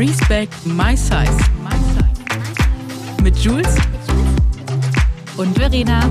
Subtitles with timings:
[0.00, 1.36] Respect My Size.
[3.22, 3.76] Mit Jules
[5.36, 6.10] und Verena.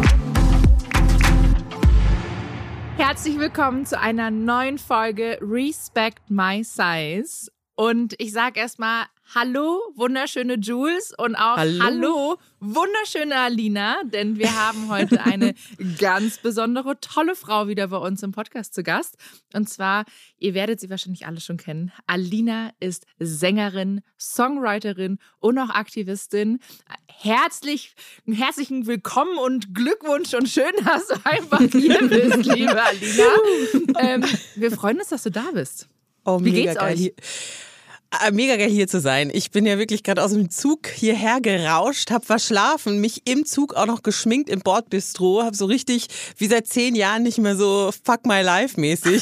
[2.97, 7.51] Herzlich willkommen zu einer neuen Folge Respect My Size.
[7.73, 11.83] Und ich sage erstmal Hallo, wunderschöne Jules und auch Hallo.
[11.83, 15.53] Hallo, wunderschöne Alina, denn wir haben heute eine
[15.99, 19.17] ganz besondere, tolle Frau wieder bei uns im Podcast zu Gast.
[19.53, 20.05] Und zwar,
[20.39, 21.91] ihr werdet sie wahrscheinlich alle schon kennen.
[22.07, 26.57] Alina ist Sängerin, Songwriterin und auch Aktivistin.
[27.05, 27.93] Herzlich,
[28.25, 33.99] herzlichen Willkommen und Glückwunsch und schön, dass du einfach hier bist, liebe Alina.
[33.99, 34.25] Ähm,
[34.55, 35.87] wir freuen uns, dass du da bist.
[36.25, 36.95] Oh, Wie geht's geil.
[36.97, 37.13] euch?
[38.11, 39.29] Ah, mega geil hier zu sein.
[39.31, 43.75] Ich bin ja wirklich gerade aus dem Zug hierher gerauscht, habe verschlafen, mich im Zug
[43.75, 47.91] auch noch geschminkt im Bordbistro, habe so richtig wie seit zehn Jahren nicht mehr so
[48.03, 49.21] Fuck my life mäßig.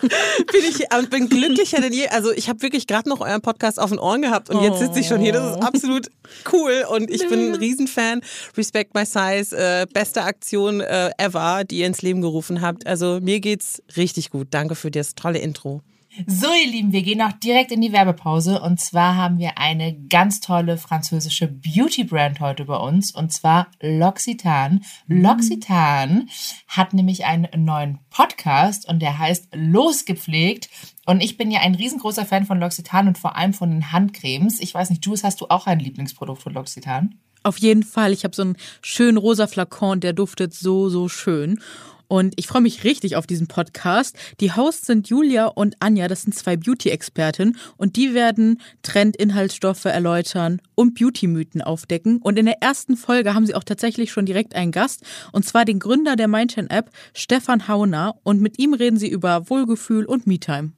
[0.00, 2.06] bin ich und bin glücklicher denn je.
[2.06, 5.00] Also ich habe wirklich gerade noch euren Podcast auf den Ohren gehabt und jetzt sitze
[5.00, 5.32] ich schon hier.
[5.32, 5.66] Das ist oh.
[5.66, 6.08] absolut
[6.52, 8.20] cool und ich bin ein Riesenfan.
[8.56, 12.86] Respect my size, äh, beste Aktion äh, ever, die ihr ins Leben gerufen habt.
[12.86, 14.48] Also mir geht's richtig gut.
[14.52, 15.82] Danke für das tolle Intro.
[16.26, 18.60] So, ihr Lieben, wir gehen auch direkt in die Werbepause.
[18.60, 23.12] Und zwar haben wir eine ganz tolle französische Beauty-Brand heute bei uns.
[23.12, 24.80] Und zwar L'Occitane.
[25.08, 26.26] L'Occitane
[26.68, 30.70] hat nämlich einen neuen Podcast und der heißt Losgepflegt.
[31.04, 34.60] Und ich bin ja ein riesengroßer Fan von L'Occitane und vor allem von den Handcremes.
[34.60, 37.10] Ich weiß nicht, Jules, hast du auch ein Lieblingsprodukt von L'Occitane?
[37.42, 38.12] Auf jeden Fall.
[38.12, 41.60] Ich habe so einen schönen rosa Flakon, der duftet so, so schön.
[42.08, 44.16] Und ich freue mich richtig auf diesen Podcast.
[44.40, 50.60] Die Hosts sind Julia und Anja, das sind zwei Beauty-Experten und die werden Trend-Inhaltsstoffe erläutern
[50.74, 52.18] und Beauty-Mythen aufdecken.
[52.18, 55.64] Und in der ersten Folge haben sie auch tatsächlich schon direkt einen Gast und zwar
[55.64, 58.14] den Gründer der Mindchain-App, Stefan Hauner.
[58.22, 60.72] Und mit ihm reden sie über Wohlgefühl und Me-Time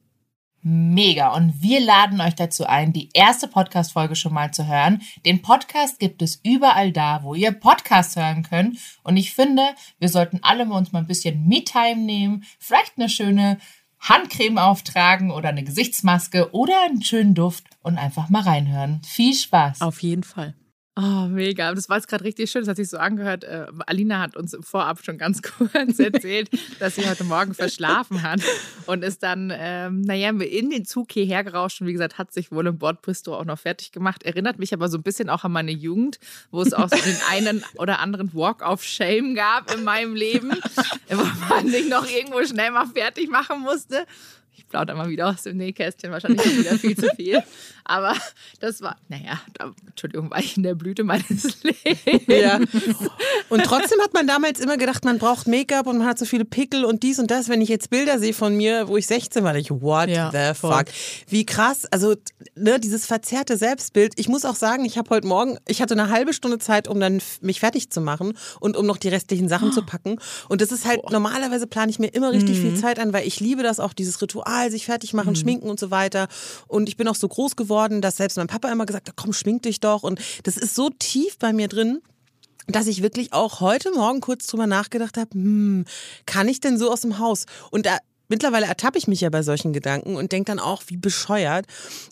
[0.67, 1.33] mega.
[1.33, 5.00] Und wir laden euch dazu ein, die erste Podcast-Folge schon mal zu hören.
[5.25, 8.78] Den Podcast gibt es überall da, wo ihr Podcasts hören könnt.
[9.04, 9.62] Und ich finde,
[10.00, 13.59] wir sollten alle uns mal ein bisschen Me-Time nehmen, vielleicht eine schöne
[14.00, 19.00] Handcreme auftragen oder eine Gesichtsmaske oder einen schönen Duft und einfach mal reinhören.
[19.04, 19.81] Viel Spaß.
[19.83, 20.54] Auf jeden Fall.
[20.99, 21.75] Oh, mega.
[21.75, 22.62] Das war jetzt gerade richtig schön.
[22.62, 23.45] Das hat sich so angehört.
[23.45, 26.49] Äh, Alina hat uns vorab schon ganz kurz erzählt,
[26.79, 28.41] dass sie heute Morgen verschlafen hat
[28.87, 32.51] und ist dann, ähm, naja, in den Zug hierher gerauscht und wie gesagt, hat sich
[32.51, 34.23] wohl im Bordbistro auch noch fertig gemacht.
[34.23, 36.19] Erinnert mich aber so ein bisschen auch an meine Jugend,
[36.51, 40.51] wo es auch so den einen oder anderen Walk of Shame gab in meinem Leben,
[41.11, 44.07] wo man sich noch irgendwo schnell mal fertig machen musste
[44.56, 47.43] ich plaudere mal wieder aus dem Nähkästchen, wahrscheinlich wieder viel zu viel.
[47.84, 48.15] Aber
[48.59, 52.22] das war, naja, da, Entschuldigung, war ich in der Blüte meines Lebens.
[52.27, 52.59] Ja.
[53.49, 56.45] Und trotzdem hat man damals immer gedacht, man braucht Make-up und man hat so viele
[56.45, 57.49] Pickel und dies und das.
[57.49, 60.59] Wenn ich jetzt Bilder sehe von mir, wo ich 16 war, ich, what ja, the
[60.59, 60.87] fuck?
[61.28, 62.16] Wie krass, also
[62.56, 64.15] ne, dieses verzerrte Selbstbild.
[64.16, 66.99] Ich muss auch sagen, ich habe heute Morgen, ich hatte eine halbe Stunde Zeit, um
[66.99, 69.72] dann mich fertig zu machen und um noch die restlichen Sachen oh.
[69.72, 70.19] zu packen.
[70.49, 71.11] Und das ist halt, oh.
[71.12, 72.62] normalerweise plane ich mir immer richtig mhm.
[72.62, 75.37] viel Zeit an, weil ich liebe das auch, dieses Ritual, sich fertig machen, mhm.
[75.37, 76.29] schminken und so weiter.
[76.69, 79.33] Und ich bin auch so groß geworden, dass selbst mein Papa immer gesagt hat, komm,
[79.33, 80.03] schmink dich doch.
[80.03, 82.01] Und das ist so tief bei mir drin
[82.69, 85.84] dass ich wirklich auch heute Morgen kurz drüber nachgedacht habe, hm,
[86.27, 87.47] kann ich denn so aus dem Haus?
[87.71, 87.99] Und da
[88.29, 91.67] mittlerweile ertappe ich mich ja bei solchen Gedanken und denke dann auch, wie bescheuert.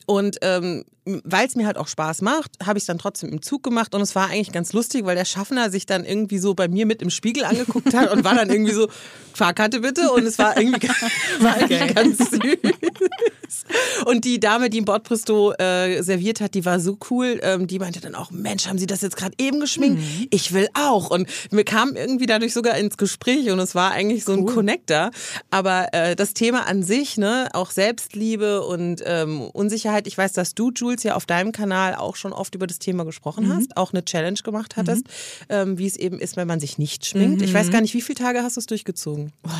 [0.06, 3.42] Und ähm, weil es mir halt auch Spaß macht, habe ich es dann trotzdem im
[3.42, 6.54] Zug gemacht und es war eigentlich ganz lustig, weil der Schaffner sich dann irgendwie so
[6.54, 8.88] bei mir mit im Spiegel angeguckt hat und war dann irgendwie so,
[9.34, 10.88] Fahrkarte bitte und es war irgendwie
[11.40, 11.92] war okay.
[11.92, 13.64] ganz süß.
[14.06, 17.78] Und die Dame, die im Bordbristo äh, serviert hat, die war so cool, ähm, die
[17.78, 20.00] meinte dann auch, Mensch, haben Sie das jetzt gerade eben geschminkt?
[20.00, 20.26] Mhm.
[20.30, 21.10] Ich will auch.
[21.10, 24.54] Und wir kamen irgendwie dadurch sogar ins Gespräch und es war eigentlich so ein cool.
[24.54, 25.10] Connector.
[25.50, 30.54] Aber äh, das Thema an sich, ne, auch Selbstliebe und ähm, Unsicherheit, ich weiß, dass
[30.54, 33.54] du, Jules, Jules ja auf deinem Kanal auch schon oft über das Thema gesprochen mhm.
[33.54, 35.10] hast, auch eine Challenge gemacht hattest, mhm.
[35.48, 37.38] ähm, wie es eben ist, wenn man sich nicht schminkt.
[37.38, 37.44] Mhm.
[37.44, 37.72] Ich weiß mhm.
[37.72, 39.32] gar nicht, wie viele Tage hast du es durchgezogen?
[39.46, 39.50] Oh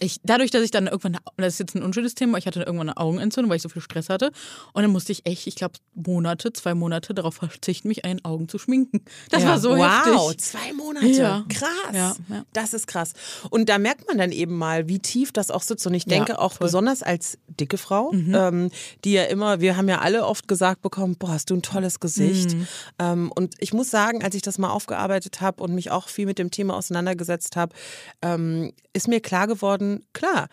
[0.00, 2.90] ich, dadurch, dass ich dann irgendwann, das ist jetzt ein unschönes Thema, ich hatte irgendwann
[2.90, 4.30] eine Augenentzündung, weil ich so viel Stress hatte.
[4.72, 8.48] Und dann musste ich echt, ich glaube, Monate, zwei Monate darauf verzichten, mich einen Augen
[8.48, 9.02] zu schminken.
[9.30, 9.48] Das ja.
[9.48, 10.14] war so wow, heftig.
[10.14, 11.06] Wow, zwei Monate.
[11.06, 11.44] Ja.
[11.48, 11.68] Krass.
[11.92, 12.44] Ja, ja.
[12.52, 13.12] Das ist krass.
[13.50, 15.86] Und da merkt man dann eben mal, wie tief das auch sitzt.
[15.86, 16.66] Und ich denke auch voll.
[16.66, 18.34] besonders als dicke Frau, mhm.
[18.34, 18.70] ähm,
[19.04, 21.98] die ja immer, wir haben ja alle oft gesagt bekommen, boah, hast du ein tolles
[21.98, 22.54] Gesicht.
[22.54, 22.68] Mhm.
[22.98, 26.26] Ähm, und ich muss sagen, als ich das mal aufgearbeitet habe und mich auch viel
[26.26, 27.74] mit dem Thema auseinandergesetzt habe,
[28.22, 30.48] ähm, ist mir klar geworden, Monaten, klar,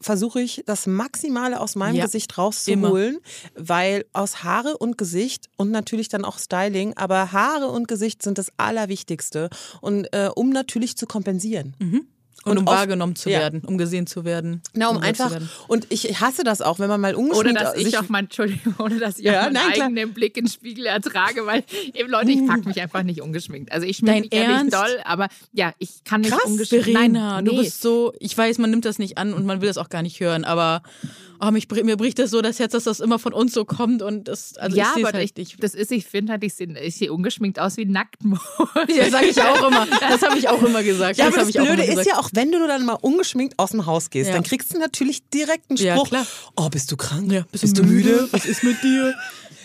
[0.00, 3.68] versuche ich das Maximale aus meinem ja, Gesicht rauszuholen, immer.
[3.68, 8.36] weil aus Haare und Gesicht und natürlich dann auch Styling, aber Haare und Gesicht sind
[8.36, 9.48] das Allerwichtigste
[9.80, 11.74] und äh, um natürlich zu kompensieren.
[11.78, 12.06] Mhm.
[12.44, 14.60] Und, um wahrgenommen zu werden, um gesehen zu werden.
[14.74, 15.40] Na, um, um einfach.
[15.66, 18.74] Und ich hasse das auch, wenn man mal ungeschminkt Oder dass ich auch mein, Entschuldigung,
[18.78, 21.64] oder dass ich ja, auch meinen nein, eigenen Blick in den Spiegel ertrage, weil
[21.94, 23.72] eben Leute, ich pack mich einfach nicht ungeschminkt.
[23.72, 26.86] Also ich schminke mich ja nicht doll, aber ja, ich kann nicht Krass, ungeschminkt.
[26.86, 27.50] Verena, nein, nee.
[27.50, 29.88] du bist so, ich weiß, man nimmt das nicht an und man will das auch
[29.88, 30.82] gar nicht hören, aber
[31.40, 34.02] oh, mich, mir bricht das so das Herz, dass das immer von uns so kommt
[34.02, 37.12] und das, also ja, ich aber halt ich, das ist, ich finde halt, ich sehe,
[37.12, 38.42] ungeschminkt aus wie Nacktmodel.
[38.88, 39.86] Ja, sage ich auch immer.
[39.86, 41.18] Das habe ich auch immer gesagt.
[41.18, 43.86] Ja, das aber das Blöde ist ja auch, wenn du dann mal ungeschminkt aus dem
[43.86, 44.34] Haus gehst, ja.
[44.34, 46.10] dann kriegst du natürlich direkt einen Spruch.
[46.12, 46.26] Ja,
[46.56, 47.30] oh, bist du krank?
[47.30, 48.10] Ja, bist, bist du müde?
[48.10, 48.28] müde?
[48.30, 49.14] Was ist mit dir?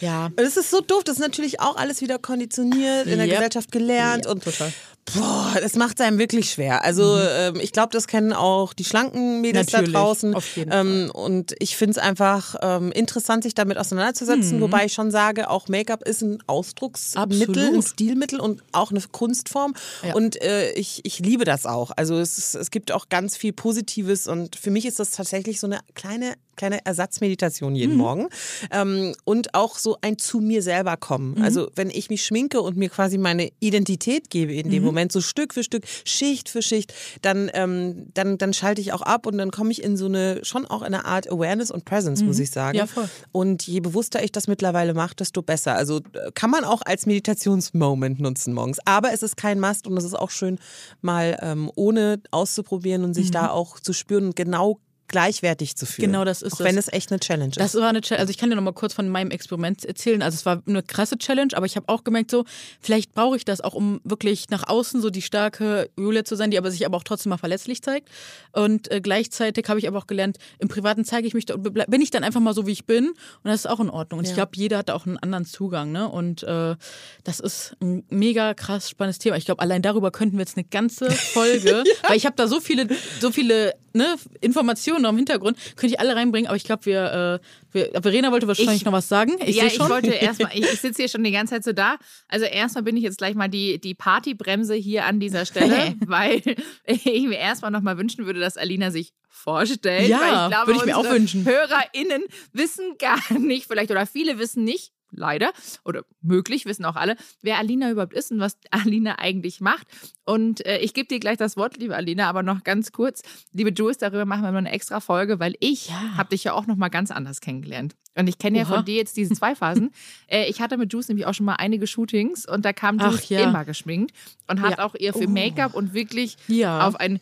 [0.01, 0.29] Ja.
[0.35, 1.03] Das ist so doof.
[1.03, 3.35] Das ist natürlich auch alles wieder konditioniert, in der yep.
[3.35, 4.25] Gesellschaft gelernt.
[4.25, 4.73] Yep, und total.
[5.15, 6.83] Boah, das macht es einem wirklich schwer.
[6.83, 7.21] Also mhm.
[7.31, 10.35] ähm, ich glaube, das kennen auch die schlanken Mädels Natürlich, da draußen.
[10.35, 11.23] Auf jeden ähm, Fall.
[11.23, 14.57] Und ich finde es einfach ähm, interessant, sich damit auseinanderzusetzen.
[14.57, 14.61] Mhm.
[14.61, 17.73] Wobei ich schon sage, auch Make-up ist ein Ausdrucksmittel, Absolut.
[17.73, 19.73] ein Stilmittel und auch eine Kunstform.
[20.03, 20.13] Ja.
[20.13, 21.91] Und äh, ich, ich liebe das auch.
[21.95, 25.59] Also es, ist, es gibt auch ganz viel Positives und für mich ist das tatsächlich
[25.59, 27.97] so eine kleine kleine Ersatzmeditation jeden mhm.
[27.97, 28.27] Morgen
[28.71, 31.35] ähm, und auch so ein zu mir selber kommen.
[31.35, 31.41] Mhm.
[31.41, 34.88] Also wenn ich mich schminke und mir quasi meine Identität gebe in dem.
[34.89, 39.01] Moment, so Stück für Stück, Schicht für Schicht, dann, ähm, dann, dann schalte ich auch
[39.01, 42.23] ab und dann komme ich in so eine, schon auch eine Art Awareness und Presence,
[42.23, 42.43] muss mhm.
[42.43, 42.77] ich sagen.
[42.77, 43.09] Ja, voll.
[43.31, 45.75] Und je bewusster ich das mittlerweile mache, desto besser.
[45.75, 48.79] Also äh, kann man auch als Meditationsmoment nutzen morgens.
[48.85, 50.59] Aber es ist kein Must und es ist auch schön,
[51.01, 53.33] mal ähm, ohne auszuprobieren und sich mhm.
[53.33, 56.11] da auch zu spüren und genau gleichwertig zu fühlen.
[56.11, 57.59] Genau, das ist Auch wenn es echt eine Challenge ist.
[57.59, 58.21] Das war eine Challenge.
[58.21, 60.21] Also ich kann dir noch mal kurz von meinem Experiment erzählen.
[60.21, 62.45] Also es war eine krasse Challenge, aber ich habe auch gemerkt, so
[62.79, 66.51] vielleicht brauche ich das auch, um wirklich nach außen so die starke Julia zu sein,
[66.51, 68.09] die aber sich aber auch trotzdem mal verletzlich zeigt.
[68.53, 72.11] Und äh, gleichzeitig habe ich aber auch gelernt, im Privaten zeige ich mich, bin ich
[72.11, 73.09] dann einfach mal so, wie ich bin.
[73.09, 74.19] Und das ist auch in Ordnung.
[74.19, 74.31] Und ja.
[74.31, 75.91] ich glaube, jeder hat da auch einen anderen Zugang.
[75.91, 76.07] Ne?
[76.07, 76.75] Und äh,
[77.23, 79.37] das ist ein mega krass spannendes Thema.
[79.37, 82.09] Ich glaube, allein darüber könnten wir jetzt eine ganze Folge, ja.
[82.09, 82.87] weil ich habe da so viele,
[83.19, 87.41] so viele ne, Informationen noch im Hintergrund, könnte ich alle reinbringen, aber ich glaube, wir,
[87.41, 89.35] äh, wir, Verena wollte wahrscheinlich ich, noch was sagen.
[89.45, 91.97] Ich ja, ich wollte erstmal, ich, ich sitze hier schon die ganze Zeit so da.
[92.27, 96.41] Also erstmal bin ich jetzt gleich mal die, die Partybremse hier an dieser Stelle, weil
[96.85, 100.09] ich mir erstmal nochmal wünschen würde, dass Alina sich vorstellt.
[100.09, 101.45] Ja, würde ich mir auch wünschen.
[101.45, 102.23] HörerInnen
[102.53, 105.51] wissen gar nicht, vielleicht, oder viele wissen nicht, leider,
[105.85, 109.87] oder möglich, wissen auch alle, wer Alina überhaupt ist und was Alina eigentlich macht.
[110.25, 113.21] Und äh, ich gebe dir gleich das Wort, liebe Alina, aber noch ganz kurz,
[113.51, 116.17] liebe Jules, darüber machen wir mal eine extra Folge, weil ich ja.
[116.17, 117.95] habe dich ja auch noch mal ganz anders kennengelernt.
[118.15, 119.91] Und ich kenne ja von dir jetzt diese zwei Phasen.
[120.27, 123.29] äh, ich hatte mit Jules nämlich auch schon mal einige Shootings und da kam Jules
[123.29, 123.41] ja.
[123.41, 124.13] immer geschminkt
[124.47, 124.85] und hat ja.
[124.85, 125.29] auch ihr für oh.
[125.29, 127.19] Make-up und wirklich auf ein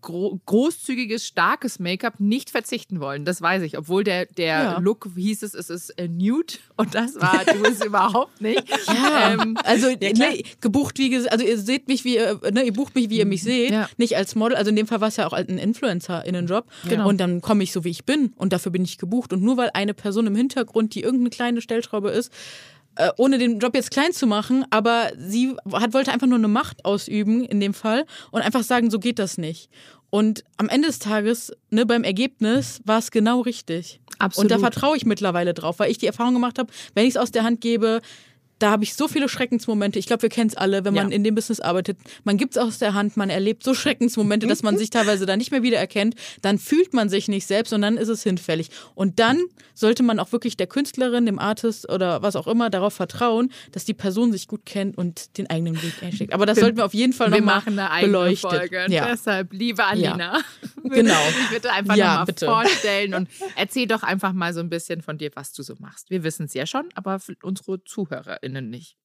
[0.00, 3.24] gro großzügiges, starkes Make-up nicht verzichten wollen.
[3.24, 3.78] Das weiß ich.
[3.78, 4.78] Obwohl der, der ja.
[4.78, 8.62] Look hieß es, es ist äh, nude und das war du es überhaupt nicht.
[8.86, 12.18] Ja, ähm, also ja, ne, gebucht wie also ihr seht mich wie
[12.50, 13.88] ne, ihr bucht mich wie ihr mich seht, ja.
[13.96, 14.56] nicht als Model.
[14.56, 16.66] Also in dem Fall war es ja auch ein Influencer in den Job.
[16.88, 17.08] Genau.
[17.08, 19.56] Und dann komme ich so wie ich bin und dafür bin ich gebucht und nur
[19.56, 22.32] weil eine Person im Hintergrund, die irgendeine kleine Stellschraube ist,
[23.00, 26.48] äh, ohne den Job jetzt klein zu machen, aber sie hat, wollte einfach nur eine
[26.48, 29.70] Macht ausüben in dem Fall und einfach sagen, so geht das nicht.
[30.10, 34.00] Und am Ende des Tages, ne, beim Ergebnis, war es genau richtig.
[34.18, 34.50] Absolut.
[34.50, 37.16] Und da vertraue ich mittlerweile drauf, weil ich die Erfahrung gemacht habe, wenn ich es
[37.16, 38.02] aus der Hand gebe,
[38.60, 39.98] da habe ich so viele Schreckensmomente.
[39.98, 41.16] Ich glaube, wir kennen es alle, wenn man ja.
[41.16, 41.98] in dem Business arbeitet.
[42.24, 45.36] Man gibt es aus der Hand, man erlebt so Schreckensmomente, dass man sich teilweise da
[45.36, 46.14] nicht mehr wiedererkennt.
[46.42, 48.70] Dann fühlt man sich nicht selbst und dann ist es hinfällig.
[48.94, 49.40] Und dann
[49.74, 53.86] sollte man auch wirklich der Künstlerin, dem Artist oder was auch immer darauf vertrauen, dass
[53.86, 56.34] die Person sich gut kennt und den eigenen Weg einschlägt.
[56.34, 57.76] Aber das wir, sollten wir auf jeden Fall nochmal beleuchten.
[57.76, 58.50] Wir machen eine beleuchtet.
[58.50, 58.86] Folge.
[58.90, 59.06] Ja.
[59.06, 60.40] Deshalb, liebe Alina, ja.
[60.84, 61.18] genau.
[61.50, 65.30] bitte einfach ja, nochmal vorstellen und erzähl doch einfach mal so ein bisschen von dir,
[65.34, 66.10] was du so machst.
[66.10, 68.96] Wir wissen es ja schon, aber für unsere ZuhörerInnen HörerInnen nicht.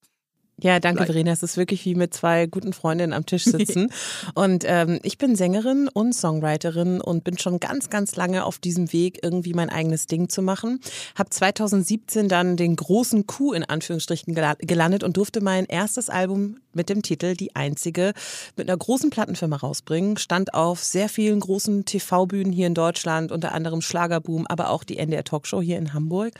[0.62, 1.12] Ja, danke, Vielleicht.
[1.12, 1.32] Verena.
[1.32, 3.90] Es ist wirklich wie mit zwei guten Freundinnen am Tisch sitzen.
[4.36, 8.94] und ähm, ich bin Sängerin und Songwriterin und bin schon ganz, ganz lange auf diesem
[8.94, 10.80] Weg, irgendwie mein eigenes Ding zu machen.
[11.16, 16.90] Hab 2017 dann den großen Coup in Anführungsstrichen gelandet und durfte mein erstes Album mit
[16.90, 18.14] dem Titel Die Einzige
[18.56, 20.18] mit einer großen Plattenfirma rausbringen.
[20.18, 24.98] Stand auf sehr vielen großen TV-Bühnen hier in Deutschland, unter anderem Schlagerboom, aber auch die
[24.98, 26.34] NDR Talkshow hier in Hamburg.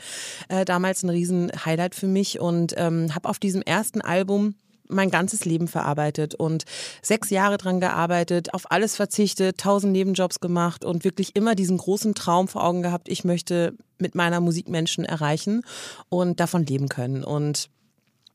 [0.48, 4.54] Äh, damals ein riesen Highlight für mich und ähm, habe auf diesem ersten Album
[4.88, 6.64] mein ganzes Leben verarbeitet und
[7.02, 12.14] sechs Jahre dran gearbeitet, auf alles verzichtet, tausend Nebenjobs gemacht und wirklich immer diesen großen
[12.14, 15.62] Traum vor Augen gehabt, ich möchte mit meiner Musik Menschen erreichen
[16.08, 17.24] und davon leben können.
[17.24, 17.68] Und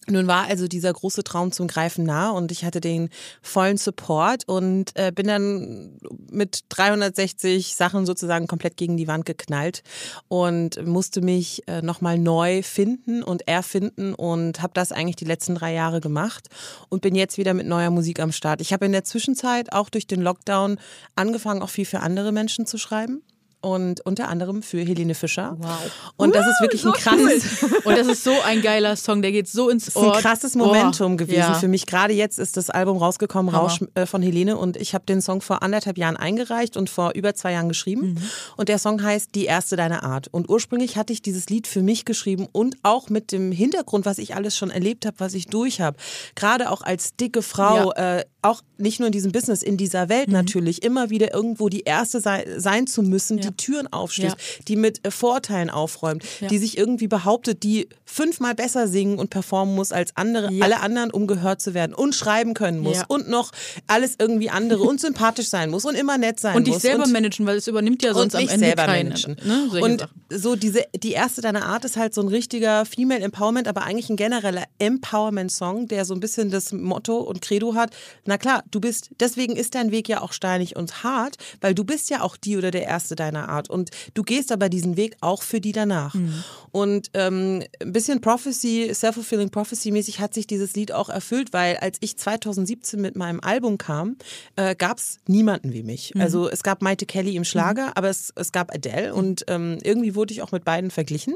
[0.08, 3.10] Nun war also dieser große Traum zum Greifen nah und ich hatte den
[3.44, 6.00] vollen Support und äh, bin dann
[6.32, 9.84] mit 360 Sachen sozusagen komplett gegen die Wand geknallt
[10.28, 15.54] und musste mich äh, nochmal neu finden und erfinden und habe das eigentlich die letzten
[15.54, 16.50] drei Jahre gemacht
[16.90, 18.60] und bin jetzt wieder mit neuer Musik am Start.
[18.60, 20.80] Ich habe in der Zwischenzeit auch durch den Lockdown
[21.16, 23.22] angefangen, auch viel für andere Menschen zu schreiben
[23.62, 25.56] und unter anderem für Helene Fischer.
[25.60, 25.92] Wow.
[26.18, 27.62] Und das ist wirklich so ein krasses.
[27.62, 27.72] Cool.
[27.86, 30.02] Und das ist so ein geiler Song, der geht so ins Ohr.
[30.04, 31.54] Das ist ein krasses Momentum oh, gewesen ja.
[31.54, 31.86] für mich.
[31.86, 33.64] Gerade jetzt ist das Album rausgekommen, Hammer.
[33.64, 34.58] Rausch äh, von Helene.
[34.58, 38.14] Und ich habe den Song vor anderthalb Jahren eingereicht und vor über zwei Jahren geschrieben.
[38.14, 38.18] Mhm.
[38.58, 40.28] Und der Song heißt Die erste deiner Art.
[40.32, 44.18] Und ursprünglich hatte ich dieses Lied für mich geschrieben und auch mit dem Hintergrund, was
[44.18, 45.98] ich alles schon erlebt habe, was ich durch habe.
[46.36, 48.18] Gerade auch als dicke Frau, ja.
[48.18, 50.34] äh, auch nicht nur in diesem Business, in dieser Welt mhm.
[50.34, 53.50] natürlich, immer wieder irgendwo die Erste sei, sein zu müssen, ja.
[53.50, 54.64] die Türen aufstößt, ja.
[54.68, 56.48] die mit äh, Vorteilen aufräumt, ja.
[56.48, 61.12] die sich irgendwie behauptet, die fünfmal besser singen und performen muss als andere, alle anderen,
[61.12, 63.52] um gehört zu werden und schreiben können muss und noch
[63.88, 66.58] alles irgendwie andere und sympathisch sein muss und immer nett sein muss.
[66.60, 69.10] Und dich selber und, managen, weil es übernimmt ja sonst am Ende selber keinen.
[69.10, 69.38] Managen.
[69.46, 69.82] Ne?
[69.82, 73.84] Und so diese, die erste deiner Art ist halt so ein richtiger Female Empowerment, aber
[73.84, 77.92] eigentlich ein genereller Empowerment-Song, der so ein bisschen das Motto und Credo hat,
[78.26, 81.86] na klar, du bist, deswegen ist dein Weg ja auch steinig und hart, weil du
[81.86, 83.70] bist ja auch die oder der Erste deiner Art.
[83.70, 86.14] Und du gehst aber diesen Weg auch für die danach.
[86.14, 86.44] Mhm.
[86.72, 92.00] Und ähm, ein bisschen Prophecy, Self-Fulfilling Prophecy-mäßig hat sich dieses Lied auch erfüllt, weil als
[92.02, 94.18] ich 2017 mit meinem Album kam,
[94.56, 96.16] äh, gab es niemanden wie mich.
[96.16, 96.22] Mhm.
[96.22, 97.92] Also es gab Maite Kelly im Schlager, mhm.
[97.94, 101.36] aber es, es gab Adele und ähm, irgendwie wurde ich auch mit beiden verglichen.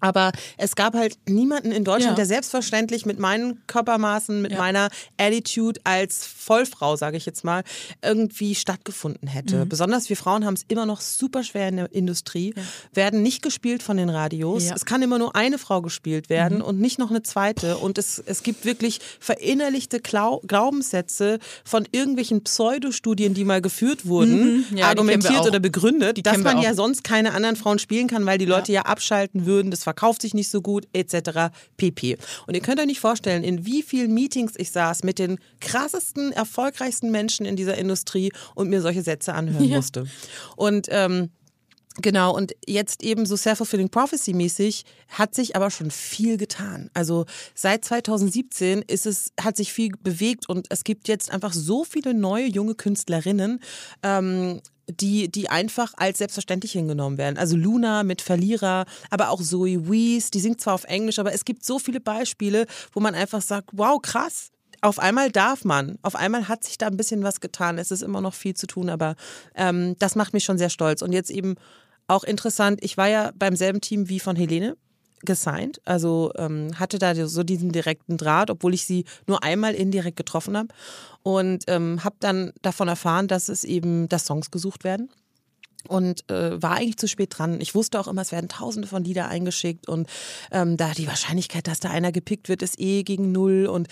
[0.00, 2.16] Aber es gab halt niemanden in Deutschland, ja.
[2.16, 4.58] der selbstverständlich mit meinen Körpermaßen, mit ja.
[4.58, 7.64] meiner Attitude als Vollfrau, sage ich jetzt mal,
[8.02, 9.64] irgendwie stattgefunden hätte.
[9.64, 9.68] Mhm.
[9.68, 12.62] Besonders wir Frauen haben es immer noch super schwer in der Industrie, ja.
[12.94, 14.64] werden nicht gespielt von den Radios.
[14.74, 16.64] Es kann immer nur eine Frau gespielt werden mhm.
[16.64, 17.78] und nicht noch eine zweite.
[17.78, 24.66] Und es, es gibt wirklich verinnerlichte Glau Glaubenssätze von irgendwelchen Pseudostudien, die mal geführt wurden,
[24.70, 24.82] mhm.
[24.82, 28.72] argumentiert oder begründet, dass man ja sonst keine anderen Frauen spielen kann, weil die Leute
[28.72, 29.70] ja, abschalten würden.
[29.70, 31.50] Das verkauft sich nicht so gut, etc.
[31.78, 32.18] pp.
[32.46, 36.30] Und ihr könnt euch nicht vorstellen, in wie vielen Meetings ich saß mit den krassesten,
[36.32, 39.76] erfolgreichsten Menschen in dieser Industrie und mir solche Sätze anhören ja.
[39.76, 40.06] musste.
[40.56, 41.30] Und ähm,
[42.00, 46.90] Genau, und jetzt eben so Self-Fulfilling Prophecy-mäßig hat sich aber schon viel getan.
[46.94, 47.26] Also
[47.56, 52.14] seit 2017 ist es, hat sich viel bewegt und es gibt jetzt einfach so viele
[52.14, 53.60] neue junge Künstlerinnen,
[54.04, 57.36] ähm, die, die einfach als selbstverständlich hingenommen werden.
[57.36, 61.44] Also Luna mit Verlierer, aber auch Zoe Wees, die singt zwar auf Englisch, aber es
[61.44, 64.50] gibt so viele Beispiele, wo man einfach sagt, wow, krass,
[64.80, 67.78] auf einmal darf man, auf einmal hat sich da ein bisschen was getan.
[67.78, 69.16] Es ist immer noch viel zu tun, aber
[69.56, 71.02] ähm, das macht mich schon sehr stolz.
[71.02, 71.56] Und jetzt eben
[72.08, 74.76] auch interessant, ich war ja beim selben Team wie von Helene
[75.22, 80.16] gesigned, also ähm, hatte da so diesen direkten Draht, obwohl ich sie nur einmal indirekt
[80.16, 80.68] getroffen habe.
[81.22, 85.10] Und ähm, habe dann davon erfahren, dass es eben, dass Songs gesucht werden
[85.86, 87.60] und äh, war eigentlich zu spät dran.
[87.60, 90.08] Ich wusste auch immer, es werden tausende von Lieder eingeschickt und
[90.50, 93.88] ähm, da die Wahrscheinlichkeit, dass da einer gepickt wird, ist eh gegen null und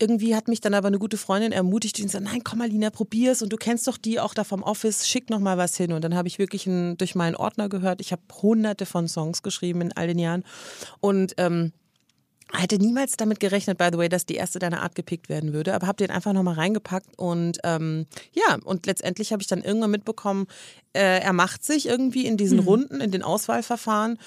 [0.00, 2.90] irgendwie hat mich dann aber eine gute Freundin ermutigt, die gesagt, nein, komm mal, Lina,
[2.90, 5.92] probier's und du kennst doch die auch da vom Office, schick noch mal was hin.
[5.92, 8.00] Und dann habe ich wirklich ein, durch meinen Ordner gehört.
[8.00, 10.44] Ich habe hunderte von Songs geschrieben in all den Jahren
[11.00, 11.72] und ähm,
[12.52, 15.74] Hätte niemals damit gerechnet, by the way, dass die erste deiner Art gepickt werden würde,
[15.74, 19.90] aber habe den einfach nochmal reingepackt und ähm, ja, und letztendlich habe ich dann irgendwann
[19.90, 20.46] mitbekommen,
[20.94, 22.64] äh, er macht sich irgendwie in diesen mhm.
[22.64, 24.18] Runden, in den Auswahlverfahren.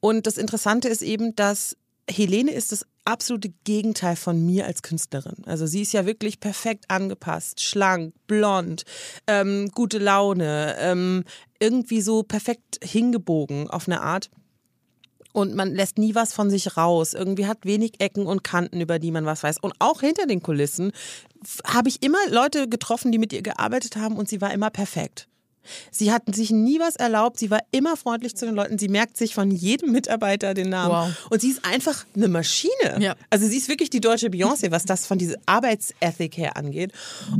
[0.00, 1.76] Und das Interessante ist eben, dass
[2.10, 5.44] Helene ist das absolute Gegenteil von mir als Künstlerin.
[5.46, 8.84] Also sie ist ja wirklich perfekt angepasst, schlank, blond,
[9.26, 11.24] ähm, gute Laune, ähm,
[11.58, 14.30] irgendwie so perfekt hingebogen auf eine Art
[15.32, 17.14] und man lässt nie was von sich raus.
[17.14, 19.58] Irgendwie hat wenig Ecken und Kanten, über die man was weiß.
[19.58, 20.92] Und auch hinter den Kulissen
[21.66, 25.28] habe ich immer Leute getroffen, die mit ihr gearbeitet haben und sie war immer perfekt.
[25.90, 27.38] Sie hat sich nie was erlaubt.
[27.38, 28.78] Sie war immer freundlich zu den Leuten.
[28.78, 30.92] Sie merkt sich von jedem Mitarbeiter den Namen.
[30.92, 31.30] Wow.
[31.30, 32.98] Und sie ist einfach eine Maschine.
[32.98, 33.14] Ja.
[33.30, 36.92] Also sie ist wirklich die deutsche Beyoncé, was das von dieser Arbeitsethik her angeht.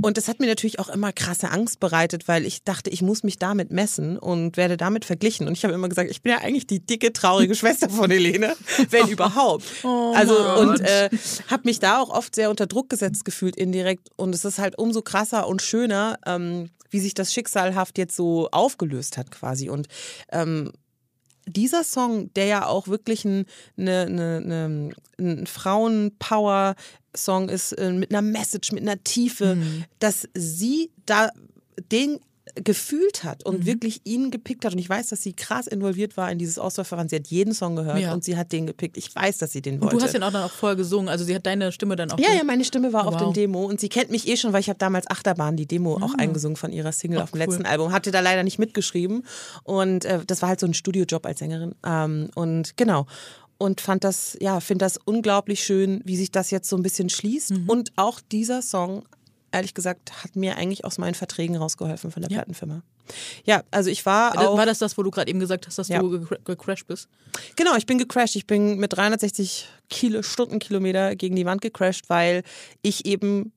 [0.03, 3.23] Und das hat mir natürlich auch immer krasse Angst bereitet, weil ich dachte, ich muss
[3.23, 5.47] mich damit messen und werde damit verglichen.
[5.47, 8.57] Und ich habe immer gesagt, ich bin ja eigentlich die dicke, traurige Schwester von Helene,
[8.91, 9.65] wenn überhaupt.
[9.85, 11.09] Oh also und äh,
[11.49, 14.09] habe mich da auch oft sehr unter Druck gesetzt gefühlt indirekt.
[14.17, 16.19] Und es ist halt umso krasser und schöner.
[16.27, 19.69] Ähm, wie sich das schicksalhaft jetzt so aufgelöst hat quasi.
[19.69, 19.89] Und
[20.31, 20.73] ähm,
[21.47, 28.23] dieser Song, der ja auch wirklich ein, eine, eine, ein Frauenpower-Song ist, äh, mit einer
[28.23, 29.85] Message, mit einer Tiefe, mhm.
[29.99, 31.31] dass sie da
[31.91, 32.21] den
[32.63, 33.67] gefühlt hat und mhm.
[33.67, 34.73] wirklich ihn gepickt hat.
[34.73, 37.09] Und ich weiß, dass sie krass involviert war in dieses Auswahlverfahren.
[37.09, 38.13] Sie hat jeden Song gehört ja.
[38.13, 38.97] und sie hat den gepickt.
[38.97, 39.97] Ich weiß, dass sie den wollte.
[39.97, 41.09] Und du hast den auch dann auch vorher gesungen.
[41.09, 42.19] Also sie hat deine Stimme dann auch.
[42.19, 43.15] Ja, ja, meine Stimme war wow.
[43.15, 45.67] auf dem Demo und sie kennt mich eh schon, weil ich habe damals Achterbahn die
[45.67, 46.03] Demo mhm.
[46.03, 46.19] auch ah.
[46.19, 47.47] eingesungen von ihrer Single Ach, auf dem cool.
[47.47, 47.93] letzten Album.
[47.93, 49.25] Hatte da leider nicht mitgeschrieben
[49.65, 51.75] und äh, das war halt so ein Studiojob als Sängerin.
[51.85, 53.07] Ähm, und genau
[53.59, 57.11] und fand das, ja, finde das unglaublich schön, wie sich das jetzt so ein bisschen
[57.11, 57.51] schließt.
[57.51, 57.69] Mhm.
[57.69, 59.03] Und auch dieser Song
[59.53, 62.39] ehrlich gesagt, hat mir eigentlich aus meinen Verträgen rausgeholfen von der ja.
[62.39, 62.83] Plattenfirma.
[63.45, 64.59] Ja, also ich war auch.
[64.59, 66.01] War das das, wo du gerade eben gesagt hast, dass ja.
[66.01, 67.09] du gecrashed bist?
[67.57, 68.37] Genau, ich bin gecrashed.
[68.37, 72.43] Ich bin mit 360 Kilo, Stundenkilometer gegen die Wand gecrashed, weil
[72.83, 73.53] ich eben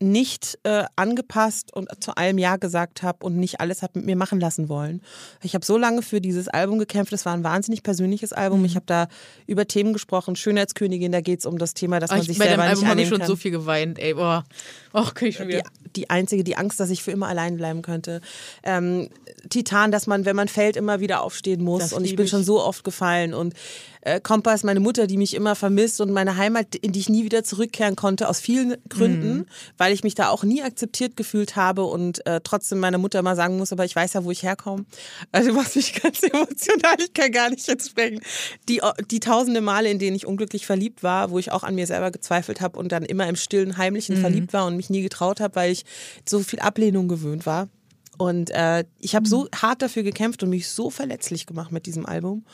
[0.00, 4.16] nicht äh, angepasst und zu allem Ja gesagt habe und nicht alles habe mit mir
[4.16, 5.02] machen lassen wollen.
[5.42, 7.12] Ich habe so lange für dieses Album gekämpft.
[7.12, 8.60] Es war ein wahnsinnig persönliches Album.
[8.60, 8.66] Mhm.
[8.66, 9.08] Ich habe da
[9.46, 10.36] über Themen gesprochen.
[10.36, 13.08] Schönheitskönigin, da geht es um das Thema, dass man sich selber nicht Album habe ich
[13.08, 13.98] schon so viel geweint.
[13.98, 14.44] Ey, boah.
[14.92, 15.62] Och, kann ich schon wieder.
[15.86, 18.20] Die, die, einzige, die Angst, dass ich für immer allein bleiben könnte.
[18.62, 19.10] Ähm,
[19.48, 21.80] Titan, dass man, wenn man fällt, immer wieder aufstehen muss.
[21.80, 22.30] Das und ich bin ich.
[22.30, 23.34] schon so oft gefallen.
[23.34, 23.54] Und
[24.02, 27.24] äh, Kompass, meine Mutter, die mich immer vermisst und meine Heimat, in die ich nie
[27.24, 29.46] wieder zurückkehren konnte, aus vielen Gründen, mhm.
[29.76, 33.36] weil ich mich da auch nie akzeptiert gefühlt habe und äh, trotzdem meiner Mutter immer
[33.36, 34.84] sagen muss, aber ich weiß ja, wo ich herkomme.
[35.32, 38.20] Also was mich ganz emotional, ich kann gar nicht jetzt sprechen.
[38.68, 38.80] Die,
[39.10, 42.10] die tausende Male, in denen ich unglücklich verliebt war, wo ich auch an mir selber
[42.10, 44.20] gezweifelt habe und dann immer im stillen, heimlichen mhm.
[44.20, 45.84] verliebt war und mich nie getraut habe, weil ich
[46.28, 47.68] so viel Ablehnung gewöhnt war.
[48.18, 49.48] Und äh, ich habe so mhm.
[49.54, 52.44] hart dafür gekämpft und mich so verletzlich gemacht mit diesem Album.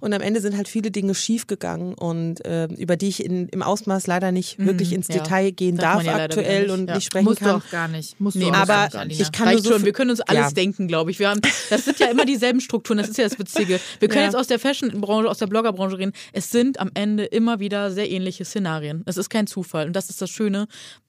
[0.00, 3.62] Und am Ende sind halt viele Dinge schiefgegangen und äh, über die ich in, im
[3.62, 5.16] Ausmaß leider nicht mhm, wirklich ins ja.
[5.16, 6.72] Detail gehen darf, darf ja aktuell nicht.
[6.72, 6.94] und ja.
[6.94, 7.54] nicht sprechen Musst kann.
[7.54, 8.20] Musst du auch gar nicht.
[8.20, 9.20] Musst nee, du aber gar nicht.
[9.20, 9.84] ich kann nur so schon.
[9.84, 11.18] Wir können uns alles denken, glaube ich.
[11.18, 12.98] Wir haben, das sind ja immer dieselben Strukturen.
[12.98, 13.80] Das ist ja das Witzige.
[13.98, 16.12] Wir können jetzt aus der Fashion-Branche, aus der Blogger-Branche reden.
[16.32, 19.02] Es sind am Ende immer wieder sehr ähnliche Szenarien.
[19.06, 19.86] Es ist kein Zufall.
[19.88, 20.68] Und das ist das Schöne,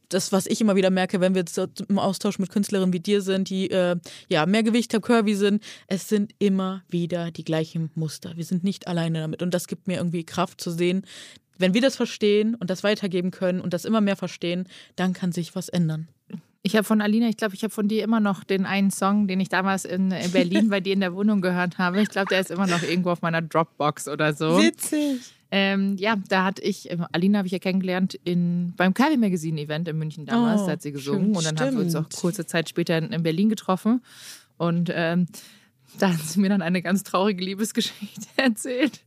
[0.10, 3.22] das, was ich immer wieder merke, wenn wir jetzt im Austausch mit Künstlerinnen wie dir
[3.22, 3.96] sind, die äh,
[4.28, 8.34] ja mehr Gewicht haben, curvy sind, es sind immer wieder die gleichen Muster.
[8.36, 9.42] Wir sind nicht alleine damit.
[9.42, 11.06] Und das gibt mir irgendwie Kraft zu sehen,
[11.58, 15.32] wenn wir das verstehen und das weitergeben können und das immer mehr verstehen, dann kann
[15.32, 16.08] sich was ändern.
[16.62, 19.28] Ich habe von Alina, ich glaube, ich habe von dir immer noch den einen Song,
[19.28, 22.02] den ich damals in, in Berlin bei dir in der Wohnung gehört habe.
[22.02, 24.58] Ich glaube, der ist immer noch irgendwo auf meiner Dropbox oder so.
[24.58, 25.22] Witzig.
[25.52, 29.60] Ähm, ja, da hatte ich, ähm, Alina habe ich ja kennengelernt in, beim Calvi Magazine
[29.60, 31.36] Event in München damals, oh, da hat sie gesungen.
[31.36, 31.62] und dann stimmt.
[31.62, 34.02] haben wir uns auch kurze Zeit später in, in Berlin getroffen.
[34.58, 35.28] Und ähm,
[35.98, 39.02] da hat sie mir dann eine ganz traurige Liebesgeschichte erzählt.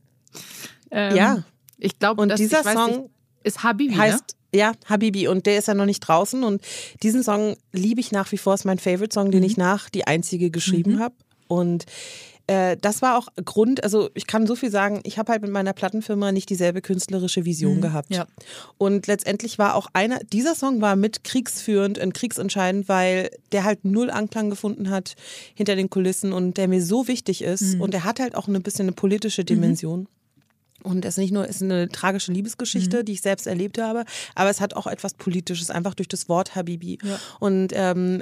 [0.91, 1.43] Ähm, ja.
[1.77, 3.09] Ich glaube, und dieser Song nicht,
[3.43, 3.93] ist Habibi.
[3.93, 4.01] Ne?
[4.01, 4.59] Heißt, ne?
[4.59, 5.27] ja, Habibi.
[5.27, 6.43] Und der ist ja noch nicht draußen.
[6.43, 6.61] Und
[7.03, 8.53] diesen Song liebe ich nach wie vor.
[8.53, 9.45] Ist mein Favorite-Song, den mhm.
[9.45, 10.99] ich nach die einzige geschrieben mhm.
[10.99, 11.15] habe.
[11.47, 11.85] Und
[12.47, 15.51] äh, das war auch Grund, also ich kann so viel sagen, ich habe halt mit
[15.51, 18.13] meiner Plattenfirma nicht dieselbe künstlerische Vision mhm, gehabt.
[18.13, 18.27] Ja.
[18.77, 23.85] Und letztendlich war auch einer, dieser Song war mit kriegsführend und kriegsentscheidend, weil der halt
[23.85, 25.15] null Anklang gefunden hat
[25.55, 27.75] hinter den Kulissen und der mir so wichtig ist.
[27.75, 27.81] Mhm.
[27.81, 30.01] Und der hat halt auch ein bisschen eine politische Dimension.
[30.01, 30.07] Mhm.
[30.83, 33.05] Und es ist nicht nur ist eine tragische Liebesgeschichte, mhm.
[33.05, 34.03] die ich selbst erlebt habe,
[34.35, 36.97] aber es hat auch etwas Politisches, einfach durch das Wort Habibi.
[37.01, 37.19] Ja.
[37.39, 38.21] Und ähm,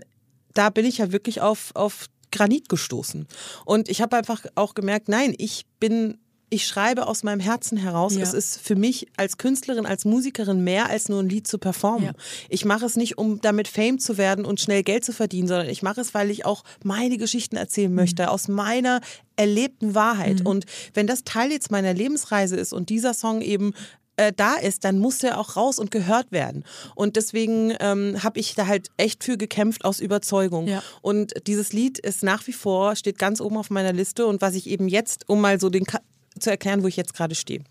[0.53, 3.27] da bin ich ja wirklich auf, auf Granit gestoßen.
[3.65, 6.17] Und ich habe einfach auch gemerkt, nein, ich bin
[6.53, 8.15] ich schreibe aus meinem Herzen heraus.
[8.15, 8.23] Ja.
[8.23, 12.07] Es ist für mich als Künstlerin, als Musikerin mehr als nur ein Lied zu performen.
[12.07, 12.13] Ja.
[12.49, 15.69] Ich mache es nicht, um damit Fame zu werden und schnell Geld zu verdienen, sondern
[15.69, 18.29] ich mache es, weil ich auch meine Geschichten erzählen möchte, mhm.
[18.29, 18.99] aus meiner
[19.37, 20.41] erlebten Wahrheit.
[20.41, 20.45] Mhm.
[20.45, 23.73] Und wenn das Teil jetzt meiner Lebensreise ist und dieser Song eben
[24.21, 26.63] äh, da ist, dann muss er auch raus und gehört werden.
[26.93, 30.67] Und deswegen ähm, habe ich da halt echt für gekämpft aus Überzeugung.
[30.67, 30.83] Ja.
[31.01, 34.27] Und dieses Lied ist nach wie vor, steht ganz oben auf meiner Liste.
[34.27, 35.99] Und was ich eben jetzt, um mal so den Ka
[36.39, 37.61] zu erklären, wo ich jetzt gerade stehe.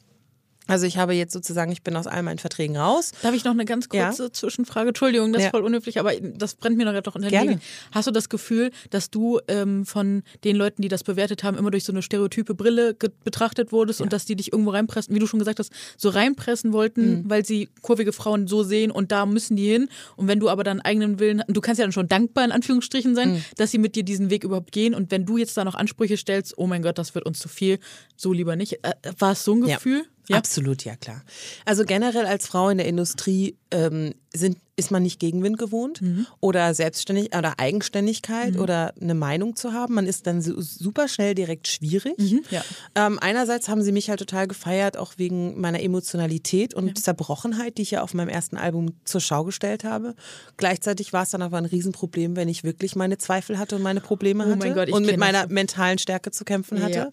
[0.70, 3.12] Also ich habe jetzt sozusagen, ich bin aus all meinen Verträgen raus.
[3.22, 4.32] Darf ich noch eine ganz kurze ja.
[4.32, 4.88] Zwischenfrage?
[4.88, 5.48] Entschuldigung, das ja.
[5.48, 7.60] ist voll unhöflich, aber das brennt mir noch doch unter den Nägeln.
[7.92, 11.70] Hast du das Gefühl, dass du ähm, von den Leuten, die das bewertet haben, immer
[11.70, 14.04] durch so eine stereotype Brille betrachtet wurdest ja.
[14.04, 17.30] und dass die dich irgendwo reinpressen, wie du schon gesagt hast, so reinpressen wollten, mhm.
[17.30, 19.88] weil sie kurvige Frauen so sehen und da müssen die hin.
[20.16, 23.14] Und wenn du aber dann eigenen Willen, du kannst ja dann schon dankbar in Anführungsstrichen
[23.14, 23.44] sein, mhm.
[23.56, 24.94] dass sie mit dir diesen Weg überhaupt gehen.
[24.94, 27.48] Und wenn du jetzt da noch Ansprüche stellst, oh mein Gott, das wird uns zu
[27.48, 27.78] viel,
[28.16, 28.84] so lieber nicht.
[28.84, 30.04] Äh, war es so ein Gefühl?
[30.30, 30.36] Ja.
[30.36, 31.24] Absolut, ja klar.
[31.64, 36.26] Also generell als Frau in der Industrie ähm, sind ist man nicht Gegenwind gewohnt mhm.
[36.40, 38.60] oder selbstständig oder Eigenständigkeit mhm.
[38.60, 39.94] oder eine Meinung zu haben.
[39.94, 42.18] Man ist dann super schnell direkt schwierig.
[42.18, 42.40] Mhm.
[42.50, 42.64] Ja.
[42.94, 46.94] Ähm, einerseits haben sie mich halt total gefeiert, auch wegen meiner Emotionalität und ja.
[46.94, 50.14] Zerbrochenheit, die ich ja auf meinem ersten Album zur Schau gestellt habe.
[50.56, 54.00] Gleichzeitig war es dann aber ein Riesenproblem, wenn ich wirklich meine Zweifel hatte und meine
[54.00, 55.50] Probleme oh hatte Gott, und mit meiner das.
[55.50, 57.10] mentalen Stärke zu kämpfen hatte.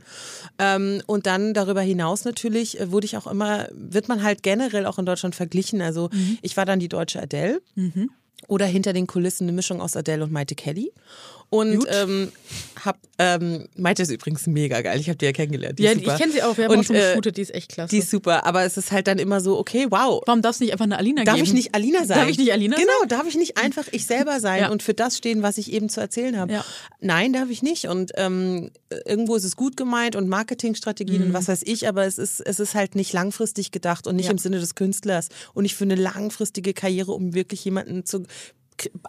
[0.59, 0.75] Ja.
[0.75, 4.85] Ähm, und dann darüber hinaus natürlich äh, wurde ich auch immer, wird man halt generell
[4.85, 5.81] auch in Deutschland verglichen.
[5.81, 6.37] Also mhm.
[6.41, 7.56] ich war dann die deutsche Adele.
[7.75, 8.09] Mhm.
[8.47, 10.91] Oder hinter den Kulissen eine Mischung aus Adele und Maite Kelly.
[11.49, 12.31] Und ähm,
[12.83, 14.99] hab, ähm, Maite ist übrigens mega geil.
[14.99, 15.79] Ich habe die ja kennengelernt.
[15.79, 16.57] Die ja, ich kenne sie auch.
[16.57, 17.37] Wir haben und, auch schon äh, geshootet.
[17.37, 17.89] Die ist echt klasse.
[17.89, 18.45] Die ist super.
[18.45, 20.21] Aber es ist halt dann immer so, okay, wow.
[20.25, 21.45] Warum darf es nicht einfach eine Alina darf geben?
[21.45, 22.17] Darf ich nicht Alina sein?
[22.17, 23.07] Darf ich nicht Alina genau, sein?
[23.07, 24.69] Genau, darf ich nicht einfach ich selber sein ja.
[24.69, 26.51] und für das stehen, was ich eben zu erzählen habe?
[26.51, 26.65] Ja.
[26.99, 27.85] Nein, darf ich nicht.
[27.85, 28.71] Und ähm,
[29.05, 31.27] irgendwo ist es gut gemeint und Marketingstrategien mhm.
[31.27, 34.25] und was weiß ich, aber es ist, es ist halt nicht langfristig gedacht und nicht
[34.25, 34.31] ja.
[34.31, 38.25] im Sinne des Künstlers und nicht für eine langfristige Karriere, um wirklich jemanden zu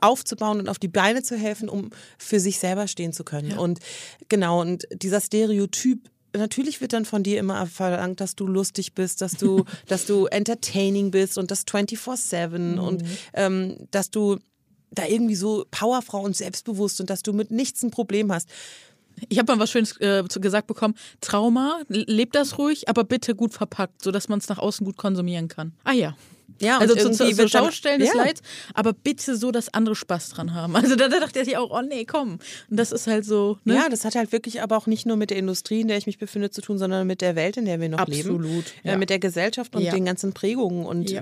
[0.01, 3.51] aufzubauen und auf die Beine zu helfen, um für sich selber stehen zu können.
[3.53, 3.59] Ja.
[3.59, 3.81] Und
[4.29, 9.21] genau, und dieser Stereotyp natürlich wird dann von dir immer verlangt, dass du lustig bist,
[9.21, 12.79] dass du, dass du entertaining bist und das 24-7 mhm.
[12.79, 13.03] und
[13.35, 14.39] ähm, dass du
[14.91, 18.49] da irgendwie so Powerfrau und selbstbewusst und dass du mit nichts ein Problem hast.
[19.29, 20.95] Ich habe mal was Schönes äh, gesagt bekommen.
[21.21, 25.49] Trauma, lebt das ruhig, aber bitte gut verpackt, sodass man es nach außen gut konsumieren
[25.49, 25.73] kann.
[25.85, 26.17] Ah ja.
[26.61, 28.17] Ja, also zu, zu, zu Schaustellen des ja.
[28.17, 28.43] Leids,
[28.75, 30.77] aber bitte so, dass andere Spaß dran haben.
[30.77, 32.39] Also da, da dachte ich auch, oh nee, komm.
[32.71, 33.59] Und das ist halt so.
[33.65, 33.75] Ne?
[33.75, 36.07] Ja, das hat halt wirklich aber auch nicht nur mit der Industrie, in der ich
[36.07, 38.65] mich befinde, zu tun, sondern mit der Welt, in der wir noch Absolut, leben.
[38.85, 38.93] Ja.
[38.93, 39.93] Äh, mit der Gesellschaft und ja.
[39.93, 40.87] den ganzen Prägungen.
[40.87, 41.13] Und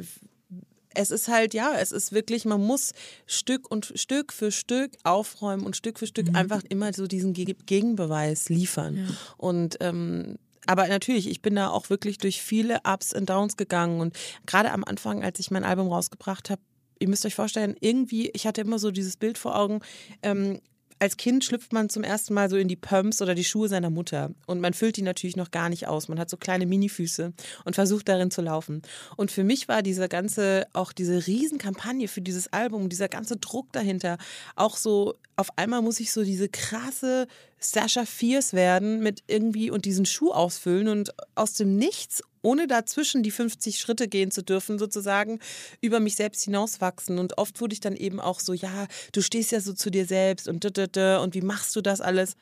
[0.97, 2.93] es ist halt, ja, es ist wirklich, man muss
[3.27, 6.37] Stück und Stück für Stück aufräumen und Stück für Stück mhm.
[6.37, 8.97] einfach immer so diesen Gegenbeweis liefern.
[8.97, 9.05] Ja.
[9.37, 14.01] Und ähm, aber natürlich, ich bin da auch wirklich durch viele Ups und Downs gegangen.
[14.01, 16.61] Und gerade am Anfang, als ich mein Album rausgebracht habe,
[16.99, 19.81] ihr müsst euch vorstellen, irgendwie, ich hatte immer so dieses Bild vor Augen,
[20.23, 20.61] ähm,
[20.99, 23.91] als Kind schlüpft man zum ersten Mal so in die Pumps oder die Schuhe seiner
[23.91, 26.09] Mutter und man füllt die natürlich noch gar nicht aus.
[26.09, 27.33] Man hat so kleine Minifüße
[27.65, 28.83] und versucht darin zu laufen.
[29.17, 33.73] Und für mich war diese ganze, auch diese Riesenkampagne für dieses Album, dieser ganze Druck
[33.73, 34.19] dahinter,
[34.55, 37.27] auch so, auf einmal muss ich so diese krasse
[37.59, 43.25] Sasha Fierce werden mit irgendwie und diesen Schuh ausfüllen und aus dem Nichts ohne dazwischen
[43.25, 45.41] die 50 Schritte gehen zu dürfen, sozusagen
[45.81, 47.19] über mich selbst hinauswachsen.
[47.19, 50.07] Und oft wurde ich dann eben auch so, ja, du stehst ja so zu dir
[50.07, 52.37] selbst und und wie machst du das alles?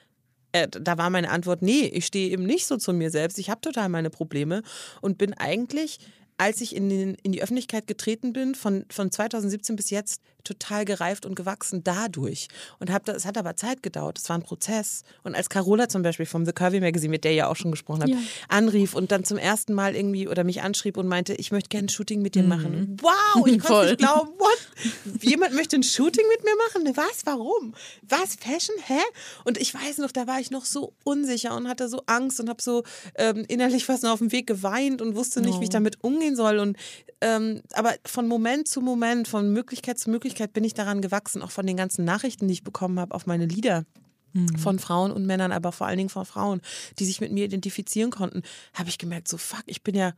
[0.52, 3.38] Äh, da war meine Antwort, nee, ich stehe eben nicht so zu mir selbst.
[3.38, 4.62] Ich habe total meine Probleme
[5.00, 5.98] und bin eigentlich
[6.36, 10.85] als ich in, den, in die Öffentlichkeit getreten bin, von, von 2017 bis jetzt, total
[10.85, 12.48] gereift und gewachsen dadurch.
[12.78, 14.18] Und hab das, es hat aber Zeit gedauert.
[14.18, 15.02] Es war ein Prozess.
[15.22, 17.70] Und als Carola zum Beispiel vom The Curvy Magazine, mit der ihr ja auch schon
[17.70, 18.18] gesprochen habt, ja.
[18.48, 21.87] anrief und dann zum ersten Mal irgendwie oder mich anschrieb und meinte, ich möchte gerne
[21.87, 22.48] ein Shooting mit dir mhm.
[22.48, 22.96] machen.
[23.00, 25.22] Wow, ich konnte nicht glauben, what?
[25.22, 26.96] Jemand möchte ein Shooting mit mir machen?
[26.96, 27.26] Was?
[27.26, 27.74] Warum?
[28.02, 28.37] Was?
[28.37, 28.76] Fashion?
[28.87, 29.00] Hä?
[29.44, 32.48] Und ich weiß noch, da war ich noch so unsicher und hatte so Angst und
[32.48, 32.85] habe so
[33.16, 35.61] ähm, innerlich fast noch auf dem Weg geweint und wusste nicht, oh.
[35.61, 36.59] wie ich damit umgehen soll.
[36.59, 36.76] Und
[37.20, 41.42] ähm, aber von Moment zu Moment, von Möglichkeit zu Möglichkeit, Möglichkeit bin ich daran gewachsen,
[41.42, 43.84] auch von den ganzen Nachrichten, die ich bekommen habe auf meine Lieder
[44.32, 44.58] mhm.
[44.58, 46.60] von Frauen und Männern, aber vor allen Dingen von Frauen,
[46.98, 48.42] die sich mit mir identifizieren konnten,
[48.74, 50.12] habe ich gemerkt, so fuck, ich bin ja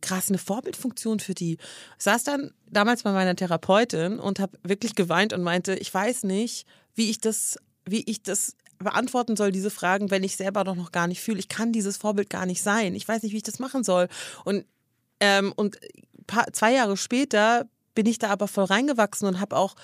[0.00, 1.58] krass eine Vorbildfunktion für die.
[1.98, 6.24] Ich saß dann damals bei meiner Therapeutin und habe wirklich geweint und meinte, ich weiß
[6.24, 10.74] nicht, wie ich das, wie ich das beantworten soll, diese Fragen, wenn ich selber doch
[10.74, 11.38] noch gar nicht fühle.
[11.38, 12.94] Ich kann dieses Vorbild gar nicht sein.
[12.94, 14.08] Ich weiß nicht, wie ich das machen soll.
[14.44, 14.64] Und,
[15.20, 15.76] ähm, und
[16.26, 17.68] paar, zwei Jahre später
[18.00, 19.74] bin ich da aber voll reingewachsen und habe auch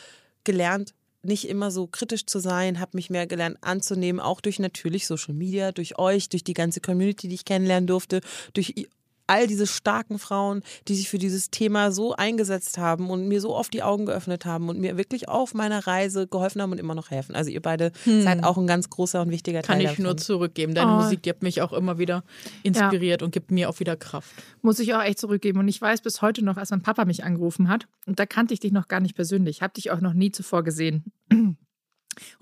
[0.44, 5.06] gelernt, nicht immer so kritisch zu sein, habe mich mehr gelernt anzunehmen, auch durch natürlich
[5.06, 8.22] Social Media, durch euch, durch die ganze Community, die ich kennenlernen durfte,
[8.54, 8.88] durch
[9.26, 13.54] all diese starken Frauen, die sich für dieses Thema so eingesetzt haben und mir so
[13.54, 16.94] oft die Augen geöffnet haben und mir wirklich auf meiner Reise geholfen haben und immer
[16.94, 17.34] noch helfen.
[17.34, 18.22] Also ihr beide hm.
[18.22, 20.04] seid auch ein ganz großer und wichtiger Teil Kann ich davon.
[20.04, 20.74] nur zurückgeben.
[20.74, 20.96] Deine oh.
[20.96, 22.24] Musik, die hat mich auch immer wieder
[22.62, 23.24] inspiriert ja.
[23.24, 24.30] und gibt mir auch wieder Kraft.
[24.62, 25.58] Muss ich auch echt zurückgeben.
[25.58, 28.54] Und ich weiß bis heute noch, als mein Papa mich angerufen hat, und da kannte
[28.54, 31.04] ich dich noch gar nicht persönlich, habe dich auch noch nie zuvor gesehen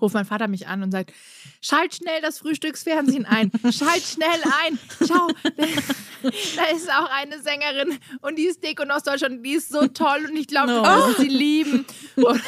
[0.01, 1.13] ruft mein Vater mich an und sagt,
[1.61, 5.27] schalt schnell das Frühstücksfernsehen ein, schalt schnell ein, schau,
[6.23, 9.87] da ist auch eine Sängerin und die ist dick und aus Deutschland, die ist so
[9.87, 11.85] toll und ich glaube, du wirst sie lieben.
[12.15, 12.41] Und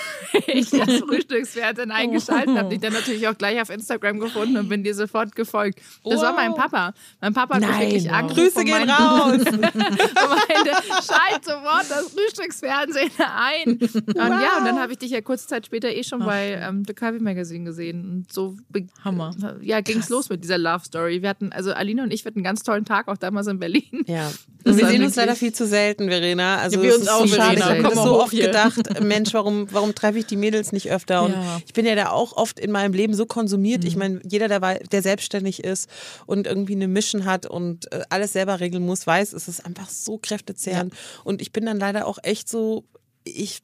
[0.48, 4.84] ich das Frühstücksfernsehen eingeschaltet habe, dich dann natürlich auch gleich auf Instagram gefunden und bin
[4.84, 5.80] dir sofort gefolgt.
[6.04, 6.94] Das war mein Papa.
[7.22, 8.44] Mein Papa hat mich wirklich angerufen.
[8.44, 9.32] Grüße gehen raus.
[9.48, 10.72] und meinte,
[11.06, 13.80] schalt sofort das Frühstücksfernsehen ein.
[13.80, 14.42] Und wow.
[14.42, 16.28] ja, und dann habe ich dich ja kurze Zeit später eh schon Ach.
[16.28, 18.06] bei ähm, The Curvy Magazine gesehen.
[18.06, 18.56] Und so
[19.04, 19.36] Hammer.
[19.62, 21.22] Ja, ging es los mit dieser Love Story.
[21.22, 23.60] Wir hatten, also Alina und ich, wir hatten einen ganz tollen Tag auch damals in
[23.60, 24.04] Berlin.
[24.08, 24.32] Ja.
[24.64, 26.58] Wir sehen uns leider viel zu selten, Verena.
[26.58, 27.78] Also ja, wir uns auch, so Verena.
[27.78, 28.48] Ich habe so oft hier.
[28.48, 31.24] gedacht, Mensch, warum, warum treffe ich die Mädels nicht öfter?
[31.24, 31.62] Und ja.
[31.66, 33.84] ich bin ja da auch oft in meinem Leben so konsumiert.
[33.84, 33.88] Mhm.
[33.88, 35.90] Ich meine, jeder, der, der selbstständig ist
[36.26, 39.90] und irgendwie eine Mission hat und äh, alles selber regeln muss, weiß, es ist einfach
[39.90, 40.94] so kräftezehrend.
[40.94, 41.00] Ja.
[41.24, 42.84] Und ich bin dann leider auch echt so
[43.28, 43.62] ich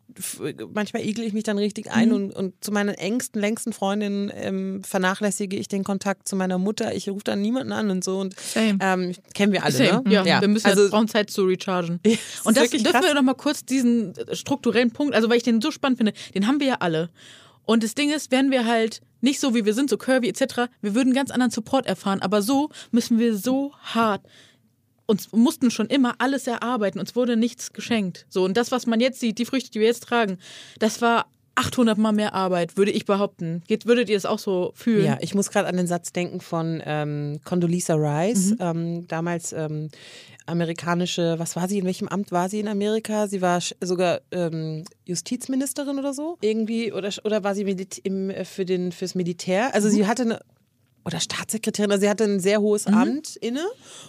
[0.74, 2.16] manchmal igel ich mich dann richtig ein mhm.
[2.16, 6.96] und, und zu meinen engsten, längsten Freundinnen ähm, vernachlässige ich den Kontakt zu meiner Mutter.
[6.96, 10.04] Ich rufe dann niemanden an und so und ähm, kennen wir alle, Same.
[10.04, 10.12] ne?
[10.12, 10.42] Ja, ja.
[10.42, 12.00] wir müssen also, brauchen Zeit zu rechargen.
[12.44, 13.06] und das dürfen krass.
[13.06, 16.48] wir noch mal kurz diesen strukturellen Punkt, also weil ich den so spannend finde, den
[16.48, 17.10] haben wir ja alle.
[17.66, 20.70] Und das Ding ist, wenn wir halt nicht so wie wir sind, so curvy etc.
[20.82, 24.22] Wir würden ganz anderen Support erfahren, aber so müssen wir so hart
[25.06, 28.26] uns mussten schon immer alles erarbeiten, uns wurde nichts geschenkt.
[28.30, 30.38] So und das, was man jetzt sieht, die Früchte, die wir jetzt tragen,
[30.80, 33.62] das war 800 Mal mehr Arbeit, würde ich behaupten.
[33.68, 35.06] Geht, würdet ihr das auch so fühlen?
[35.06, 38.58] Ja, ich muss gerade an den Satz denken von ähm, Condoleezza Rice, mhm.
[38.60, 39.90] ähm, damals ähm,
[40.46, 43.28] amerikanische, was war sie, in welchem Amt war sie in Amerika?
[43.28, 47.64] Sie war sogar ähm, Justizministerin oder so, irgendwie, oder, oder war sie
[48.04, 49.74] im, äh, für den, fürs Militär?
[49.76, 49.92] Also mhm.
[49.92, 50.40] sie hatte eine
[51.06, 52.94] oder Staatssekretärin, also sie hatte ein sehr hohes mhm.
[52.94, 53.66] Amt inne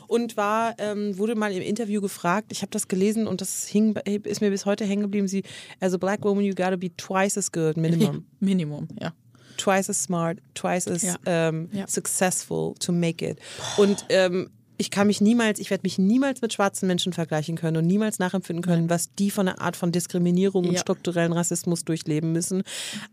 [0.07, 3.95] und war, ähm, wurde mal im Interview gefragt, ich habe das gelesen und das hing,
[4.25, 5.43] ist mir bis heute hängen geblieben, sie,
[5.81, 8.27] as a black woman you gotta be twice as good, minimum.
[8.41, 9.13] Minimum, ja.
[9.57, 11.49] Twice as smart, twice as ja.
[11.49, 11.87] Um, ja.
[11.87, 13.39] successful to make it.
[13.77, 17.77] Und ähm, ich kann mich niemals, ich werde mich niemals mit schwarzen Menschen vergleichen können
[17.77, 20.71] und niemals nachempfinden können, was die von einer Art von Diskriminierung ja.
[20.71, 22.63] und strukturellen Rassismus durchleben müssen.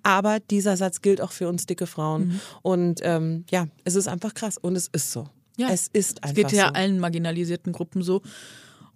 [0.03, 2.27] Aber dieser Satz gilt auch für uns dicke Frauen.
[2.27, 2.39] Mhm.
[2.61, 5.27] Und ähm, ja, es ist einfach krass und es ist so.
[5.57, 5.69] Ja.
[5.69, 6.41] Es ist einfach so.
[6.41, 6.73] Es geht ja so.
[6.73, 8.21] allen marginalisierten Gruppen so.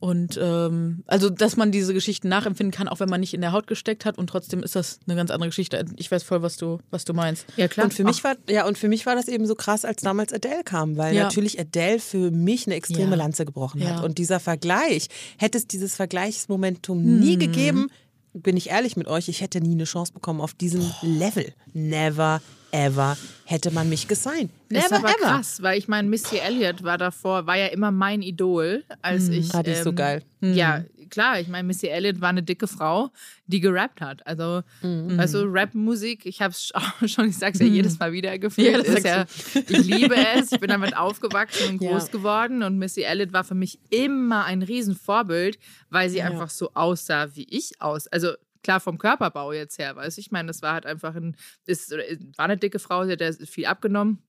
[0.06, 3.54] Und ähm, also, dass man diese Geschichten nachempfinden kann, auch wenn man nicht in der
[3.54, 5.84] Haut gesteckt hat und trotzdem ist das eine ganz andere Geschichte.
[5.96, 7.48] Ich weiß voll, was du, was du meinst.
[7.58, 7.86] Ja, klar.
[7.86, 10.32] Und für mich war, ja, und für mich war das eben so krass, als damals
[10.32, 11.24] Adele kam, weil ja.
[11.24, 13.16] natürlich Adele für mich eine extreme ja.
[13.16, 13.98] Lanze gebrochen hat.
[13.98, 14.04] Ja.
[14.04, 15.08] Und dieser Vergleich,
[15.40, 17.20] hätte es dieses Vergleichsmomentum hm.
[17.20, 17.90] nie gegeben,
[18.36, 20.96] bin ich ehrlich mit euch, ich hätte nie eine Chance bekommen auf diesem Boah.
[21.02, 21.54] Level.
[21.74, 22.42] Never
[22.76, 24.52] ever hätte man mich gesigned.
[24.70, 25.18] Never ist aber ever.
[25.18, 29.34] krass, weil ich meine, Missy Elliott war davor, war ja immer mein Idol, als mm,
[29.34, 29.48] ich.
[29.48, 30.24] Fand ich ähm, so geil.
[30.42, 33.12] Ja, klar, ich meine, Missy Elliott war eine dicke Frau,
[33.48, 34.26] die gerappt hat.
[34.26, 35.20] Also, mhm.
[35.20, 36.72] also Rap-Musik, ich habe es
[37.12, 37.74] schon, ich sag's ja mhm.
[37.74, 38.88] jedes Mal wieder gefühlt.
[38.88, 42.12] Ja, ja, ich liebe es, ich bin damit aufgewachsen und groß ja.
[42.12, 45.58] geworden und Missy Elliott war für mich immer ein Riesenvorbild,
[45.90, 48.08] weil sie einfach so aussah wie ich aus.
[48.08, 48.34] Also
[48.66, 50.22] klar vom Körperbau jetzt her, weißt du?
[50.22, 53.68] Ich meine, das war halt einfach ein, ist, war eine dicke Frau, sie hat viel
[53.68, 54.24] abgenommen.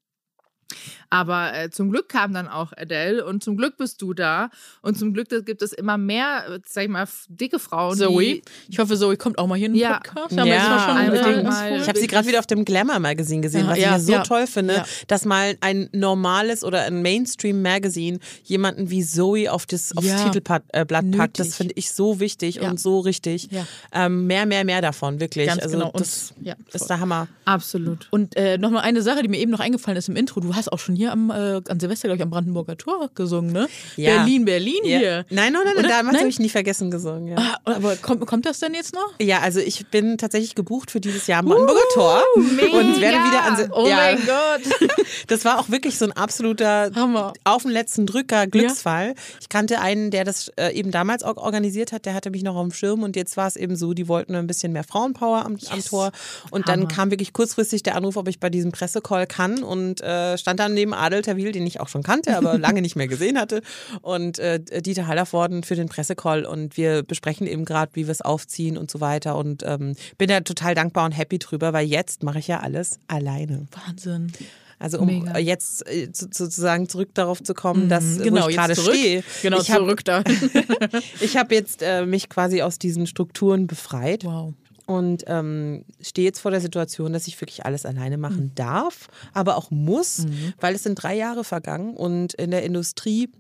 [1.11, 4.50] Aber äh, zum Glück kam dann auch Adele und zum Glück bist du da
[4.83, 7.96] und zum Glück gibt es immer mehr, sag ich mal, dicke Frauen.
[7.96, 10.00] Zoe, ich hoffe, Zoe kommt auch mal hier in den ja.
[10.00, 10.33] Podcast.
[10.33, 13.79] Ja, ja mal, ich habe sie gerade wieder auf dem Glamour Magazine gesehen, ja, was
[13.79, 14.22] ich ja so ja.
[14.22, 19.96] toll finde, dass mal ein normales oder ein Mainstream Magazine jemanden wie Zoe auf das
[19.96, 21.38] aufs Titelblatt äh, packt.
[21.38, 23.48] Das finde ich so wichtig und so richtig.
[23.92, 25.46] Ähm, mehr, mehr, mehr davon, wirklich.
[25.46, 25.92] Ganz also genau.
[25.94, 27.29] das und, ist der Hammer.
[27.44, 28.09] Absolut.
[28.11, 30.40] Und äh, nochmal eine Sache, die mir eben noch eingefallen ist im Intro.
[30.40, 33.53] Du hast auch schon hier am, äh, an Silvester, glaube ich, am Brandenburger Tor gesungen,
[33.53, 33.69] ne?
[33.97, 34.16] Ja.
[34.16, 34.99] Berlin, Berlin ja.
[34.99, 35.27] hier.
[35.31, 37.29] Nein, nein, nein, damals habe ich nie vergessen gesungen.
[37.29, 37.37] Ja.
[37.37, 39.14] Ah, aber kommt, kommt das denn jetzt noch?
[39.21, 42.23] Ja, also ich bin tatsächlich gebucht für dieses Jahr am Brandenburger uh, Tor.
[42.37, 42.79] Mega.
[42.79, 43.97] Und werde wieder an Oh ja.
[43.97, 44.97] mein Gott.
[45.29, 47.33] Das war auch wirklich so ein absoluter Hammer.
[47.45, 49.14] auf den letzten Drücker Glücksfall.
[49.40, 52.55] Ich kannte einen, der das äh, eben damals auch organisiert hat, der hatte mich noch
[52.55, 55.45] auf dem Schirm und jetzt war es eben so, die wollten ein bisschen mehr Frauenpower
[55.45, 55.71] am, yes.
[55.71, 56.12] am Tor.
[56.51, 56.77] Und Hammer.
[56.77, 60.61] dann kam wirklich kurzfristig der Anruf, ob ich bei diesem Pressecall kann und äh, stand
[60.61, 63.62] dann neben Adel Tawil, den ich auch schon kannte, aber lange nicht mehr gesehen hatte.
[64.00, 66.44] Und äh, Dieter Hallervorden für den Pressecall.
[66.44, 69.37] Und wir besprechen eben gerade, wie wir es aufziehen und so weiter.
[69.37, 73.00] Und ähm, bin da total dankbar und happy drüber, weil jetzt mache ich ja alles
[73.09, 73.66] alleine.
[73.87, 74.30] Wahnsinn.
[74.78, 75.37] Also um Mega.
[75.38, 79.24] jetzt äh, sozusagen zurück darauf zu kommen, dass mhm, genau, wo ich gerade stehe.
[79.42, 81.00] Genau, ich zurück hab, da.
[81.20, 84.22] ich habe jetzt äh, mich quasi aus diesen Strukturen befreit.
[84.24, 84.54] Wow
[84.87, 88.55] und ähm, stehe jetzt vor der Situation, dass ich wirklich alles alleine machen mhm.
[88.55, 90.55] darf, aber auch muss, mhm.
[90.61, 93.31] weil es sind drei Jahre vergangen und in der Industrie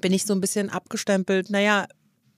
[0.00, 1.50] bin ich so ein bisschen abgestempelt.
[1.50, 1.86] Naja,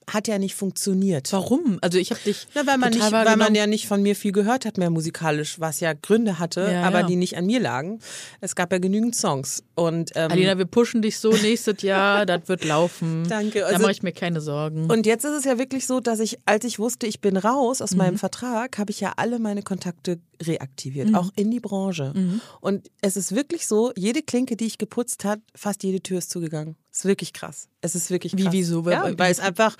[0.09, 1.31] hat ja nicht funktioniert.
[1.31, 1.77] Warum?
[1.81, 2.47] Also ich habe dich.
[2.53, 5.59] Na, weil man, nicht, weil man ja nicht von mir viel gehört hat mehr musikalisch,
[5.59, 7.05] was ja Gründe hatte, ja, aber ja.
[7.07, 7.99] die nicht an mir lagen.
[8.39, 9.63] Es gab ja genügend Songs.
[9.75, 13.25] Und, ähm, Alina, wir pushen dich so nächstes Jahr, das wird laufen.
[13.27, 13.65] Danke.
[13.65, 14.89] Also, da mache ich mir keine Sorgen.
[14.89, 17.81] Und jetzt ist es ja wirklich so, dass ich, als ich wusste, ich bin raus
[17.81, 17.97] aus mhm.
[17.97, 21.15] meinem Vertrag, habe ich ja alle meine Kontakte reaktiviert, mhm.
[21.15, 22.13] auch in die Branche.
[22.15, 22.41] Mhm.
[22.59, 26.31] Und es ist wirklich so, jede Klinke, die ich geputzt hat, fast jede Tür ist
[26.31, 26.75] zugegangen.
[26.93, 27.69] Ist wirklich krass.
[27.79, 28.51] Es ist wirklich krass.
[28.51, 28.89] Wie, wieso?
[28.89, 29.77] Ja, weil es einfach,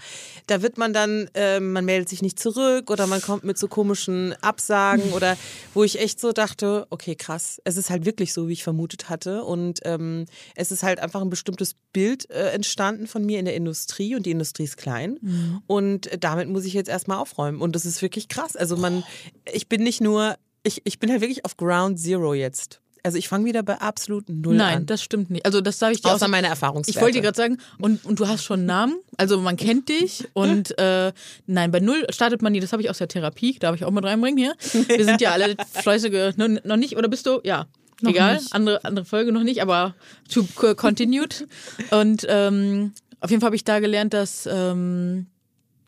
[0.47, 3.67] da wird man dann, äh, man meldet sich nicht zurück oder man kommt mit so
[3.67, 5.37] komischen Absagen oder
[5.73, 7.61] wo ich echt so dachte, okay, krass.
[7.65, 9.43] Es ist halt wirklich so, wie ich vermutet hatte.
[9.43, 13.55] Und ähm, es ist halt einfach ein bestimmtes Bild äh, entstanden von mir in der
[13.55, 15.19] Industrie und die Industrie ist klein.
[15.21, 15.61] Mhm.
[15.67, 17.59] Und damit muss ich jetzt erstmal aufräumen.
[17.59, 18.55] Und das ist wirklich krass.
[18.55, 19.03] Also man,
[19.51, 22.80] ich bin nicht nur, ich, ich bin halt wirklich auf Ground Zero jetzt.
[23.03, 24.73] Also ich fange wieder bei absolut null Nein, an.
[24.73, 25.45] Nein, das stimmt nicht.
[25.45, 26.29] Also das sage ich dir Außer auch.
[26.29, 26.97] meine Erfahrungswerte.
[26.97, 29.89] Ich wollte dir gerade sagen, und, und du hast schon einen Namen, also man kennt
[29.89, 31.11] dich und äh,
[31.47, 33.91] nein, bei null startet man nie, das habe ich aus der Therapie, darf ich auch
[33.91, 34.55] mit reinbringen hier.
[34.87, 37.39] Wir sind ja alle fleißige, noch nicht, oder bist du?
[37.43, 37.67] Ja.
[38.01, 39.93] Noch Egal, andere, andere Folge noch nicht, aber
[40.27, 40.43] to
[40.75, 41.47] continued.
[41.91, 45.27] Und ähm, auf jeden Fall habe ich da gelernt, dass ähm,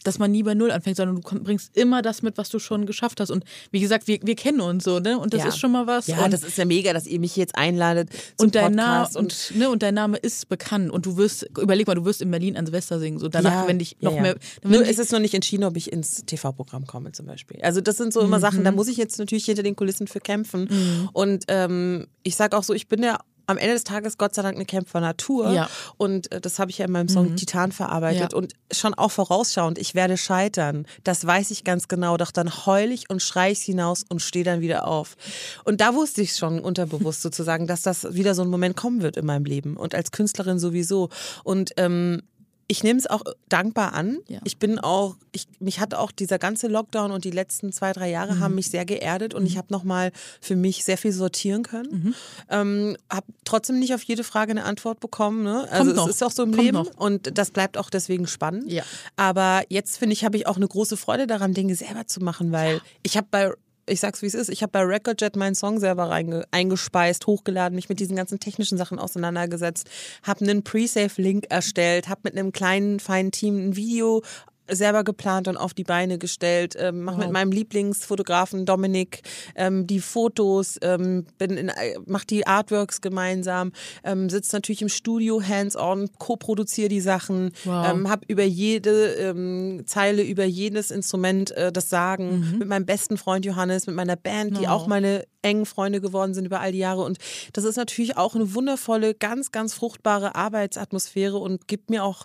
[0.03, 2.85] dass man nie bei Null anfängt, sondern du bringst immer das mit, was du schon
[2.85, 3.29] geschafft hast.
[3.31, 5.17] Und wie gesagt, wir, wir kennen uns so, ne?
[5.17, 5.47] Und das Ja.
[5.49, 6.07] ist schon mal was.
[6.07, 9.03] Ja, und, das ist ja mega, dass ihr mich jetzt einladet zum und dein Name
[9.05, 12.21] Podcast und, ne, und dein Name ist bekannt und du wirst, überleg mal, du wirst
[12.21, 13.19] in Berlin an Silvester singen.
[13.19, 14.21] So danach, Ja, wenn dich noch ja.
[14.21, 14.35] mehr.
[14.63, 17.59] Nur ist es noch nicht entschieden, ob ich ins TV-Programm komme zum Beispiel.
[17.61, 18.63] Also das sind so immer Sachen, Mhm.
[18.65, 21.09] da muss ich jetzt natürlich hinter den Kulissen für kämpfen.
[21.13, 24.41] Und ähm, ich sage auch so, ich bin ja am Ende des Tages Gott sei
[24.41, 25.51] Dank eine Kämpfer Natur.
[25.51, 25.69] Ja.
[25.97, 28.33] Und äh, das habe ich ja in meinem Song Titan verarbeitet.
[28.33, 28.37] Ja.
[28.37, 30.85] Und schon auch vorausschauend, ich werde scheitern.
[31.03, 32.17] Das weiß ich ganz genau.
[32.17, 35.15] Doch dann heul ich und schrei ich hinaus und stehe dann wieder auf.
[35.63, 39.17] Und da wusste ich schon unterbewusst sozusagen, dass das wieder so ein Moment kommen wird
[39.17, 39.77] in meinem Leben.
[39.77, 41.09] Und als Künstlerin sowieso.
[41.43, 42.23] Und ähm,
[42.67, 44.19] ich nehme es auch dankbar an.
[44.27, 44.39] Ja.
[44.45, 48.09] Ich bin auch, ich, mich hat auch dieser ganze Lockdown und die letzten zwei, drei
[48.09, 48.39] Jahre Mhm.
[48.39, 51.89] haben mich sehr geerdet und ich habe nochmal für mich sehr viel sortieren können.
[51.91, 52.15] Mhm.
[52.49, 55.43] Ähm, habe trotzdem nicht auf jede Frage eine Antwort bekommen.
[55.43, 55.67] Ne?
[55.71, 56.07] Also es noch.
[56.07, 56.95] ist auch so im Kommt Leben noch.
[56.97, 58.71] und das bleibt auch deswegen spannend.
[58.71, 58.83] Ja.
[59.17, 62.51] Aber jetzt finde ich, habe ich auch eine große Freude daran, Dinge selber zu machen,
[62.51, 63.51] weil ich habe bei
[63.85, 67.75] ich sag's wie es ist, ich habe bei Recordjet meinen Song selber reinge eingespeist, hochgeladen,
[67.75, 69.89] mich mit diesen ganzen technischen Sachen auseinandergesetzt,
[70.23, 74.21] habe einen Pre-Save-Link erstellt, habe mit einem kleinen, feinen Team ein Video
[74.69, 79.21] selber geplant und auf die Beine gestellt, ähm, mache mit meinem Lieblingsfotografen Dominik
[79.55, 83.71] ähm, die Fotos, ähm, bin in, äh, mach die Artworks gemeinsam,
[84.03, 87.85] ähm, sitze natürlich im Studio hands-on, co-produziere die Sachen, Wow.
[87.87, 92.57] ähm, habe über jede ähm, Zeile, über jedes Instrument äh, das Sagen Mhm.
[92.59, 94.69] mit meinem besten Freund Johannes, mit meiner Band, die Oh.
[94.69, 97.01] auch meine engen Freunde geworden sind über all die Jahre.
[97.03, 97.17] Und
[97.51, 102.23] das ist natürlich auch eine wundervolle, ganz, ganz fruchtbare Arbeitsatmosphäre und gibt mir auch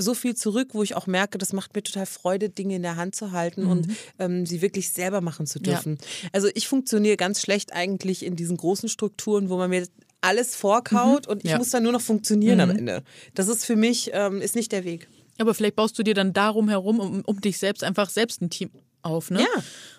[0.00, 2.96] so viel zurück, wo ich auch merke, das macht mir total Freude, Dinge in der
[2.96, 5.64] Hand zu halten und ähm, sie wirklich selber machen zu Mhm.
[5.66, 5.72] Ja.
[5.74, 5.98] dürfen.
[6.32, 9.86] Also ich funktioniere ganz schlecht eigentlich in diesen großen Strukturen, wo man mir
[10.22, 11.48] alles vorkaut und ich Mhm.
[11.50, 11.56] Ja.
[11.56, 11.58] Mhm.
[11.60, 13.02] muss dann nur noch funktionieren am Ende.
[13.34, 15.08] Das ist für mich, ähm, ist nicht der Weg.
[15.38, 18.50] Aber vielleicht baust du dir dann darum herum, um, um dich selbst einfach selbst ein
[18.50, 18.70] Team
[19.02, 19.40] auf, ne?
[19.40, 19.46] Ja,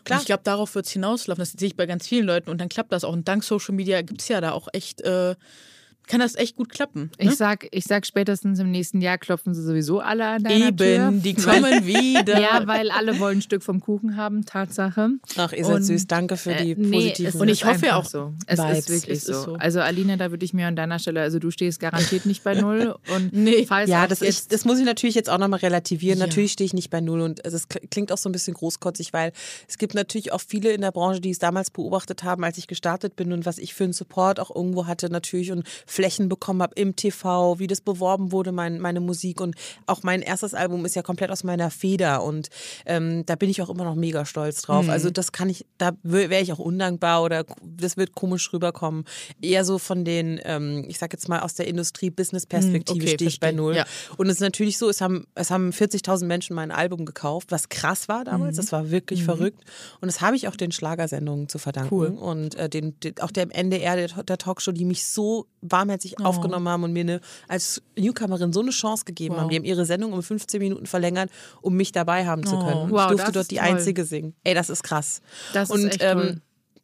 [0.04, 0.18] klar.
[0.20, 1.42] Und ich glaube, darauf wird es hinauslaufen.
[1.42, 3.12] Das sehe ich bei ganz vielen Leuten und dann klappt das auch.
[3.14, 5.34] Und dank Social Media gibt es ja da auch echt, äh,
[6.12, 7.10] kann das echt gut klappen.
[7.20, 7.30] Ne?
[7.32, 11.08] Ich sag, ich sag spätestens im nächsten Jahr klopfen sie sowieso alle an deiner Tür.
[11.08, 12.40] Eben, die kommen wieder.
[12.40, 15.10] Ja, weil alle wollen ein Stück vom Kuchen haben, Tatsache.
[15.38, 16.08] Ach, ihr seid Und, süß.
[16.08, 18.34] Danke für die Äh, nee, positiven Und ich hoffe auch so.
[18.46, 18.78] Es Vibes.
[18.80, 19.44] ist wirklich Es ist so.
[19.52, 19.54] so.
[19.56, 22.54] Also Alina, da würde ich mir an deiner Stelle, also du stehst garantiert nicht bei
[22.56, 23.66] null und Nee.
[23.66, 26.20] falls Ja, das, jetzt, ist, das muss ich natürlich jetzt auch nochmal relativieren.
[26.20, 26.26] Ja.
[26.28, 29.14] Natürlich stehe ich nicht bei Null und es kl- klingt auch so ein bisschen großkotzig,
[29.14, 29.32] weil
[29.68, 32.68] es gibt natürlich auch viele in der Branche, die es damals beobachtet haben, als ich
[32.68, 35.68] gestartet bin und was ich für einen Support auch irgendwo hatte natürlich und
[36.02, 39.54] Flächen bekommen habe im TV, wie das beworben wurde, mein, meine Musik und
[39.86, 42.50] auch mein erstes Album ist ja komplett aus meiner Feder und
[42.88, 44.90] ähm, da bin ich auch immer noch mega stolz drauf.
[44.90, 49.06] Also das kann ich, da wäre ich auch undankbar oder das wird komisch rüberkommen.
[49.44, 53.40] Eher so von den, ähm, ich sag jetzt mal aus der Industrie-Business-Perspektive okay, stehe ich
[53.40, 53.52] bei.
[53.52, 53.76] Null.
[53.76, 53.86] Ja.
[54.18, 57.70] Und es ist natürlich so, es haben, es haben 40.000 Menschen mein Album gekauft, was
[57.70, 58.58] krass war damals.
[58.58, 59.62] Das war wirklich verrückt.
[60.00, 61.94] Und das habe ich auch den Schlagersendungen zu verdanken.
[61.94, 62.08] Cool.
[62.08, 65.46] Und äh, den, den, auch dem NDR, der, der Talkshow, die mich so
[65.82, 66.24] warmherzig Oh.
[66.24, 69.42] aufgenommen haben und mir eine, als Newcomerin so eine Chance gegeben Wow.
[69.42, 69.50] haben.
[69.50, 71.30] Die haben ihre Sendung um 15 Minuten verlängert,
[71.62, 72.60] um mich dabei haben zu Oh.
[72.64, 72.92] können.
[72.92, 73.66] Wow, ich durfte dort ist die toll.
[73.68, 74.34] Einzige singen.
[74.44, 75.22] Ey, das ist krass.
[75.54, 76.42] Das ist und, echt ähm, toll.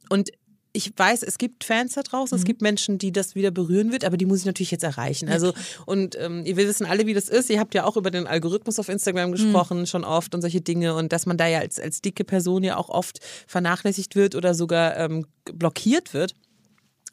[0.09, 0.29] Und
[0.73, 2.39] ich weiß, es gibt Fans da draußen, Mhm.
[2.39, 5.27] es gibt Menschen, die das wieder berühren wird, aber die muss ich natürlich jetzt erreichen.
[5.27, 5.53] Also,
[5.87, 7.49] und ähm, ihr wissen alle, wie das ist.
[7.49, 8.93] Ihr habt ja auch über den Algorithmus auf Mhm.
[8.93, 10.93] Instagram gesprochen, schon oft und solche Dinge.
[10.93, 14.53] Und dass man da ja als, als dicke Person ja auch oft vernachlässigt wird oder
[14.53, 16.33] sogar ähm, blockiert wird.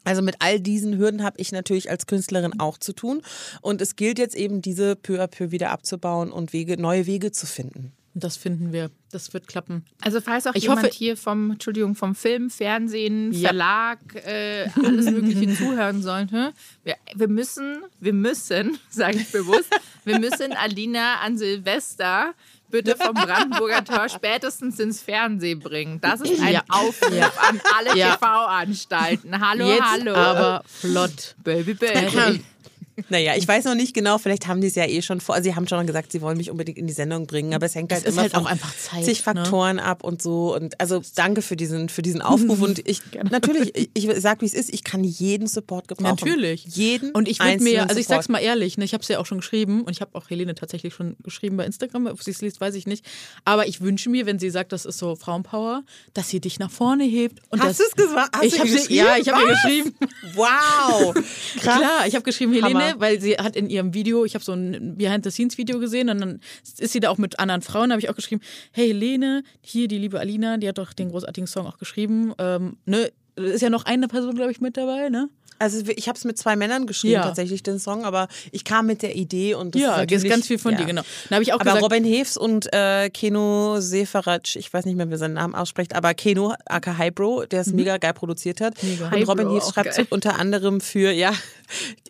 [0.05, 3.21] Also mit all diesen Hürden habe ich natürlich als Künstlerin auch zu tun.
[3.61, 7.31] Und es gilt jetzt eben, diese peu à peu wieder abzubauen und Wege, neue Wege
[7.33, 7.91] zu finden.
[8.17, 8.91] Das finden wir.
[9.11, 9.83] Das wird klappen.
[9.99, 13.49] Also falls auch Ich jemand hoffe- hier vom, Entschuldigung, vom Film, Fernsehen, Ja.
[13.49, 16.53] Verlag, äh, alles Mögliche zuhören sollte,
[16.85, 19.69] wir, wir müssen, wir müssen, sage ich bewusst,
[20.05, 22.33] wir müssen Alina an Silvester
[22.69, 25.99] bitte vom Brandenburger Tor spätestens ins Fernsehen bringen.
[26.01, 26.61] Das ist ein Ja.
[26.69, 28.15] Aufruf an alle Ja.
[28.15, 29.39] TV-Anstalten.
[29.39, 30.13] Hallo, Jetzt hallo.
[30.15, 31.35] aber flott.
[31.43, 32.43] Baby, Baby.
[33.09, 35.35] Naja, ich weiß noch nicht genau, vielleicht haben die es ja eh schon vor.
[35.35, 37.75] Also sie haben schon gesagt, sie wollen mich unbedingt in die Sendung bringen, aber es
[37.75, 39.23] hängt halt ist immer halt von auch einfach Zeit, zig ne?
[39.23, 40.55] Faktoren ab und so.
[40.55, 42.61] Und also danke für diesen, für diesen Aufruf.
[42.61, 46.15] Und ich natürlich, ich, ich sag wie es ist, ich kann jeden Support gebrauchen.
[46.15, 46.65] Natürlich.
[46.67, 47.11] Jeden.
[47.11, 49.25] Und ich würde mir, also ich sag's mal ehrlich, ne, ich habe es ja auch
[49.25, 52.41] schon geschrieben und ich habe auch Helene tatsächlich schon geschrieben bei Instagram, ob sie es
[52.41, 53.05] liest, weiß ich nicht.
[53.43, 56.71] Aber ich wünsche mir, wenn sie sagt, das ist so Frauenpower, dass sie dich nach
[56.71, 57.41] vorne hebt.
[57.49, 58.35] Und Hast das, du es gesagt?
[58.35, 58.93] Hast ich du habe geschrieben?
[58.95, 59.95] ja, ich habe ihr geschrieben.
[60.33, 61.13] Wow.
[61.59, 61.79] Krass.
[61.79, 63.01] Klar, ich habe geschrieben Helene, Hammer.
[63.01, 66.39] weil sie hat in ihrem Video, ich habe so ein Behind-the-Scenes-Video gesehen und dann
[66.77, 69.97] ist sie da auch mit anderen Frauen, habe ich auch geschrieben, hey Helene, hier die
[69.97, 72.33] liebe Alina, die hat doch den großartigen Song auch geschrieben.
[72.37, 75.29] Ähm, ne, ist ja noch eine Person, glaube ich, mit dabei, ne?
[75.59, 77.23] Also ich habe es mit zwei Männern geschrieben, ja.
[77.23, 80.47] tatsächlich den Song, aber ich kam mit der Idee und das ja, ist, ist ganz
[80.47, 80.79] viel von ja.
[80.79, 81.01] dir, genau.
[81.29, 85.09] Dann ich auch aber gesagt, Robin Heves und äh, Keno Seferac, ich weiß nicht mehr,
[85.09, 87.77] wie seinen Namen ausspricht, aber Keno, aka Hybro, der es mhm.
[87.77, 88.81] mega geil produziert hat.
[88.83, 89.09] Mega.
[89.09, 90.07] Und Robin Heves schreibt geil.
[90.09, 91.33] unter anderem für, ja,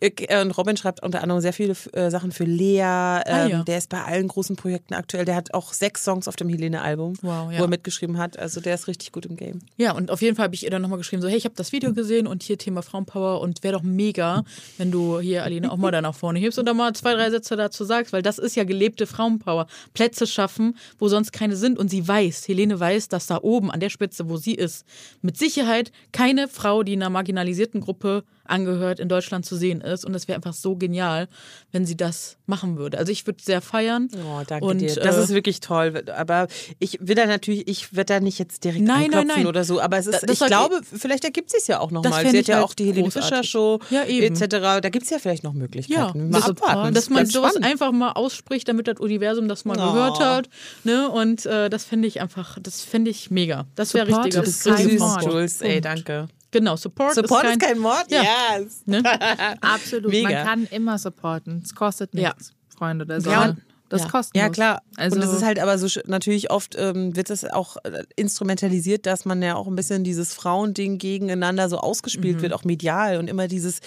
[0.41, 2.81] und Robin schreibt unter anderem sehr viele äh, Sachen für Lea.
[2.81, 3.63] Ah, ähm, ja.
[3.63, 5.25] Der ist bei allen großen Projekten aktuell.
[5.25, 7.59] Der hat auch sechs Songs auf dem Helene-Album, wow, ja.
[7.59, 8.37] wo er mitgeschrieben hat.
[8.37, 9.61] Also der ist richtig gut im Game.
[9.77, 11.55] Ja, und auf jeden Fall habe ich ihr dann nochmal geschrieben, so, hey, ich habe
[11.55, 14.43] das Video gesehen und hier Thema Frauenpower und wäre doch mega,
[14.77, 17.29] wenn du hier, Aline, auch mal da nach vorne hebst und da mal zwei, drei
[17.29, 19.67] Sätze dazu sagst, weil das ist ja gelebte Frauenpower.
[19.93, 21.77] Plätze schaffen, wo sonst keine sind.
[21.77, 24.85] Und sie weiß, Helene weiß, dass da oben an der Spitze, wo sie ist,
[25.21, 30.05] mit Sicherheit keine Frau, die in einer marginalisierten Gruppe angehört, in Deutschland zu sehen ist.
[30.05, 31.27] Und es wäre einfach so genial,
[31.71, 32.97] wenn sie das machen würde.
[32.97, 34.09] Also ich würde sehr feiern.
[34.13, 34.95] Oh, danke und, dir.
[34.95, 36.03] Das äh, ist wirklich toll.
[36.15, 36.47] Aber
[36.79, 39.47] ich will da natürlich, ich werde da nicht jetzt direkt nein, nein, nein.
[39.47, 39.81] oder so.
[39.81, 42.25] Aber es ist, das ich glaube, vielleicht ergibt es ja auch nochmal.
[42.27, 44.47] Sie hat ja halt auch die Helene Fischer Show ja, etc.
[44.81, 46.31] Da gibt es ja vielleicht noch Möglichkeiten.
[46.31, 46.93] Ja, mal abwarten.
[46.93, 47.71] Dass man sowas spannend.
[47.71, 49.93] einfach mal ausspricht, damit das Universum das mal oh.
[49.93, 50.49] gehört hat.
[50.83, 51.09] Ne?
[51.09, 53.65] Und äh, das finde ich einfach, das finde ich mega.
[53.75, 54.35] Das wäre richtig.
[54.35, 55.61] Das ist süß, Jules.
[55.61, 56.27] Ey, danke.
[56.55, 58.05] Genau, Support, Support ist, kein, ist kein Mord.
[58.09, 58.23] Ja.
[58.57, 58.83] Yes.
[58.85, 59.03] Ne?
[59.61, 60.09] Absolut.
[60.09, 60.29] Mega.
[60.29, 61.61] Man kann immer supporten.
[61.61, 62.77] Es kostet nichts, ja.
[62.77, 63.57] Freunde der Sonne.
[63.57, 64.07] Ja, das ja.
[64.09, 64.45] kostenlos.
[64.45, 64.81] Ja, klar.
[64.97, 69.05] Also und es ist halt aber so, natürlich oft ähm, wird es auch äh, instrumentalisiert,
[69.05, 72.41] dass man ja auch ein bisschen dieses Frauending gegeneinander so ausgespielt mhm.
[72.41, 73.79] wird, auch medial und immer dieses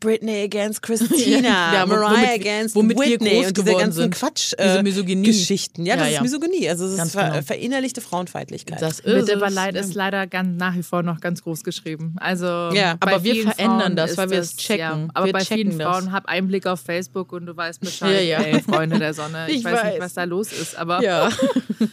[0.00, 5.84] Britney against Christina, ja, Mariah womit, against womit Whitney und diese ganzen Quatsch-Geschichten.
[5.84, 6.68] Äh, ja, das ja, ist Misogynie.
[6.68, 7.42] Also es ist ver genau.
[7.42, 8.80] verinnerlichte Frauenfeindlichkeit.
[8.80, 12.16] Das ist Mit der Leid ist leider ganz, nach wie vor noch ganz groß geschrieben.
[12.20, 15.10] Also ja, aber wir verändern Frauen das, weil wir es checken.
[15.12, 15.86] aber wir bei vielen das.
[15.86, 18.40] Frauen hab einen Blick auf Facebook und du weißt Bescheid, ja, ja.
[18.40, 21.02] Ey, Freunde der Sonne ich, ich weiß, weiß, nicht, was da los ist, aber.
[21.02, 21.30] Ja.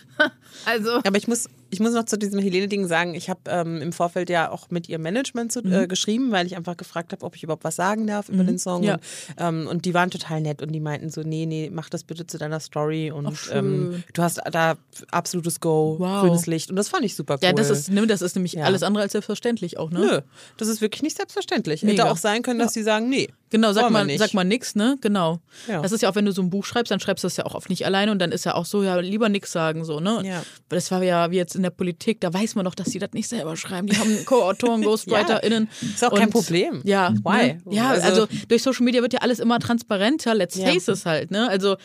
[0.65, 0.97] also.
[1.03, 4.29] Aber ich muss, ich muss noch zu diesem Helene-Ding sagen, ich habe ähm, im Vorfeld
[4.29, 5.87] ja auch mit ihrem Management zu, äh, mhm.
[5.87, 8.47] geschrieben, weil ich einfach gefragt habe, ob ich überhaupt was sagen darf über mhm.
[8.47, 8.83] den Song.
[8.83, 8.95] Ja.
[8.95, 9.01] Und,
[9.37, 12.25] ähm, und, die waren total nett und die meinten so, nee, nee, mach das bitte
[12.27, 14.77] zu deiner Story und ähm, du hast da
[15.11, 16.21] absolutes Go, wow.
[16.21, 17.39] grünes Licht und das fand ich super cool.
[17.43, 18.63] Ja, das ist, ne, das ist nämlich ja.
[18.63, 19.99] alles andere als selbstverständlich auch, ne?
[19.99, 20.21] Nö,
[20.57, 21.83] das ist wirklich nicht selbstverständlich.
[21.83, 22.03] Mega.
[22.03, 22.81] Hätte auch sein können, dass ja.
[22.81, 23.29] sie sagen, nee.
[23.51, 24.97] Genau, sag mal, sag mal nix, ne?
[25.01, 25.39] Genau.
[25.67, 25.81] Ja.
[25.81, 27.45] Das ist ja auch, wenn du so ein Buch schreibst, dann schreibst du das ja
[27.45, 29.99] auch oft nicht alleine und dann ist ja auch so, ja, lieber nix sagen, so,
[29.99, 30.21] ne?
[30.23, 30.43] Ja.
[30.69, 33.11] Das war ja wie jetzt in der Politik, da weiß man doch, dass die das
[33.13, 33.87] nicht selber schreiben.
[33.87, 35.69] Die haben Co-Autoren, GhostwriterInnen.
[35.81, 35.87] ja.
[35.87, 36.81] Ist auch und, kein Problem.
[36.83, 37.13] Ja.
[37.23, 37.53] Why?
[37.53, 37.61] Ne?
[37.71, 40.67] Ja, also, also, durch Social Media wird ja alles immer transparenter, let's ja.
[40.67, 41.49] face es halt, ne?
[41.49, 41.77] Also,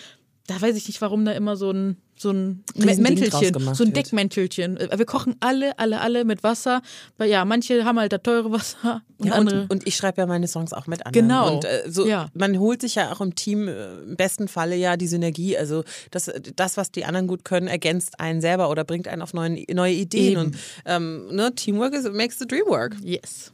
[0.47, 4.77] da weiß ich nicht, warum da immer so ein so ein Mäntelchen, so ein Deckmäntelchen.
[4.77, 6.81] Äh, wir kochen alle, alle, alle mit Wasser.
[7.19, 9.63] Weil ja, manche haben halt das teure Wasser und ja, andere.
[9.63, 11.29] Und, und ich schreibe ja meine Songs auch mit anderen.
[11.29, 11.55] Genau.
[11.55, 12.29] Und äh, so, ja.
[12.35, 15.59] man holt sich ja auch im Team äh, im besten Falle ja die Synergie.
[15.59, 19.35] Also das, das, was die anderen gut können, ergänzt einen selber oder bringt einen auf
[19.35, 20.33] neue, neue Ideen.
[20.33, 20.41] Eben.
[20.41, 22.97] Und ähm, ne, Teamwork is, makes the dream work.
[23.03, 23.53] Yes.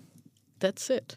[0.58, 1.16] That's it.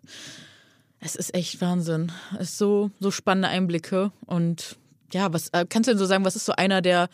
[1.01, 2.13] Es ist echt Wahnsinn.
[2.36, 4.78] Es ist so, so spannende Einblicke und
[5.14, 7.09] ja, was äh, kannst du denn so sagen, was ist so einer der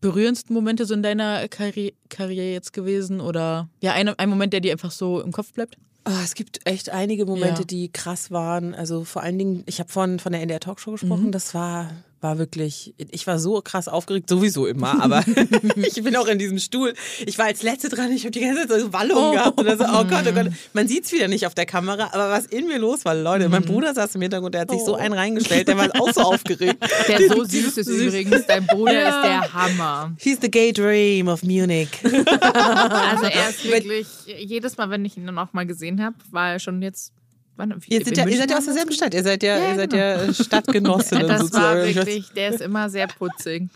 [0.00, 3.20] berührendsten Momente so in deiner Karri Karriere jetzt gewesen?
[3.20, 5.76] Oder ja, ein, ein Moment, der dir einfach so im Kopf bleibt?
[6.06, 7.66] Oh, es gibt echt einige Momente, ja.
[7.66, 8.74] die krass waren.
[8.74, 11.32] Also vor allen Dingen, ich habe von, von der NDR Talkshow gesprochen, mhm.
[11.32, 11.90] das war
[12.20, 15.24] war wirklich, ich war so krass aufgeregt, sowieso immer, aber
[15.76, 16.92] ich bin auch in diesem Stuhl.
[17.24, 19.32] Ich war als Letzte dran, ich habe die ganze Zeit so Wallungen oh.
[19.32, 20.52] gehabt oder so, oh Gott, oh Gott.
[20.74, 23.48] Man sieht es wieder nicht auf der Kamera, aber was in mir los war, Leute,
[23.48, 23.66] mein mhm.
[23.66, 24.98] Bruder saß im Hintergrund, der hat sich so oh.
[24.98, 26.78] einen reingestellt, der war auch so aufgeregt.
[27.08, 29.08] Der so süß ist übrigens, dein Bruder ja.
[29.08, 30.12] ist der Hammer.
[30.18, 31.88] He's the gay dream of Munich.
[32.04, 36.52] also er ist wirklich, jedes Mal, wenn ich ihn dann auch mal gesehen habe, war
[36.52, 37.12] er schon jetzt
[37.60, 39.12] Wann, ihr, seid ja, ihr seid ja aus derselben Stadt.
[39.12, 40.02] Ihr seid ja, ja, ihr seid genau.
[40.02, 41.80] ja Stadtgenossinnen das sozusagen.
[41.80, 43.68] War wirklich, der ist immer sehr putzig.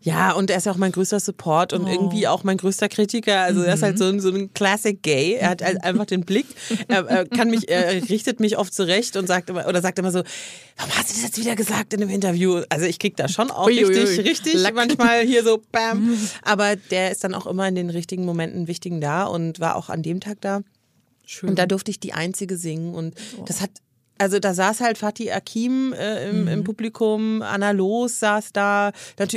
[0.00, 1.88] Ja, und er ist ja auch mein größter Support und oh.
[1.88, 3.42] irgendwie auch mein größter Kritiker.
[3.42, 3.66] Also mhm.
[3.66, 3.98] er ist halt mhm.
[3.98, 5.34] so ein, so ein Classic Gay.
[5.34, 6.46] Er hat halt einfach den Blick.
[6.88, 10.10] Er, er, kann mich, er richtet mich oft zurecht und sagt immer, oder sagt immer
[10.10, 10.22] so,
[10.78, 12.62] warum hast du das jetzt wieder gesagt in einem Interview?
[12.70, 14.74] Also ich krieg da schon auch ui, richtig, richtig Lack.
[14.74, 16.16] manchmal hier so bam.
[16.40, 19.90] Aber der ist dann auch immer in den richtigen Momenten wichtigen da und war auch
[19.90, 20.62] an dem Tag da.
[21.30, 21.50] Schön.
[21.50, 22.94] Und da durfte ich die einzige singen.
[22.94, 23.44] Und oh.
[23.46, 23.70] das hat
[24.18, 26.48] also da saß halt Fatih Akim äh, im, mhm.
[26.48, 28.92] im, Publikum, Anna Loos saß da,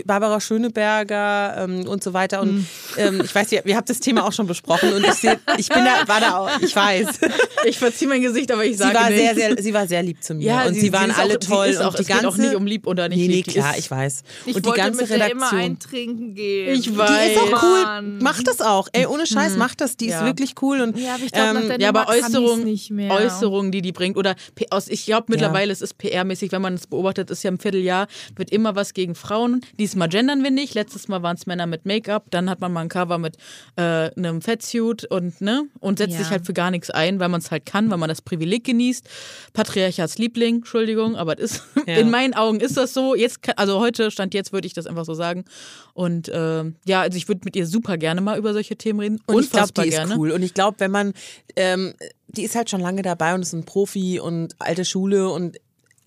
[0.06, 2.42] Barbara Schöneberger ähm, und so weiter.
[2.42, 2.68] Und mhm.
[2.98, 5.70] ähm, ich weiß, ihr, ihr habt das Thema auch schon besprochen und ich, seh, ich
[5.70, 7.08] bin da, war da auch, ich weiß.
[7.64, 9.20] Ich verziehe mein Gesicht, aber ich sage sie war nicht.
[9.20, 11.40] Sehr, sehr, sie war sehr lieb zu mir ja, und sie, sie waren alle auch,
[11.40, 11.72] toll.
[11.72, 13.44] Sie auch, und die es ganze, geht auch nicht um lieb oder nicht nee, nee,
[13.44, 14.24] klar, ich weiß.
[14.48, 15.38] Ich und die ganze mit Redaktion.
[15.38, 16.74] immer eintrinken gehen.
[16.74, 17.10] Ich weiß.
[17.10, 17.84] Die ist auch cool.
[17.84, 18.18] Mann.
[18.18, 18.88] Macht das auch.
[18.94, 19.60] Ey, ohne Scheiß, mhm.
[19.60, 19.96] macht das.
[19.98, 20.20] Die ja.
[20.20, 20.82] ist wirklich cool.
[20.82, 24.36] Und, ja, aber ich glaube, ähm, ja, aber Äußerungen, Äußerungen, die die bringt oder
[24.72, 25.74] aus, ich glaube mittlerweile, ja.
[25.74, 29.16] es ist PR-mäßig, wenn man es beobachtet, ist ja im Vierteljahr, wird immer was gegen
[29.16, 29.62] Frauen.
[29.78, 30.74] Diesmal gendern wir nicht.
[30.74, 32.26] Letztes Mal waren es Männer mit Make-up.
[32.32, 33.38] Dann hat man mal ein Cover mit
[33.76, 33.82] äh,
[34.16, 36.20] einem Fettsuit und, ne, und setzt ja.
[36.20, 38.64] sich halt für gar nichts ein, weil man es halt kann, weil man das Privileg
[38.64, 39.08] genießt.
[39.54, 41.96] Patriarchats Liebling, Entschuldigung, aber ist, ja.
[41.96, 43.16] in meinen Augen ist das so.
[43.16, 45.46] Jetzt, also heute, Stand jetzt, würde ich das einfach so sagen.
[45.94, 49.20] Und äh, ja, also ich würde mit ihr super gerne mal über solche Themen reden.
[49.26, 50.14] Und ich glaube, die gerne.
[50.14, 50.32] ist cool.
[50.32, 51.14] Und ich glaube, wenn man,
[51.56, 51.94] ähm,
[52.36, 55.58] die ist halt schon lange dabei und ist ein Profi und alte Schule und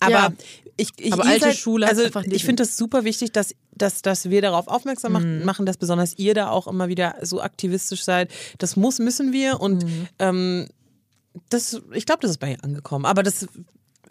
[0.01, 0.33] aber ja,
[0.77, 4.29] ich, ich aber alte halt, Schule also ich finde das super wichtig, dass, dass, dass
[4.29, 5.45] wir darauf aufmerksam mhm.
[5.45, 8.31] machen, dass besonders ihr da auch immer wieder so aktivistisch seid.
[8.59, 10.09] Das muss, müssen wir und mhm.
[10.19, 10.69] ähm,
[11.49, 13.07] das, ich glaube, das ist bei ihr angekommen.
[13.07, 13.47] Aber das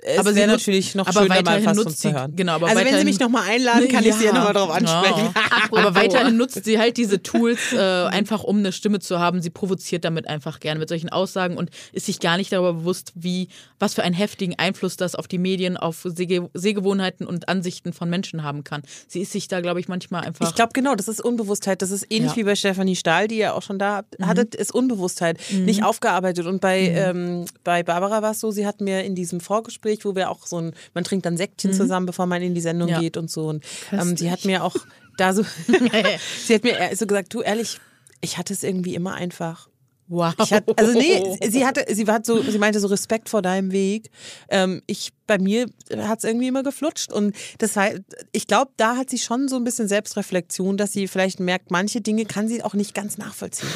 [0.06, 2.36] es aber wäre natürlich noch aber schöner, mal fast nutzt sie, zu hören.
[2.36, 4.10] Genau, aber also wenn Sie mich nochmal einladen, kann ja.
[4.10, 5.34] ich Sie ja nochmal drauf ansprechen.
[5.74, 5.80] Ja.
[5.80, 9.42] aber weiterhin nutzt sie halt diese Tools äh, einfach, um eine Stimme zu haben.
[9.42, 13.12] Sie provoziert damit einfach gerne mit solchen Aussagen und ist sich gar nicht darüber bewusst,
[13.16, 13.48] wie,
[13.80, 18.10] was für einen heftigen Einfluss das auf die Medien, auf Seh Sehgewohnheiten und Ansichten von
[18.10, 18.84] Menschen haben kann.
[19.08, 20.48] Sie ist sich da, glaube ich, manchmal einfach...
[20.48, 21.82] Ich glaube, genau, das ist Unbewusstheit.
[21.82, 22.38] Das ist ähnlich ja.
[22.38, 24.28] wie bei Stefanie Stahl, die ihr auch schon da mhm.
[24.28, 25.40] hattet, ist Unbewusstheit.
[25.50, 25.66] Mhm.
[25.66, 26.46] Nicht aufgearbeitet.
[26.46, 27.18] Und bei, mhm.
[27.20, 30.30] ähm, bei Barbara war es so, sie hat mir in diesem Vorgespräch Gespräch, wo wir
[30.30, 31.76] auch so ein, man trinkt dann Säckchen mhm.
[31.76, 33.00] zusammen, bevor man in die Sendung ja.
[33.00, 33.48] geht und so.
[33.48, 34.76] Und ähm, sie hat mir auch
[35.18, 35.44] da so,
[36.46, 37.80] sie hat mir so gesagt, du ehrlich,
[38.22, 39.70] ich hatte es irgendwie immer einfach.
[40.10, 40.38] Wow.
[40.38, 44.12] Hatte, also nee, sie hatte, sie hat so, sie meinte so Respekt vor deinem Weg.
[44.50, 45.68] Ähm, ich bei mir
[45.98, 48.02] hat es irgendwie immer geflutscht und das heißt,
[48.34, 52.02] ich glaube, da hat sie schon so ein bisschen Selbstreflexion, dass sie vielleicht merkt, manche
[52.02, 53.70] Dinge kann sie auch nicht ganz nachvollziehen.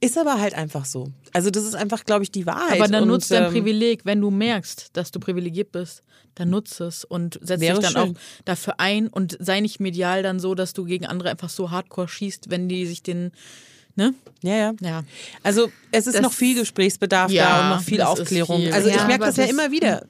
[0.00, 1.08] Ist aber halt einfach so.
[1.32, 2.80] Also das ist einfach, glaube ich, die Wahrheit.
[2.80, 6.02] Aber dann nutzt dein ähm, Privileg, wenn du merkst, dass du privilegiert bist,
[6.34, 7.96] dann nutze es und setz dich dann schön.
[7.96, 11.70] auch dafür ein und sei nicht medial dann so, dass du gegen andere einfach so
[11.70, 13.32] hardcore schießt, wenn die sich den
[13.96, 14.14] Ne?
[14.42, 15.04] Ja, ja, ja.
[15.42, 18.60] Also es ist das, noch viel Gesprächsbedarf ja, da und noch viel Aufklärung.
[18.60, 18.72] Viel.
[18.72, 20.04] Also ich ja, merke das, das ja immer wieder.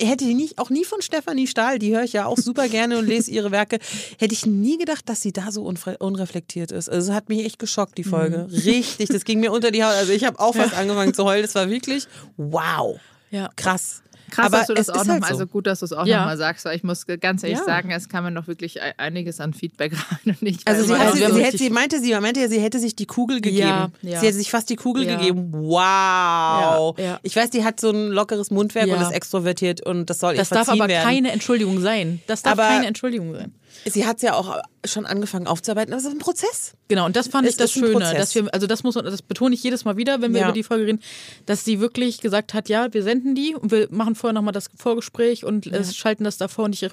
[0.00, 2.98] Hätte ich nicht, auch nie von Stefanie Stahl, die höre ich ja auch super gerne
[2.98, 3.78] und lese ihre Werke,
[4.18, 6.88] hätte ich nie gedacht, dass sie da so unreflektiert ist.
[6.88, 8.48] Also es hat mich echt geschockt, die Folge.
[8.48, 8.56] Mhm.
[8.56, 9.92] Richtig, das ging mir unter die Haut.
[9.92, 11.42] Also ich habe auch fast angefangen zu heulen.
[11.42, 12.06] Das war wirklich
[12.38, 12.98] wow.
[13.30, 13.50] Ja.
[13.54, 14.02] Krass.
[14.30, 15.34] Krass, aber dass du das auch nochmal, halt so.
[15.34, 16.18] also gut, dass du es auch ja.
[16.18, 17.64] nochmal sagst, weil ich muss ganz ehrlich ja.
[17.64, 20.66] sagen, es kam mir noch wirklich e-, einiges an Feedback rein und nicht.
[20.66, 23.06] Also sie, hatte, sie, sie, hätte, sie, meinte, sie meinte ja, sie hätte sich die
[23.06, 23.92] Kugel gegeben.
[24.02, 25.48] Ja, sie hätte sich fast die Kugel gegeben.
[25.52, 26.96] Wow.
[27.22, 30.48] Ich weiß, die hat so ein lockeres Mundwerk und ist extrovertiert und das soll Das
[30.48, 31.04] darf aber werden.
[31.04, 32.20] keine Entschuldigung sein.
[32.26, 33.52] Das darf aber keine Entschuldigung sein.
[33.84, 36.74] Sie hat es ja auch schon angefangen aufzuarbeiten, aber es ist ein Prozess.
[36.88, 39.54] Genau, und das fand es ich das Schöne, dass wir, also das muss das betone
[39.54, 40.46] ich jedes Mal wieder, wenn wir ja.
[40.46, 41.00] über die Folge reden,
[41.46, 44.68] dass sie wirklich gesagt hat, ja, wir senden die und wir machen vorher nochmal das
[44.76, 45.84] Vorgespräch und ja.
[45.84, 46.90] schalten das davor und ich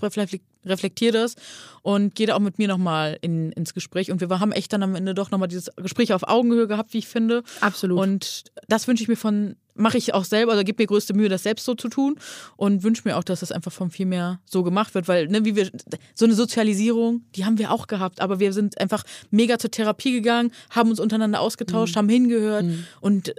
[0.65, 1.35] reflektiere das
[1.81, 4.11] und gehe da auch mit mir nochmal in, ins Gespräch.
[4.11, 6.99] Und wir haben echt dann am Ende doch nochmal dieses Gespräch auf Augenhöhe gehabt, wie
[6.99, 7.43] ich finde.
[7.61, 7.99] Absolut.
[7.99, 11.29] Und das wünsche ich mir von mache ich auch selber, also gebe mir größte Mühe,
[11.29, 12.15] das selbst so zu tun
[12.55, 15.45] und wünsche mir auch, dass das einfach von viel mehr so gemacht wird, weil ne,
[15.45, 15.69] wie wir
[16.15, 20.11] so eine Sozialisierung, die haben wir auch gehabt, aber wir sind einfach mega zur Therapie
[20.11, 21.99] gegangen, haben uns untereinander ausgetauscht, mhm.
[21.99, 22.85] haben hingehört mhm.
[23.01, 23.33] und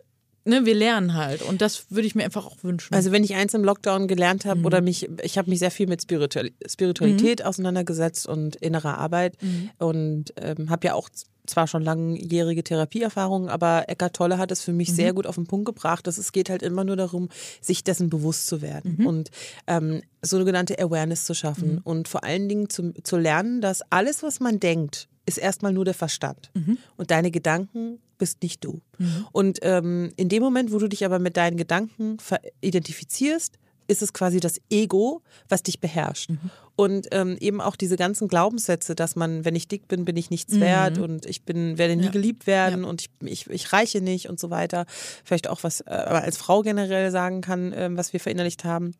[0.45, 2.95] ne, wir lernen halt und das würde ich mir einfach auch wünschen.
[2.95, 4.66] Also wenn ich eins im Lockdown gelernt habe mhm.
[4.66, 7.47] oder mich, ich habe mich sehr viel mit Spiritualität mhm.
[7.47, 9.70] auseinandergesetzt und innerer Arbeit mhm.
[9.78, 11.09] und ähm, habe ja auch
[11.49, 14.95] zwar schon langjährige Therapieerfahrung, aber Eckart Tolle hat es für mich mhm.
[14.95, 17.28] sehr gut auf den Punkt gebracht, dass es geht halt immer nur darum,
[17.61, 19.07] sich dessen bewusst zu werden mhm.
[19.07, 19.30] und
[19.66, 21.80] ähm, sogenannte Awareness zu schaffen mhm.
[21.84, 25.84] und vor allen Dingen zu, zu lernen, dass alles, was man denkt, ist erstmal nur
[25.84, 26.78] der Verstand mhm.
[26.96, 28.80] und deine Gedanken bist nicht du.
[28.98, 29.26] Mhm.
[29.32, 32.16] Und ähm, in dem Moment, wo du dich aber mit deinen Gedanken
[32.60, 33.58] identifizierst,
[33.88, 36.30] ist es quasi das Ego, was dich beherrscht.
[36.30, 36.50] Mhm.
[36.76, 40.30] Und ähm, eben auch diese ganzen Glaubenssätze, dass man, wenn ich dick bin, bin ich
[40.30, 40.60] nichts mhm.
[40.60, 42.10] wert und ich bin, werde nie ja.
[42.10, 42.88] geliebt werden ja.
[42.88, 44.84] und ich, ich, ich, reiche nicht und so weiter.
[45.24, 48.94] Vielleicht auch was, äh, als Frau generell sagen kann, äh, was wir verinnerlicht haben.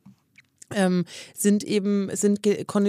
[0.75, 2.41] Ähm, sind eben sind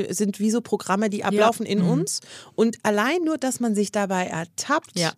[0.09, 1.71] sind wie so Programme, die ablaufen ja.
[1.71, 1.89] in mhm.
[1.89, 2.19] uns
[2.55, 4.99] und allein nur, dass man sich dabei ertappt.
[4.99, 5.13] Ja.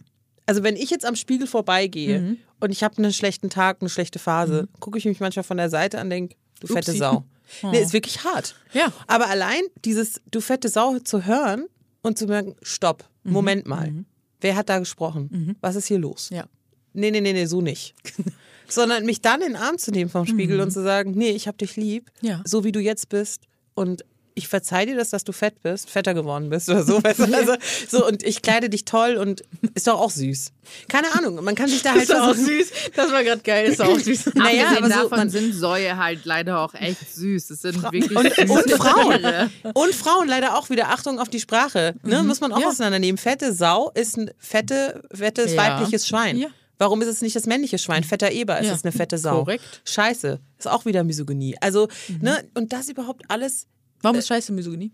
[0.45, 2.37] Also wenn ich jetzt am Spiegel vorbeigehe mhm.
[2.59, 4.79] und ich habe einen schlechten Tag, eine schlechte Phase, mhm.
[4.79, 6.73] gucke ich mich manchmal von der Seite an, denke, Du Upsi.
[6.73, 7.23] fette Sau.
[7.63, 7.67] Oh.
[7.69, 8.55] Nee, ist wirklich hart.
[8.71, 8.93] Ja.
[9.07, 11.65] Aber allein dieses Du fette Sau zu hören
[12.01, 13.33] und zu merken, stopp, mhm.
[13.33, 13.91] Moment mal.
[13.91, 14.05] Mhm.
[14.39, 15.27] Wer hat da gesprochen?
[15.29, 15.55] Mhm.
[15.59, 16.29] Was ist hier los?
[16.31, 16.45] Ja.
[16.93, 17.93] Nee, nee, nee, nee, so nicht.
[18.71, 20.63] Sondern mich dann in den Arm zu nehmen vom Spiegel mhm.
[20.63, 22.41] und zu sagen, nee, ich hab dich lieb, ja.
[22.45, 23.43] so wie du jetzt bist.
[23.73, 24.03] Und
[24.33, 27.03] ich verzeih dir das, dass du fett bist, fetter geworden bist oder so.
[27.03, 27.33] Weißt du?
[27.33, 27.55] also,
[27.87, 29.43] so und ich kleide dich toll und
[29.73, 30.51] ist doch auch süß.
[30.87, 32.71] Keine Ahnung, man kann sich da halt ist auch süß.
[32.95, 34.31] Das war gerade geil, ist auch süß.
[34.35, 37.49] naja, aber so, davon sind Säue halt leider auch echt süß.
[37.49, 41.39] Es sind Fra wirklich und, und Frauen und Frauen leider auch wieder Achtung auf die
[41.39, 41.95] Sprache.
[42.03, 42.21] Ne?
[42.21, 42.27] Mhm.
[42.27, 42.67] Muss man auch ja.
[42.67, 43.17] auseinandernehmen.
[43.17, 45.61] Fette Sau ist ein fette, fettes ja.
[45.61, 46.37] weibliches Schwein.
[46.37, 46.47] Ja.
[46.81, 48.03] Warum ist es nicht das männliche Schwein?
[48.03, 48.73] Fetter Eber ist Ja.
[48.73, 49.43] es eine fette Sau.
[49.43, 49.83] Korrekt.
[49.85, 51.55] Scheiße, ist auch wieder Misogynie.
[51.61, 51.87] Also,
[52.21, 53.67] ne, und das überhaupt alles.
[54.01, 54.91] Warum ist scheiße Misogynie?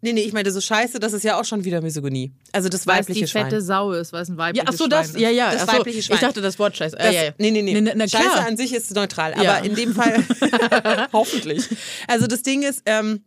[0.00, 2.32] Nee, nee, ich meine, so scheiße, das ist ja auch schon wieder Misogynie.
[2.50, 3.60] Also das Weil es weibliche die fette Schwein.
[3.62, 5.22] Sau ist, weil es ein Ja, weibliches ach so, das, Schwein ist.
[5.22, 5.52] ja, ja.
[5.52, 6.14] Das ach so, weibliche Schwein.
[6.16, 6.96] Ich dachte, das Wort scheiße.
[6.96, 7.30] Das, äh, ja, ja.
[7.38, 7.80] Nee, nee, nee.
[7.80, 8.46] Na, na Scheiße klar.
[8.48, 9.54] an sich ist neutral, Ja.
[9.58, 10.24] aber in dem Fall
[11.12, 11.68] hoffentlich.
[12.08, 13.22] Also das Ding ist, ähm,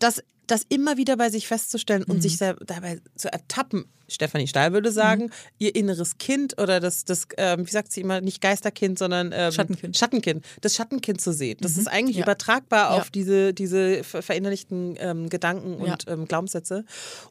[0.00, 2.14] dass das immer wieder bei sich festzustellen Mhm.
[2.14, 3.84] und sich dabei zu ertappen.
[4.10, 5.30] Stefanie Stahl würde sagen, Mhm.
[5.58, 9.52] ihr inneres Kind oder das, das ähm, wie sagt sie immer, nicht Geisterkind, sondern ähm,
[9.52, 9.96] Schattenkind.
[9.96, 11.58] Schattenkind, das Schattenkind zu sehen.
[11.60, 12.24] Das ist eigentlich Ja.
[12.24, 13.00] übertragbar Ja.
[13.00, 15.96] auf diese, diese ver- verinnerlichten ähm, Gedanken und Ja.
[16.12, 16.84] ähm, Glaubenssätze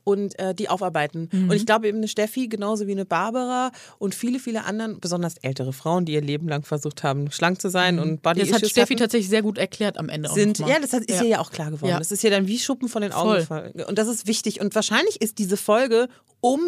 [0.04, 1.30] und äh, die aufarbeiten.
[1.32, 1.50] Mhm.
[1.50, 5.36] Und ich glaube eben eine Steffi, genauso wie eine Barbara und viele, viele anderen, besonders
[5.42, 8.46] ältere Frauen, die ihr Leben lang versucht haben, schlank zu sein und Body Mhm.
[8.50, 10.30] Das hat Steffi hatten, tatsächlich sehr gut erklärt am Ende.
[10.30, 11.24] sind, ja, das ist ja.
[11.24, 11.96] ja auch klar geworden.
[11.98, 13.40] Das ist ja dann wie Schuppen von den Augen Voll.
[13.40, 13.74] gefallen.
[13.88, 14.62] Und das ist wichtig.
[14.62, 16.08] Und wahrscheinlich ist diese Folge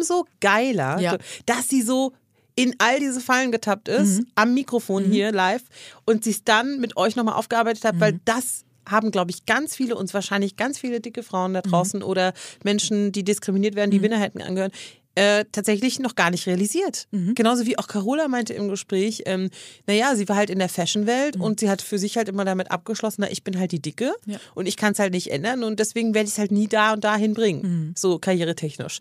[0.02, 1.16] umso geiler, Ja.
[1.46, 2.12] dass sie so
[2.54, 4.26] in all diese Fallen getappt ist, Mhm.
[4.34, 5.62] am Mikrofon hier live
[6.04, 8.00] und sie es dann mit euch nochmal aufgearbeitet hat, Mhm.
[8.00, 12.02] weil das haben, glaube ich, ganz viele uns wahrscheinlich ganz viele dicke Frauen da draußen
[12.02, 12.34] oder
[12.64, 14.02] Menschen, die diskriminiert werden, die Mhm.
[14.02, 14.72] Minderheiten angehören,
[15.14, 17.06] äh, tatsächlich noch gar nicht realisiert.
[17.10, 17.34] Mhm.
[17.34, 19.50] Genauso wie auch Carola meinte im Gespräch, ähm,
[19.86, 22.70] naja, sie war halt in der Fashion-Welt und sie hat für sich halt immer damit
[22.70, 24.32] abgeschlossen, na, ich bin halt die Dicke Mhm.
[24.32, 24.38] Ja.
[24.54, 26.94] und ich kann es halt nicht ändern und deswegen werde ich es halt nie da
[26.94, 27.94] und dahin bringen, Mhm.
[27.96, 28.98] so karrieretechnisch.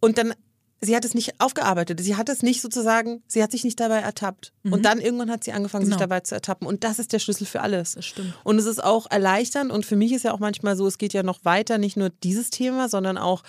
[0.00, 0.34] Und dann,
[0.80, 3.98] sie hat es nicht aufgearbeitet, sie hat es nicht sozusagen, sie hat sich nicht dabei
[3.98, 4.52] ertappt.
[4.64, 5.98] Und dann irgendwann hat sie angefangen, sich Mhm.
[5.98, 6.08] Genau.
[6.08, 7.92] dabei zu ertappen und das ist der Schlüssel für alles.
[7.92, 8.32] Das stimmt.
[8.44, 11.12] Und es ist auch erleichternd und für mich ist ja auch manchmal so, es geht
[11.12, 13.42] ja noch weiter, nicht nur dieses Thema, sondern auch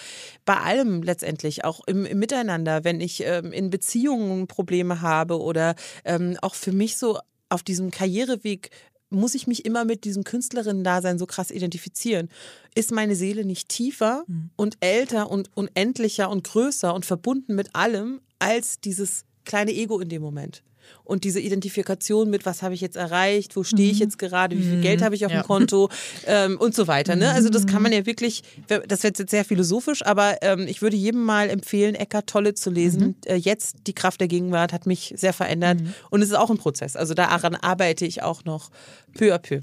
[0.45, 5.75] bei allem letztendlich, auch im, im Miteinander, wenn ich ähm, in Beziehungen Probleme habe oder
[6.03, 8.69] ähm, auch für mich so auf diesem Karriereweg
[9.11, 12.29] muss ich mich immer mit diesem Künstlerinnen-Dasein so krass identifizieren.
[12.73, 14.23] Ist meine Seele nicht tiefer
[14.55, 20.09] und älter und unendlicher und größer und verbunden mit allem als dieses kleine Ego in
[20.09, 20.63] dem Moment?
[21.03, 24.63] Und diese Identifikation mit, was habe ich jetzt erreicht, wo stehe ich jetzt gerade, wie
[24.63, 25.41] viel Geld habe ich auf Ja.
[25.41, 25.89] dem Konto
[26.25, 27.15] ähm, und so weiter.
[27.15, 27.31] Ne?
[27.31, 28.43] Also das kann man ja wirklich,
[28.87, 32.69] das wird jetzt sehr philosophisch, aber ähm, ich würde jedem mal empfehlen, Eckart Tolle zu
[32.69, 33.15] lesen.
[33.25, 35.79] Äh, jetzt die Kraft der Gegenwart hat mich sehr verändert
[36.09, 36.95] und es ist auch ein Prozess.
[36.95, 38.69] Also daran arbeite ich auch noch
[39.17, 39.59] peu à peu.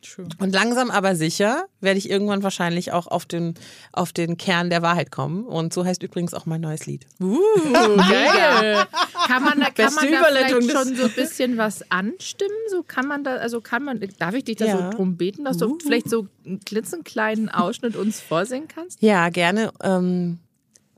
[0.00, 0.28] Schön.
[0.38, 3.54] Und langsam aber sicher werde ich irgendwann wahrscheinlich auch auf den,
[3.92, 5.44] auf den Kern der Wahrheit kommen.
[5.44, 7.06] Und so heißt übrigens auch mein neues Lied.
[7.20, 7.36] Uh,
[7.96, 8.86] geil.
[9.26, 12.54] Kann man da, kann Beste man da Überleitung vielleicht schon so ein bisschen was anstimmen?
[12.70, 14.90] So kann man da, also kann man, darf ich dich da Ja.
[14.90, 19.02] so drum beten, dass du vielleicht so einen klitzekleinen Ausschnitt uns vorsingen kannst?
[19.02, 19.72] Ja, gerne.
[19.82, 20.38] Ähm,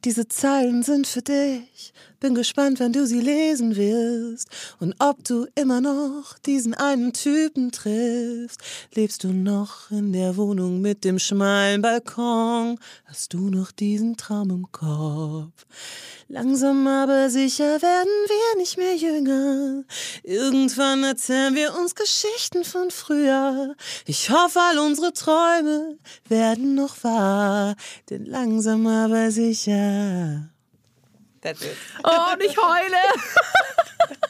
[0.04, 1.92] diese Zeilen sind für dich.
[2.20, 4.46] Bin gespannt, wenn du sie lesen wirst.
[4.78, 8.60] Und ob du immer noch diesen einen Typen triffst.
[8.94, 12.78] Lebst du noch in der Wohnung mit dem schmalen Balkon?
[13.06, 15.64] Hast du noch diesen Traum im Kopf?
[16.28, 19.84] Langsam aber sicher werden wir nicht mehr jünger.
[20.22, 23.74] Irgendwann erzählen wir uns Geschichten von früher.
[24.04, 25.96] Ich hoffe, all unsere Träume
[26.28, 27.76] werden noch wahr.
[28.10, 30.49] Denn langsam aber sicher.
[31.42, 31.76] That's it.
[32.04, 32.96] Oh, und ich heule.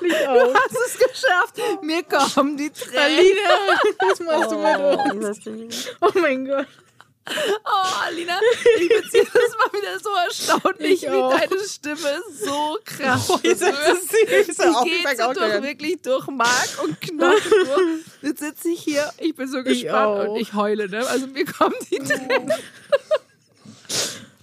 [0.00, 1.82] Du hast es geschafft.
[1.82, 2.98] Mir kommen die Tränen.
[2.98, 3.50] Alina,
[3.98, 5.88] was machst du mit uns?
[6.00, 6.66] Oh mein Gott.
[7.28, 8.38] Oh, Alina,
[8.80, 13.58] ich bin jedes Mal wieder so erstaunlich, Ich wie deine Stimme so krass Oh, seid
[13.58, 14.60] so süß.
[14.60, 18.00] Auch, ich geht fang so durch, wirklich durch Mark und Knochen durch.
[18.22, 20.28] Jetzt sitze ich hier, ich bin so gespannt auch.
[20.28, 21.06] und ich heule, ne?
[21.06, 22.52] Also mir kommen die Tränen.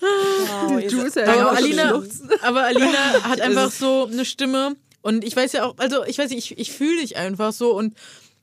[0.06, 2.03] Wow, ja Aber auch Alina,
[2.41, 6.30] aber Alina hat einfach so eine Stimme und ich weiß ja auch, also ich weiß
[6.32, 7.95] nicht, ich, ich fühle dich einfach so und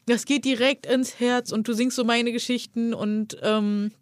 [0.07, 3.93] das geht direkt ins Herz und du singst so meine Geschichten und ähm,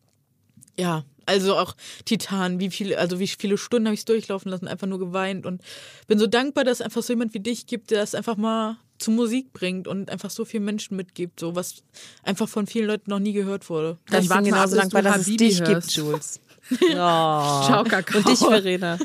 [0.79, 4.67] ja, also auch Titan, wie viele, also wie viele Stunden habe ich es durchlaufen lassen,
[4.67, 5.63] einfach nur geweint und
[6.07, 8.79] bin so dankbar, dass es einfach so jemand wie dich gibt, der das einfach mal
[8.99, 11.83] zu Musik bringt und einfach so vielen Menschen mitgibt, so was
[12.23, 13.99] einfach von vielen Leuten noch nie gehört wurde.
[14.07, 15.89] Ich bin ab, genauso dankbar, du dass es dich hörst.
[15.89, 16.41] gibt, Jules.
[16.83, 16.95] Oh.
[16.95, 18.19] Ciao, Kakao.
[18.19, 18.99] Und dich, Verena.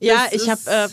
[0.00, 0.88] Ja, Das ich habe, äh,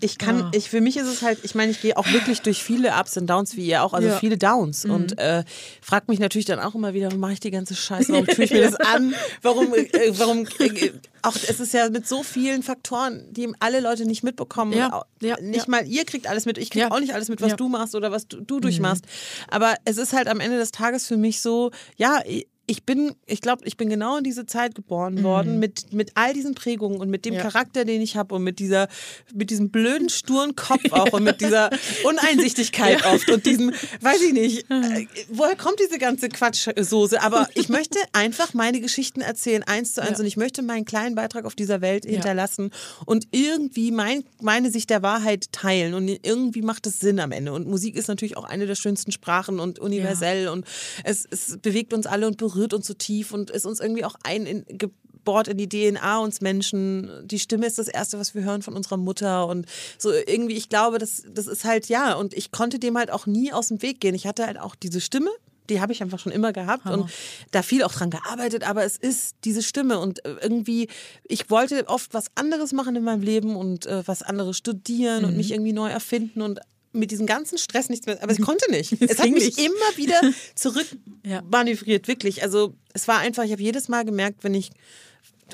[0.00, 0.50] ich kann, Ah.
[0.54, 3.16] ich für mich ist es halt, ich meine, ich gehe auch wirklich durch viele Ups
[3.16, 4.18] und Downs, wie ihr auch, also Ja.
[4.18, 5.42] viele Downs und äh,
[5.80, 8.44] frag mich natürlich dann auch immer wieder, warum mache ich die ganze Scheiße, warum tue
[8.44, 12.62] ich mir das an, warum, äh, warum, äh, auch es ist ja mit so vielen
[12.62, 14.72] Faktoren, die alle Leute nicht mitbekommen.
[14.74, 15.70] Ja, auch, ja, nicht ja.
[15.70, 16.90] mal ihr kriegt alles mit, ich krieg Ja.
[16.90, 17.56] auch nicht alles mit, was Ja.
[17.56, 19.04] du machst oder was du, du durchmachst.
[19.48, 22.20] Aber es ist halt am Ende des Tages für mich so, ja,
[22.68, 25.58] ich bin, ich glaube, ich bin genau in diese Zeit geboren worden mhm.
[25.60, 27.42] mit, mit all diesen Prägungen und mit dem ja.
[27.42, 28.88] Charakter, den ich habe und mit dieser,
[29.32, 31.70] mit diesem blöden, sturen Kopf auch und mit dieser
[32.04, 33.12] Uneinsichtigkeit ja.
[33.12, 37.22] oft und diesem, weiß ich nicht, äh, woher kommt diese ganze Quatschsoße?
[37.22, 40.18] Aber ich möchte einfach meine Geschichten erzählen, eins zu eins ja.
[40.18, 42.72] und ich möchte meinen kleinen Beitrag auf dieser Welt hinterlassen
[43.04, 47.52] und irgendwie mein, meine Sicht der Wahrheit teilen und irgendwie macht es Sinn am Ende.
[47.52, 50.66] Und Musik ist natürlich auch eine der schönsten Sprachen und universell und
[51.04, 54.04] es, es bewegt uns alle und berührt berührt uns so tief und ist uns irgendwie
[54.04, 57.10] auch eingebohrt in die DNA uns Menschen.
[57.24, 59.66] Die Stimme ist das Erste, was wir hören von unserer Mutter und
[59.98, 63.26] so irgendwie, ich glaube, das, das ist halt, ja, und ich konnte dem halt auch
[63.26, 64.14] nie aus dem Weg gehen.
[64.14, 65.30] Ich hatte halt auch diese Stimme,
[65.68, 67.04] die habe ich einfach schon immer gehabt Hammer.
[67.04, 67.10] und
[67.50, 70.88] da viel auch dran gearbeitet, aber es ist diese Stimme und äh, irgendwie,
[71.24, 75.28] ich wollte oft was anderes machen in meinem Leben und äh, was anderes studieren mhm.
[75.28, 76.60] und mich irgendwie neu erfinden und
[76.96, 78.92] mit diesem ganzen Stress nichts mehr, aber ich konnte nicht.
[79.00, 79.58] es hat mich nicht.
[79.58, 80.20] immer wieder
[80.54, 80.86] zurück
[81.24, 81.42] ja.
[81.42, 82.42] manövriert, wirklich.
[82.42, 84.70] Also es war einfach, ich habe jedes Mal gemerkt, wenn ich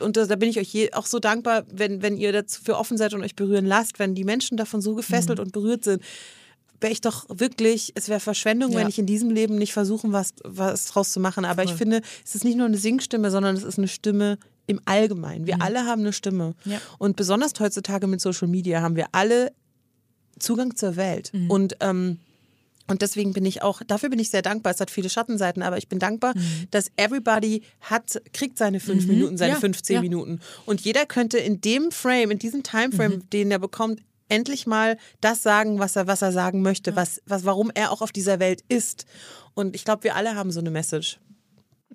[0.01, 3.23] und da bin ich euch auch so dankbar, wenn, wenn ihr dafür offen seid und
[3.23, 5.45] euch berühren lasst, wenn die Menschen davon so gefesselt mhm.
[5.45, 6.03] und berührt sind,
[6.81, 8.79] wäre ich doch wirklich, es wäre Verschwendung, ja.
[8.79, 11.45] wenn ich in diesem Leben nicht versuchen, was, was draus zu machen.
[11.45, 11.73] Aber Voll.
[11.73, 15.47] ich finde, es ist nicht nur eine Singstimme, sondern es ist eine Stimme im Allgemeinen.
[15.47, 15.63] Wir mhm.
[15.63, 16.55] alle haben eine Stimme.
[16.65, 16.81] Ja.
[16.99, 19.53] Und besonders heutzutage mit Social Media haben wir alle
[20.43, 21.31] Zugang zur Welt.
[21.33, 21.51] Mhm.
[21.51, 22.19] Und ähm,
[22.89, 24.73] und deswegen bin ich auch, dafür bin ich sehr dankbar.
[24.73, 26.67] Es hat viele Schattenseiten, aber ich bin dankbar, mhm.
[26.73, 29.15] dass everybody hat, kriegt seine fünf mhm.
[29.15, 30.01] Minuten, seine ja, 15 ja.
[30.03, 30.41] Minuten.
[30.67, 33.31] Und jeder könnte in dem Frame, in diesem Timeframe, mhm.
[33.31, 36.97] den er bekommt, endlich mal das sagen, was er, was er sagen möchte, ja.
[36.97, 39.07] was, was, warum er auch auf dieser Welt ist.
[39.55, 41.19] Und ich glaube, wir alle haben so eine Message.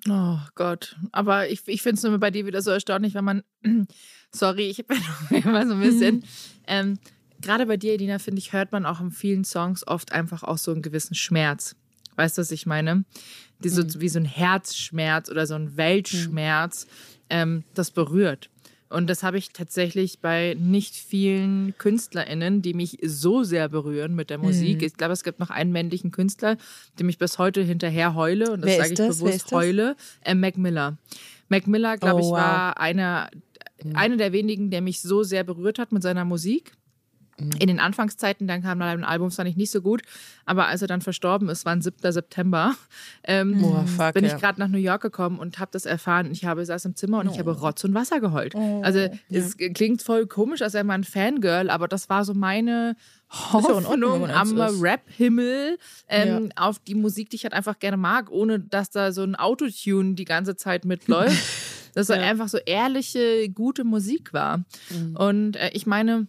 [0.08, 0.96] Oh Gott.
[1.12, 3.42] Aber ich, ich finde es nur bei dir wieder so erstaunlich, wenn man,
[4.32, 4.98] sorry, ich bin
[5.30, 6.24] immer so ein bisschen,
[6.66, 6.98] ähm,
[7.40, 10.58] gerade bei dir, Edina, finde ich, hört man auch in vielen Songs oft einfach auch
[10.58, 11.76] so einen gewissen Schmerz.
[12.16, 13.04] Weißt du, was ich meine?
[13.60, 14.00] Die so, mhm.
[14.00, 16.90] Wie so ein Herzschmerz oder so ein Weltschmerz, mhm.
[17.30, 18.50] ähm, das berührt.
[18.90, 24.30] Und das habe ich tatsächlich bei nicht vielen KünstlerInnen, die mich so sehr berühren mit
[24.30, 24.80] der Musik.
[24.80, 24.86] Mhm.
[24.86, 26.56] Ich glaube, es gibt noch einen männlichen Künstler,
[26.98, 28.50] dem ich bis heute hinterher heule.
[28.50, 29.18] Und das sage ich das?
[29.18, 29.94] bewusst heule.
[30.22, 30.96] Äh, Mac Miller.
[31.48, 32.76] Mac Miller, glaube oh, ich, war wow.
[32.78, 33.30] einer,
[33.82, 33.96] mhm.
[33.96, 36.72] einer der wenigen, der mich so sehr berührt hat mit seiner Musik.
[37.40, 37.50] Mhm.
[37.58, 40.02] In den Anfangszeiten, dann kam mal ein Album, fand ich nicht so gut.
[40.44, 42.12] Aber als er dann verstorben ist, war ein 7.
[42.12, 42.74] September,
[43.24, 44.38] ähm, oh, fuck, bin ich ja.
[44.38, 46.30] gerade nach New York gekommen und habe das erfahren.
[46.32, 47.32] Ich habe saß im Zimmer und oh.
[47.32, 48.54] ich habe Rotz und Wasser geheult.
[48.54, 48.82] Oh.
[48.82, 49.10] Also ja.
[49.30, 52.96] es klingt voll komisch, als wäre man ein Fangirl, aber das war so meine
[53.30, 55.78] Hoffnung am Rap-Himmel
[56.08, 56.62] ähm, ja.
[56.62, 60.14] auf die Musik, die ich halt einfach gerne mag, ohne dass da so ein Autotune
[60.14, 61.36] die ganze Zeit mitläuft.
[61.94, 64.58] dass so einfach so ehrliche, gute Musik war.
[64.90, 65.16] Mhm.
[65.16, 66.28] Und äh, ich meine,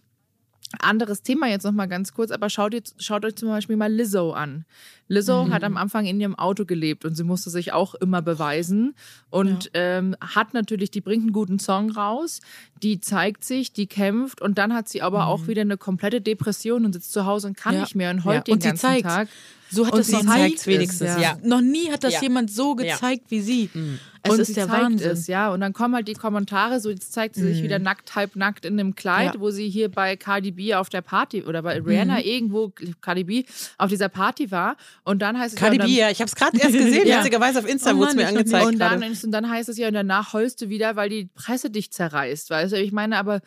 [0.78, 3.92] anderes Thema jetzt noch mal ganz kurz, aber schaut, jetzt, schaut euch zum Beispiel mal
[3.92, 4.64] Lizzo an.
[5.08, 5.52] Lizzo mhm.
[5.52, 8.94] hat am Anfang in ihrem Auto gelebt und sie musste sich auch immer beweisen
[9.30, 9.98] und ja.
[9.98, 12.40] ähm, hat natürlich, die bringt einen guten Song raus,
[12.82, 15.28] die zeigt sich, die kämpft und dann hat sie aber mhm.
[15.28, 17.80] auch wieder eine komplette Depression und sitzt zu Hause und kann ja.
[17.80, 18.42] nicht mehr und heult ja.
[18.42, 19.02] den und ganzen.
[19.02, 19.28] Tag.
[19.70, 21.36] So hat und das noch nie, wenigstens, ja.
[21.42, 23.70] Noch nie hat das jemand so gezeigt wie sie.
[23.72, 23.98] Mhm.
[24.22, 25.10] Es und ist der Wahnsinn.
[25.12, 25.50] Es, ja.
[25.52, 27.64] Und dann kommen halt die Kommentare, so jetzt zeigt sie sich mhm.
[27.64, 29.40] wieder nackt, halb nackt in einem Kleid, ja.
[29.40, 32.24] wo sie hier bei Cardi B auf der Party oder bei Rihanna mhm.
[32.24, 33.44] irgendwo, Cardi B,
[33.78, 34.76] auf dieser Party war.
[35.04, 37.20] Und dann heißt es Cardi ja, B, ja, ich habe es gerade erst gesehen, ja.
[37.20, 38.66] witzigerweise auf Insta oh wurde es mir angezeigt.
[38.66, 41.70] Und dann, und dann heißt es ja, und danach heulst du wieder, weil die Presse
[41.70, 42.50] dich zerreißt.
[42.50, 43.40] Weißt du, ich meine, aber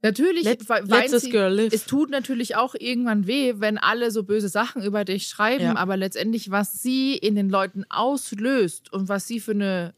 [0.00, 1.72] Natürlich, Let, sie, girl live.
[1.72, 5.76] es tut natürlich auch irgendwann weh, wenn alle so böse Sachen über dich schreiben, ja.
[5.76, 9.94] aber letztendlich, was sie in den Leuten auslöst und was sie für eine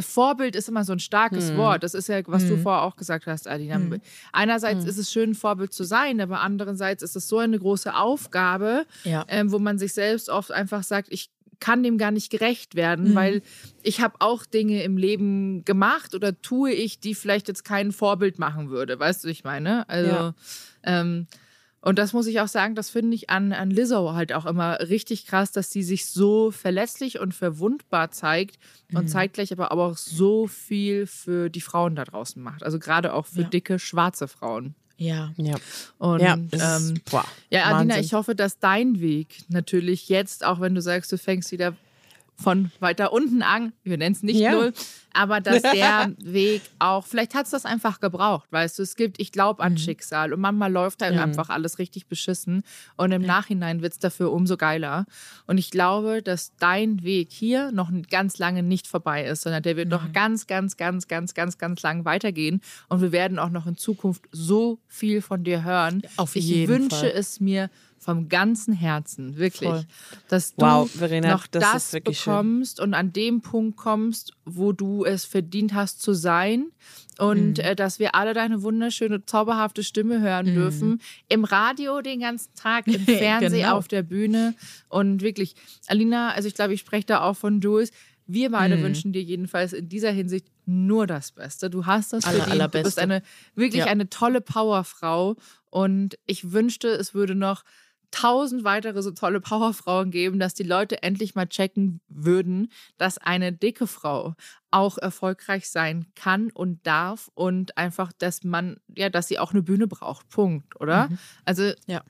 [0.00, 1.58] Vorbild ist immer so ein starkes hm.
[1.58, 1.82] Wort.
[1.82, 2.48] Das ist ja, was hm.
[2.48, 3.74] du vorher auch gesagt hast, Adina.
[3.74, 4.00] Hm.
[4.32, 4.88] Einerseits hm.
[4.88, 8.86] ist es schön, ein Vorbild zu sein, aber andererseits ist es so eine große Aufgabe,
[9.04, 9.24] ja.
[9.28, 11.30] ähm, wo man sich selbst oft einfach sagt, ich
[11.62, 13.14] kann dem gar nicht gerecht werden, mhm.
[13.14, 13.42] weil
[13.82, 18.40] ich habe auch Dinge im Leben gemacht oder tue ich, die vielleicht jetzt kein Vorbild
[18.40, 18.98] machen würde.
[18.98, 19.88] Weißt du, ich meine?
[19.88, 20.34] Also, ja.
[20.82, 21.28] ähm,
[21.80, 24.80] und das muss ich auch sagen, das finde ich an, an Lizzo halt auch immer
[24.80, 28.58] richtig krass, dass sie sich so verletzlich und verwundbar zeigt
[28.88, 28.98] mhm.
[28.98, 32.64] und zeitgleich aber auch so viel für die Frauen da draußen macht.
[32.64, 33.48] Also gerade auch für ja.
[33.48, 34.74] dicke, schwarze Frauen.
[34.96, 35.32] Ja.
[35.36, 35.56] Ja.
[35.98, 40.74] Und ja, ähm, boah, ja Adina, ich hoffe, dass dein Weg natürlich jetzt, auch wenn
[40.74, 41.74] du sagst, du fängst wieder
[42.36, 44.52] von weiter unten an, wir nennen es nicht ja.
[44.52, 44.72] null,
[45.12, 49.20] aber dass der Weg auch, vielleicht hat es das einfach gebraucht, weißt du, es gibt,
[49.20, 49.78] ich glaube an mhm.
[49.78, 51.20] Schicksal und manchmal läuft halt mhm.
[51.20, 52.62] einfach alles richtig beschissen
[52.96, 53.28] und im ja.
[53.28, 55.06] Nachhinein wird es dafür umso geiler.
[55.46, 59.76] Und ich glaube, dass dein Weg hier noch ganz lange nicht vorbei ist, sondern der
[59.76, 59.92] wird mhm.
[59.92, 63.76] noch ganz, ganz, ganz, ganz, ganz, ganz lang weitergehen und wir werden auch noch in
[63.76, 66.02] Zukunft so viel von dir hören.
[66.16, 67.12] Auf ich jeden wünsche Fall.
[67.14, 67.70] es mir
[68.02, 69.84] vom ganzen Herzen, wirklich, Voll.
[70.26, 72.86] dass du wow, Verena, noch das, das bekommst schön.
[72.86, 76.66] und an dem Punkt kommst, wo du es verdient hast zu sein
[77.18, 77.64] und mhm.
[77.64, 80.54] äh, dass wir alle deine wunderschöne, zauberhafte Stimme hören mhm.
[80.54, 81.00] dürfen.
[81.28, 83.76] Im Radio den ganzen Tag, im Fernsehen, genau.
[83.76, 84.56] auf der Bühne
[84.88, 85.54] und wirklich,
[85.86, 87.92] Alina, also ich glaube, ich spreche da auch von Jules,
[88.26, 88.82] wir beide mhm.
[88.82, 91.70] wünschen dir jedenfalls in dieser Hinsicht nur das Beste.
[91.70, 92.74] Du hast das Aller, verdient.
[92.74, 93.22] Du bist eine
[93.54, 93.86] wirklich ja.
[93.86, 95.36] eine tolle Powerfrau
[95.70, 97.64] und ich wünschte, es würde noch
[98.12, 103.52] tausend weitere so tolle Powerfrauen geben, dass die Leute endlich mal checken würden, dass eine
[103.52, 104.34] dicke Frau
[104.70, 109.62] auch erfolgreich sein kann und darf und einfach, dass man, ja, dass sie auch eine
[109.62, 110.28] Bühne braucht.
[110.28, 111.08] Punkt, oder?
[111.08, 111.18] Mhm.
[111.44, 112.02] Also, ja.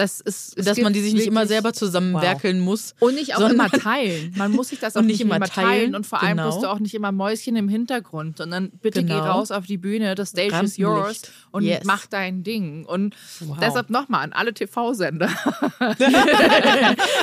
[0.00, 2.64] Das ist, dass man die sich nicht immer selber zusammenwerkeln wow.
[2.64, 2.94] muss.
[3.00, 4.32] Und nicht auch immer teilen.
[4.34, 5.94] Man muss sich das auch nicht, immer teilen.
[5.94, 6.48] Und vor allem genau.
[6.48, 9.20] bist du auch nicht immer Mäuschen im Hintergrund, sondern bitte genau.
[9.22, 10.78] geh raus auf die Bühne, das Stage Rampenlicht.
[10.78, 11.84] is yours und yes.
[11.84, 12.86] mach dein Ding.
[12.86, 13.58] Und wow.
[13.60, 15.28] deshalb nochmal an alle TV-Sender.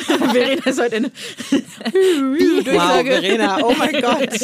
[0.06, 1.12] Verena ist heute eine
[1.48, 4.38] Wow, Verena, oh mein Gott.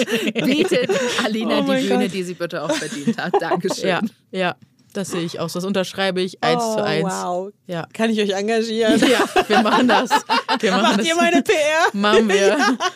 [0.43, 0.89] Bietet
[1.23, 3.39] Alina oh die Bühne, die sie bitte auch verdient hat.
[3.39, 3.89] Dankeschön.
[3.89, 4.55] Ja, ja.
[4.93, 5.53] Das sehe ich aus.
[5.53, 7.05] Das unterschreibe ich eins oh, zu eins.
[7.05, 7.51] Wow.
[7.65, 7.87] Ja.
[7.93, 8.99] Kann ich euch engagieren?
[8.99, 10.11] Ja, wir machen das.
[10.59, 11.07] Wir machen Macht das.
[11.07, 11.57] ihr meine PR?
[11.93, 12.47] Machen wir.
[12.47, 12.77] Ja.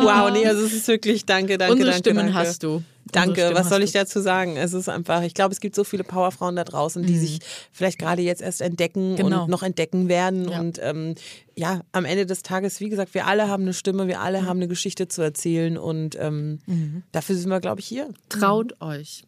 [0.00, 1.98] Wow, nee, also es ist wirklich danke, danke, Unsere danke.
[1.98, 2.34] Stimmen danke.
[2.34, 2.82] hast du.
[3.12, 4.56] Danke, was soll ich dazu sagen?
[4.56, 7.20] Es ist einfach, ich glaube, es gibt so viele Powerfrauen da draußen, die mhm.
[7.20, 7.38] sich
[7.72, 9.44] vielleicht gerade jetzt erst entdecken genau.
[9.44, 10.48] und noch entdecken werden.
[10.48, 10.60] Ja.
[10.60, 11.14] Und ähm,
[11.56, 14.46] ja, am Ende des Tages, wie gesagt, wir alle haben eine Stimme, wir alle mhm.
[14.46, 17.02] haben eine Geschichte zu erzählen und ähm, mhm.
[17.12, 18.08] dafür sind wir, glaube ich, hier.
[18.28, 19.24] Traut euch.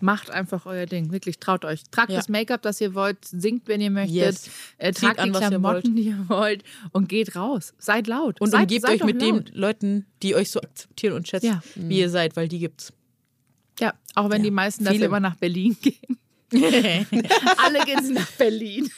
[0.00, 1.12] Macht einfach euer Ding.
[1.12, 1.82] Wirklich, traut euch.
[1.90, 2.16] Tragt ja.
[2.16, 4.14] das Make-up, das ihr wollt, singt, wenn ihr möchtet.
[4.14, 4.50] Yes.
[4.78, 7.74] Äh, tragt an, die Klamotten, ihr die ihr wollt und geht raus.
[7.78, 8.40] Seid laut.
[8.40, 9.48] Und seid, umgebt seid euch mit laut.
[9.48, 11.62] den Leuten, die euch so akzeptieren und schätzen, ja.
[11.74, 12.92] wie ihr seid, weil die gibt's.
[13.80, 14.44] Ja, auch wenn ja.
[14.44, 14.94] die meisten Viele.
[14.94, 16.18] dafür immer nach Berlin gehen.
[17.58, 18.90] Alle gehen nach Berlin.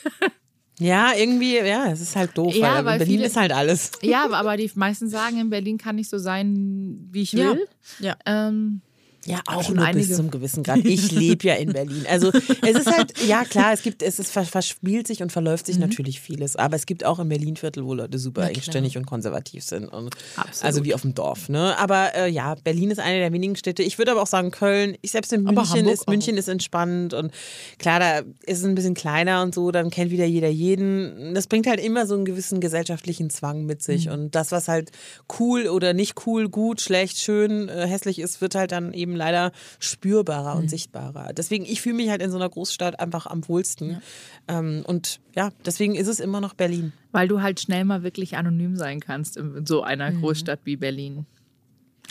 [0.79, 3.91] Ja, irgendwie, ja, es ist halt doof, ja, weil, weil Berlin viele, ist halt alles.
[4.01, 7.67] Ja, aber die meisten sagen, in Berlin kann ich so sein, wie ich will.
[7.99, 8.15] Ja.
[8.25, 8.81] Ähm,
[9.25, 10.07] ja, auch schon nur einige.
[10.07, 10.79] bis zum gewissen Grad.
[10.79, 12.05] Ich lebe ja in Berlin.
[12.09, 15.75] Also es ist halt, ja klar, es gibt, es ist, verspielt sich und verläuft sich
[15.75, 15.83] mhm.
[15.83, 16.55] natürlich vieles.
[16.55, 19.85] Aber es gibt auch im Berlin-Viertel, wo Leute super engständig und konservativ sind.
[19.85, 20.15] Und
[20.61, 21.49] also wie auf dem Dorf.
[21.49, 21.77] Ne?
[21.77, 23.83] Aber äh, ja, Berlin ist eine der wenigen Städte.
[23.83, 27.31] Ich würde aber auch sagen, Köln, ich selbst in München ist, München ist entspannt und
[27.77, 31.33] klar, da ist es ein bisschen kleiner und so, dann kennt wieder jeder jeden.
[31.33, 34.07] Das bringt halt immer so einen gewissen gesellschaftlichen Zwang mit sich.
[34.07, 34.13] Mhm.
[34.13, 34.91] Und das, was halt
[35.39, 39.17] cool oder nicht cool, gut, schlecht, schön, äh, hässlich ist, wird halt dann eben eben
[39.17, 40.61] leider spürbarer mhm.
[40.61, 41.33] und sichtbarer.
[41.33, 44.01] Deswegen, ich fühle mich halt in so einer Großstadt einfach am wohlsten.
[44.47, 44.59] Ja.
[44.59, 46.93] Ähm, und ja, deswegen ist es immer noch Berlin.
[47.11, 50.21] Weil du halt schnell mal wirklich anonym sein kannst in so einer mhm.
[50.21, 51.25] Großstadt wie Berlin.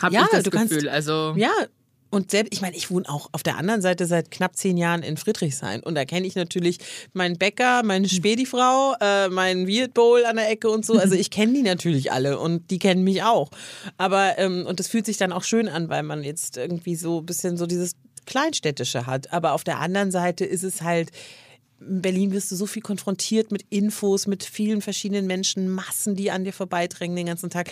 [0.01, 0.69] Hab ja, ich das Gefühl.
[0.69, 1.51] Kannst, also ja,
[2.11, 5.03] und selbst, ich meine, ich wohne auch auf der anderen Seite seit knapp zehn Jahren
[5.03, 5.81] in Friedrichshain.
[5.81, 6.79] Und da kenne ich natürlich
[7.13, 8.17] meinen Bäcker, meine hm.
[8.17, 10.99] Spedifrau, äh, meinen Weird Bowl an der Ecke und so.
[10.99, 13.51] Also ich kenne die natürlich alle und die kennen mich auch.
[13.97, 17.19] Aber, ähm, und das fühlt sich dann auch schön an, weil man jetzt irgendwie so
[17.19, 17.93] ein bisschen so dieses
[18.27, 19.33] Kleinstädtische hat.
[19.33, 21.11] Aber auf der anderen Seite ist es halt,
[21.81, 26.31] in Berlin wirst du so viel konfrontiert mit Infos, mit vielen verschiedenen Menschen, Massen, die
[26.31, 27.71] an dir vorbeidrängen den ganzen Tag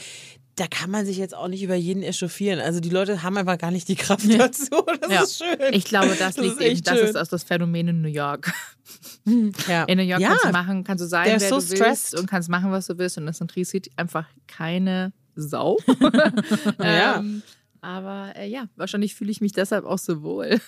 [0.59, 2.61] da kann man sich jetzt auch nicht über jeden echauffieren.
[2.61, 4.85] Also die Leute haben einfach gar nicht die Kraft dazu.
[5.01, 5.23] Das ja.
[5.23, 5.73] ist schön.
[5.73, 8.53] Ich glaube, das, das liegt eben, das ist aus das Phänomen in New York.
[9.69, 9.85] Ja.
[9.85, 10.29] In New York ja.
[10.31, 12.99] kannst du machen, kannst du sein, wer so du willst und kannst machen, was du
[12.99, 15.79] willst und das interessiert einfach keine Sau.
[16.81, 17.19] ja.
[17.19, 17.43] ähm,
[17.81, 20.61] aber äh, ja, wahrscheinlich fühle ich mich deshalb auch so wohl.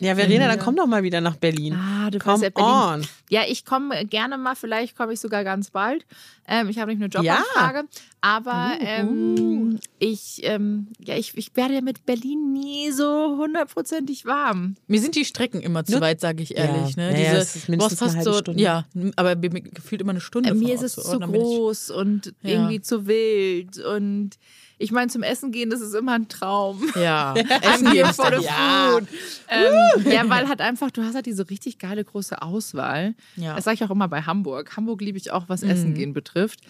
[0.00, 1.74] Ja, Verena, dann komm doch mal wieder nach Berlin.
[1.74, 3.02] Ah, du kommst ja Berlin.
[3.02, 3.06] On.
[3.30, 6.04] Ja, ich komme gerne mal, vielleicht komme ich sogar ganz bald.
[6.46, 7.84] Ähm, ich habe nicht eine Jobanfrage, ja.
[8.20, 9.78] aber uh, ähm, uh.
[9.98, 14.76] ich, ähm, ja, ich, ich werde mit Berlin nie so hundertprozentig warm.
[14.86, 16.96] Mir sind die Strecken immer zu weit, sage ich ehrlich.
[16.96, 17.02] Ja.
[17.02, 17.14] Ne?
[17.14, 18.62] Diese, ja, ist mindestens fast so, Stunde.
[18.62, 20.50] Ja, aber gefühlt immer eine Stunde.
[20.50, 24.38] Äh, mir ist es so, zu groß und irgendwie zu wild und
[24.78, 26.82] ich meine, zum Essen gehen, das ist immer ein Traum.
[26.94, 28.90] Ja, Essen gehen vor der ja.
[28.92, 29.08] Food.
[29.48, 33.14] Ähm, ja, weil halt einfach, du hast halt diese richtig geile große Auswahl.
[33.36, 33.56] Ja.
[33.56, 34.76] Das sage ich auch immer bei Hamburg.
[34.76, 35.70] Hamburg liebe ich auch, was mhm.
[35.70, 36.60] Essen gehen betrifft.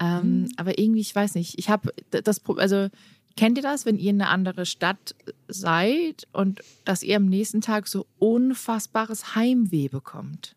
[0.00, 0.48] Ähm, mhm.
[0.56, 2.88] Aber irgendwie, ich weiß nicht, ich habe das, also
[3.36, 5.14] kennt ihr das, wenn ihr in eine andere Stadt
[5.46, 10.56] seid und dass ihr am nächsten Tag so unfassbares Heimweh bekommt?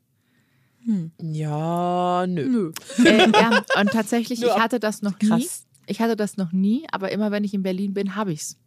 [0.86, 1.12] Hm.
[1.22, 2.72] Ja, nö.
[2.97, 3.05] nö.
[3.05, 5.66] Äh, ja, und tatsächlich, ich hatte das noch Krass.
[5.88, 8.57] Ich hatte das noch nie, aber immer wenn ich in Berlin bin, habe ich es.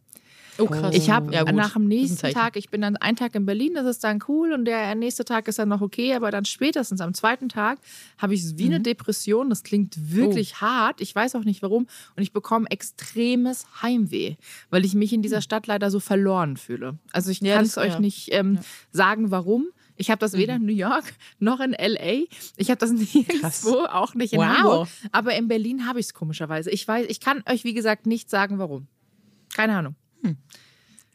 [0.57, 0.95] Oh, krass.
[0.95, 3.85] Ich habe ja, nach dem nächsten Tag, ich bin dann einen Tag in Berlin, das
[3.85, 7.13] ist dann cool und der nächste Tag ist dann noch okay, aber dann spätestens am
[7.13, 7.79] zweiten Tag
[8.17, 8.75] habe ich es wie mhm.
[8.75, 9.49] eine Depression.
[9.49, 10.61] Das klingt wirklich oh.
[10.61, 11.01] hart.
[11.01, 11.87] Ich weiß auch nicht warum.
[12.15, 14.35] Und ich bekomme extremes Heimweh,
[14.69, 15.41] weil ich mich in dieser mhm.
[15.41, 16.97] Stadt leider so verloren fühle.
[17.11, 17.99] Also ich ja, kann es euch ja.
[17.99, 18.59] nicht ähm,
[18.91, 19.67] sagen, warum.
[19.97, 22.25] Ich habe das weder in New York noch in LA.
[22.57, 24.47] Ich habe das nirgendwo, auch nicht in wow.
[24.47, 24.87] Hamburg.
[25.11, 26.69] Aber in Berlin habe ich es komischerweise.
[26.71, 28.87] Ich weiß, ich kann euch wie gesagt nicht sagen, warum.
[29.53, 29.95] Keine Ahnung.
[30.23, 30.37] Hm.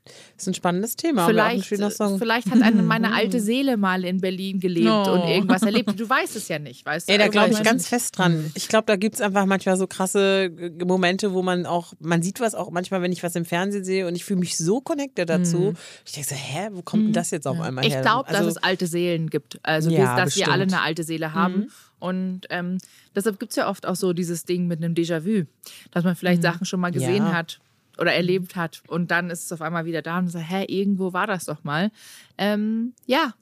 [0.05, 1.27] Das ist ein spannendes Thema.
[1.27, 5.13] Vielleicht, vielleicht hat eine, meine alte Seele mal in Berlin gelebt oh.
[5.13, 5.99] und irgendwas erlebt.
[5.99, 7.13] Du weißt es ja nicht, weißt du?
[7.13, 8.51] Ey, da glaube ich ganz fest dran.
[8.55, 10.51] Ich glaube, da gibt es einfach manchmal so krasse
[10.85, 14.07] Momente, wo man auch, man sieht was auch manchmal, wenn ich was im Fernsehen sehe
[14.07, 15.59] und ich fühle mich so connected dazu.
[15.59, 15.77] Mhm.
[16.07, 17.15] Ich denke so, hä, wo kommt denn hm.
[17.15, 17.97] das jetzt auf einmal her?
[17.97, 19.59] Ich glaube, also, dass es alte Seelen gibt.
[19.63, 20.47] Also, ja, dass bestimmt.
[20.47, 21.55] wir alle eine alte Seele haben.
[21.55, 21.71] Mhm.
[21.99, 22.79] Und ähm,
[23.15, 25.45] deshalb gibt es ja oft auch so dieses Ding mit einem Déjà-vu,
[25.91, 26.47] dass man vielleicht mhm.
[26.47, 27.33] Sachen schon mal gesehen ja.
[27.33, 27.61] hat
[28.01, 28.83] oder erlebt hat.
[28.89, 31.63] Und dann ist es auf einmal wieder da und so, hä, irgendwo war das doch
[31.63, 31.93] mal.
[32.39, 33.35] Ähm, ja,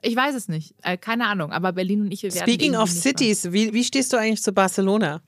[0.00, 0.74] ich weiß es nicht.
[0.82, 1.52] Äh, keine Ahnung.
[1.52, 4.52] Aber Berlin und ich, wir werden Speaking of Cities, wie, wie stehst du eigentlich zu
[4.52, 5.20] Barcelona?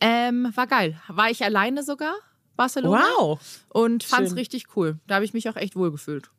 [0.00, 0.98] Ähm, war geil.
[1.08, 2.14] War ich alleine sogar,
[2.56, 3.04] Barcelona.
[3.18, 3.40] Wow.
[3.68, 4.98] Und fand es richtig cool.
[5.06, 6.30] Da habe ich mich auch echt wohl gefühlt.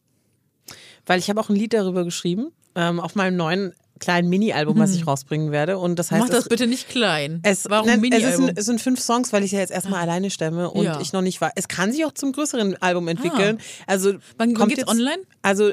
[1.06, 4.92] Weil ich habe auch ein Lied darüber geschrieben, ähm, auf meinem neuen kleinen Mini-Album, was
[4.94, 5.08] ich hm.
[5.08, 5.78] rausbringen werde.
[5.78, 7.40] Und das heißt, Mach das bitte nicht klein.
[7.44, 8.50] Es, Warum nein, Mini-Album?
[8.50, 10.04] Es, es, sind fünf Songs, weil ich ja jetzt erstmal ah.
[10.04, 11.00] alleine stemme und ja.
[11.00, 11.52] ich noch nicht war.
[11.56, 13.60] Es kann sich auch zum größeren Album entwickeln.
[13.60, 13.84] Ah.
[13.94, 15.20] Also wann, wann geht's jetzt, online?
[15.42, 15.72] Also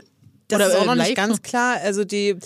[0.48, 1.08] das Oder ist auch noch live?
[1.08, 1.76] nicht ganz klar.
[1.82, 2.36] Also die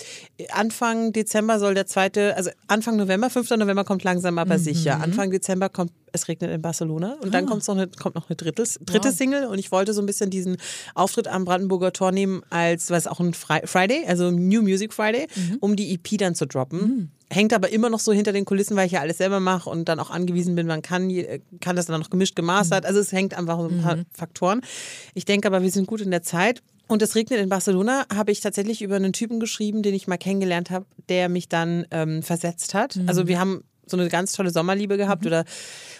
[0.51, 3.51] Anfang Dezember soll der zweite, also Anfang November, 5.
[3.51, 4.61] November kommt langsam aber mhm.
[4.61, 4.99] sicher.
[5.01, 7.31] Anfang Dezember kommt Es regnet in Barcelona und ah.
[7.31, 9.15] dann kommt noch eine, kommt noch eine drittes, dritte wow.
[9.15, 10.57] Single und ich wollte so ein bisschen diesen
[10.95, 15.57] Auftritt am Brandenburger Tor nehmen als, was auch ein Friday, also New Music Friday, mhm.
[15.61, 16.79] um die EP dann zu droppen.
[16.79, 19.69] Mhm hängt aber immer noch so hinter den Kulissen, weil ich ja alles selber mache
[19.69, 21.11] und dann auch angewiesen bin, man kann,
[21.59, 22.83] kann das dann noch gemischt, gemastert.
[22.83, 22.87] Mhm.
[22.87, 24.05] Also es hängt einfach so ein paar mhm.
[24.13, 24.61] Faktoren.
[25.13, 26.61] Ich denke aber, wir sind gut in der Zeit.
[26.93, 30.17] Und es regnet in Barcelona, habe ich tatsächlich über einen Typen geschrieben, den ich mal
[30.17, 32.97] kennengelernt habe, der mich dann ähm, versetzt hat.
[32.97, 33.09] Mhm.
[33.09, 35.27] Also wir haben so eine ganz tolle Sommerliebe gehabt mhm.
[35.29, 35.45] oder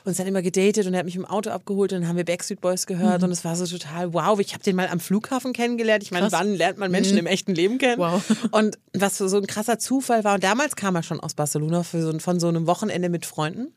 [0.06, 2.26] uns dann immer gedatet und er hat mich im Auto abgeholt und dann haben wir
[2.26, 3.26] Backstreet Boys gehört mhm.
[3.26, 4.40] und es war so total wow.
[4.40, 6.04] Ich habe den mal am Flughafen kennengelernt.
[6.04, 7.22] Ich meine, wann lernt man Menschen mhm.
[7.22, 7.98] im echten Leben kennen?
[7.98, 8.24] Wow.
[8.52, 12.20] Und was so ein krasser Zufall war und damals kam er schon aus Barcelona so,
[12.20, 13.74] von so einem Wochenende mit Freunden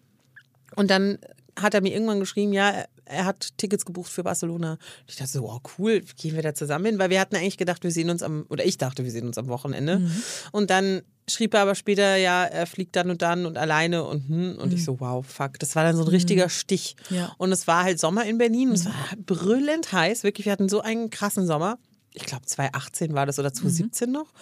[0.74, 1.16] und dann
[1.58, 4.78] hat er mir irgendwann geschrieben, ja, er hat Tickets gebucht für Barcelona.
[5.06, 6.98] Ich dachte so, wow, cool, gehen wir da zusammen hin?
[6.98, 9.38] Weil wir hatten eigentlich gedacht, wir sehen uns am, oder ich dachte, wir sehen uns
[9.38, 10.00] am Wochenende.
[10.00, 10.22] Mhm.
[10.52, 14.28] Und dann schrieb er aber später, ja, er fliegt dann und dann und alleine und
[14.28, 14.76] hm, und mhm.
[14.76, 15.58] ich so, wow, fuck.
[15.58, 16.50] Das war dann so ein richtiger mhm.
[16.50, 16.96] Stich.
[17.10, 17.32] Ja.
[17.38, 18.88] Und es war halt Sommer in Berlin und es mhm.
[18.88, 20.46] war brüllend heiß, wirklich.
[20.46, 21.78] Wir hatten so einen krassen Sommer.
[22.12, 24.14] Ich glaube, 2018 war das oder 2017 mhm.
[24.14, 24.32] noch.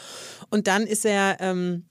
[0.51, 1.85] Und dann ist er ähm,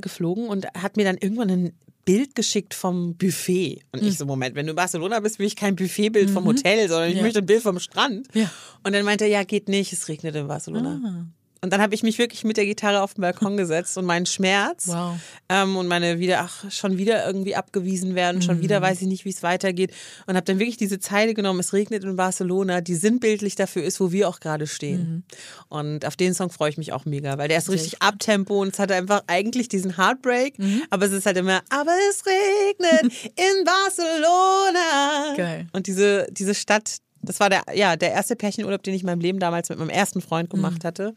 [0.00, 1.72] geflogen und hat mir dann irgendwann einen
[2.08, 3.82] Bild geschickt vom Buffet.
[3.92, 4.14] Und ich hm.
[4.14, 6.32] so, Moment, wenn du in Barcelona bist, will ich kein Buffetbild mhm.
[6.32, 7.22] vom Hotel, sondern ich ja.
[7.22, 8.28] möchte ein Bild vom Strand.
[8.32, 8.50] Ja.
[8.82, 11.02] Und dann meinte er, ja, geht nicht, es regnet in Barcelona.
[11.04, 11.26] Ah.
[11.60, 14.26] Und dann habe ich mich wirklich mit der Gitarre auf den Balkon gesetzt und meinen
[14.26, 15.16] Schmerz wow.
[15.48, 18.62] ähm, und meine wieder, ach, schon wieder irgendwie abgewiesen werden, schon mhm.
[18.62, 19.92] wieder weiß ich nicht, wie es weitergeht.
[20.26, 24.00] Und habe dann wirklich diese Zeile genommen, es regnet in Barcelona, die sinnbildlich dafür ist,
[24.00, 25.00] wo wir auch gerade stehen.
[25.00, 25.22] Mhm.
[25.68, 28.74] Und auf den Song freue ich mich auch mega, weil der ist richtig Abtempo und
[28.74, 30.82] es hat einfach eigentlich diesen Heartbreak, mhm.
[30.90, 35.34] aber es ist halt immer, aber es regnet in Barcelona.
[35.36, 35.66] Geil.
[35.72, 39.20] Und diese, diese Stadt, das war der, ja, der erste Pärchenurlaub, den ich in meinem
[39.20, 40.86] Leben damals mit meinem ersten Freund gemacht mhm.
[40.86, 41.14] hatte.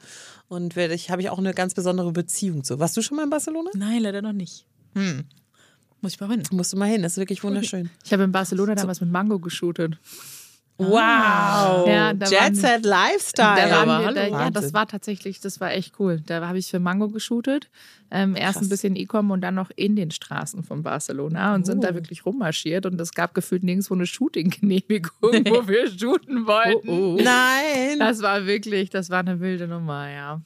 [0.47, 2.79] Und ich habe ich auch eine ganz besondere Beziehung zu.
[2.79, 3.69] Warst du schon mal in Barcelona?
[3.75, 4.65] Nein, leider noch nicht.
[4.95, 5.25] Hm.
[6.01, 6.43] Muss ich mal hin.
[6.51, 7.89] Musst du mal hin, das ist wirklich wunderschön.
[8.03, 9.97] Ich habe in Barcelona damals mit Mango geshootet.
[10.89, 11.87] Wow.
[11.87, 13.69] Ja, Jet Set Lifestyle.
[13.69, 16.21] Da waren wir, da, ja, das war tatsächlich, das war echt cool.
[16.25, 17.69] Da habe ich für Mango geshootet.
[18.09, 21.65] Ähm, erst ein bisschen E-Com und dann noch in den Straßen von Barcelona und oh.
[21.65, 21.93] sind da oh.
[21.93, 22.85] wirklich rummarschiert.
[22.85, 26.89] Und es gab gefühlt nirgendwo eine Shooting-Genehmigung, wo wir shooten wollten.
[26.89, 27.21] Oh, oh.
[27.21, 27.99] Nein.
[27.99, 30.41] Das war wirklich, das war eine wilde Nummer, ja.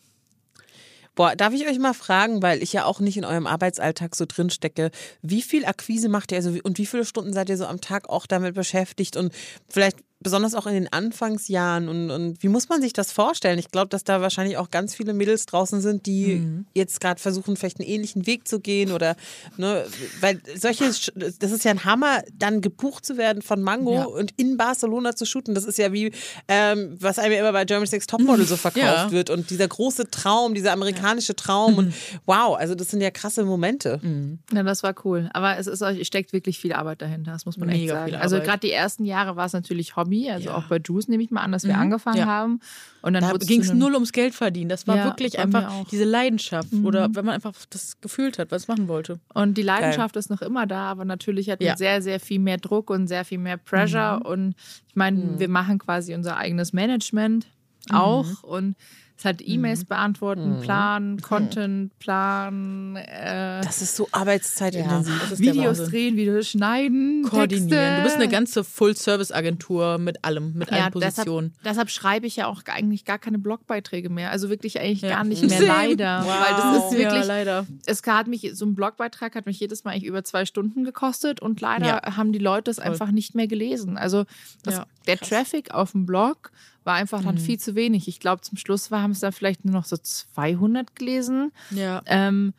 [1.16, 4.26] Boah, darf ich euch mal fragen, weil ich ja auch nicht in eurem Arbeitsalltag so
[4.28, 7.66] drin stecke, wie viel Akquise macht ihr also und wie viele Stunden seid ihr so
[7.66, 9.34] am Tag auch damit beschäftigt und
[9.70, 13.60] vielleicht besonders auch in den Anfangsjahren und, und wie muss man sich das vorstellen?
[13.60, 16.66] Ich glaube, dass da wahrscheinlich auch ganz viele Mädels draußen sind, die mhm.
[16.74, 19.16] jetzt gerade versuchen, vielleicht einen ähnlichen Weg zu gehen oder,
[19.58, 19.86] ne,
[20.22, 24.06] weil solche, das ist ja ein Hammer, dann gebucht zu werden von Mango ja.
[24.06, 25.54] und in Barcelona zu shooten.
[25.54, 26.12] Das ist ja wie,
[26.48, 29.12] ähm, was einem ja immer bei German Six Topmodel so verkauft ja.
[29.12, 31.78] wird und dieser große Traum, dieser amerikanische Traum mhm.
[31.78, 31.94] und
[32.26, 34.00] wow, also das sind ja krasse Momente.
[34.02, 34.40] Mhm.
[34.52, 35.30] Ja, das war cool.
[35.34, 38.16] Aber es ist, steckt wirklich viel Arbeit dahinter, das muss man Mega echt sagen.
[38.16, 40.30] Also gerade die ersten Jahre war es natürlich Hobby Hobby.
[40.32, 40.56] Also ja.
[40.56, 41.82] auch bei Juice nehme ich mal an, dass wir mhm.
[41.82, 42.26] angefangen ja.
[42.26, 42.60] haben.
[43.02, 44.70] Und dann da ging es null ums Geld verdienen.
[44.70, 46.72] Das war ja, wirklich einfach diese Leidenschaft.
[46.72, 46.86] Mhm.
[46.86, 49.20] Oder wenn man einfach das gefühlt hat, was machen wollte.
[49.34, 50.20] Und die Leidenschaft Geil.
[50.20, 53.26] ist noch immer da, aber natürlich hat man sehr, sehr viel mehr Druck und sehr
[53.26, 54.20] viel mehr Pressure.
[54.20, 54.26] Mhm.
[54.26, 54.56] Und
[54.88, 55.40] ich meine, mhm.
[55.40, 57.48] wir machen quasi unser eigenes Management
[57.92, 58.26] auch.
[58.26, 58.38] Mhm.
[58.42, 58.76] Und
[59.18, 59.88] Es hat E-Mails mhm.
[59.88, 60.62] beantworten, mhm.
[60.62, 62.98] planen, Content planen.
[62.98, 65.32] Äh, das ist so arbeitszeitintensiv.
[65.32, 67.70] Ja, Videos drehen, Videos schneiden, koordinieren.
[67.70, 67.96] Texte.
[67.98, 71.54] Du bist eine ganze Full-Service-Agentur mit allem, mit ja, allen Positionen.
[71.60, 74.32] Deshalb, deshalb, schreibe ich ja auch eigentlich gar keine Blogbeiträge mehr.
[74.32, 75.10] Also wirklich eigentlich ja.
[75.10, 76.22] gar nicht mehr, leider.
[76.26, 76.28] Wow.
[76.28, 77.66] Weil das ist wirklich, leider.
[77.86, 81.42] Es hat mich, so ein Blogbeitrag hat mich jedes Mal eigentlich über zwei Stunden gekostet
[81.42, 83.98] und leider haben die Leute es einfach nicht mehr gelesen.
[83.98, 84.26] Also
[84.64, 86.52] das, der Traffic auf dem Blog
[86.86, 87.40] war einfach dann mhm.
[87.40, 88.08] viel zu wenig.
[88.08, 91.52] Ich glaube, zum Schluss war, haben es dann vielleicht nur noch so 200 gelesen.
[91.72, 92.02] Ja.
[92.06, 92.54] Ähm,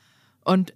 [0.44, 0.74] und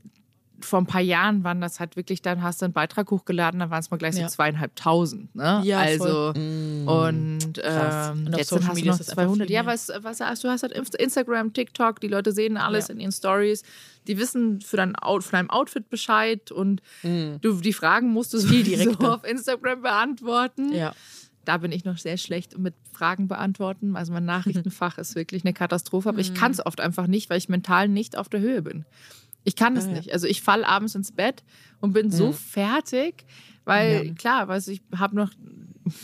[0.64, 3.70] vor ein paar Jahren waren das halt wirklich, dann hast du einen Beitrag hochgeladen, dann
[3.70, 5.34] waren es mal gleich so zweieinhalbtausend.
[5.34, 5.62] Ne?
[5.64, 6.86] Ja, also mm.
[6.86, 9.50] und, ähm, und jetzt hast du noch 200.
[9.50, 10.48] Ja, was, was hast du?
[10.48, 12.94] hast halt Instagram, TikTok, die Leute sehen alles ja.
[12.94, 13.62] in ihren Stories.
[14.06, 17.36] Die wissen für dein Out, von deinem Outfit Bescheid und mm.
[17.40, 20.72] du die Fragen musst du so direkt auf Instagram beantworten.
[20.74, 20.92] Ja
[21.50, 23.96] da bin ich noch sehr schlecht mit Fragen beantworten.
[23.96, 26.34] Also mein Nachrichtenfach ist wirklich eine Katastrophe, aber ich mhm.
[26.34, 28.84] kann es oft einfach nicht, weil ich mental nicht auf der Höhe bin.
[29.42, 30.12] Ich kann es ah, nicht.
[30.12, 31.42] Also ich falle abends ins Bett
[31.80, 32.34] und bin so mhm.
[32.34, 33.24] fertig,
[33.64, 34.14] weil ja.
[34.14, 35.32] klar, weiß ich habe noch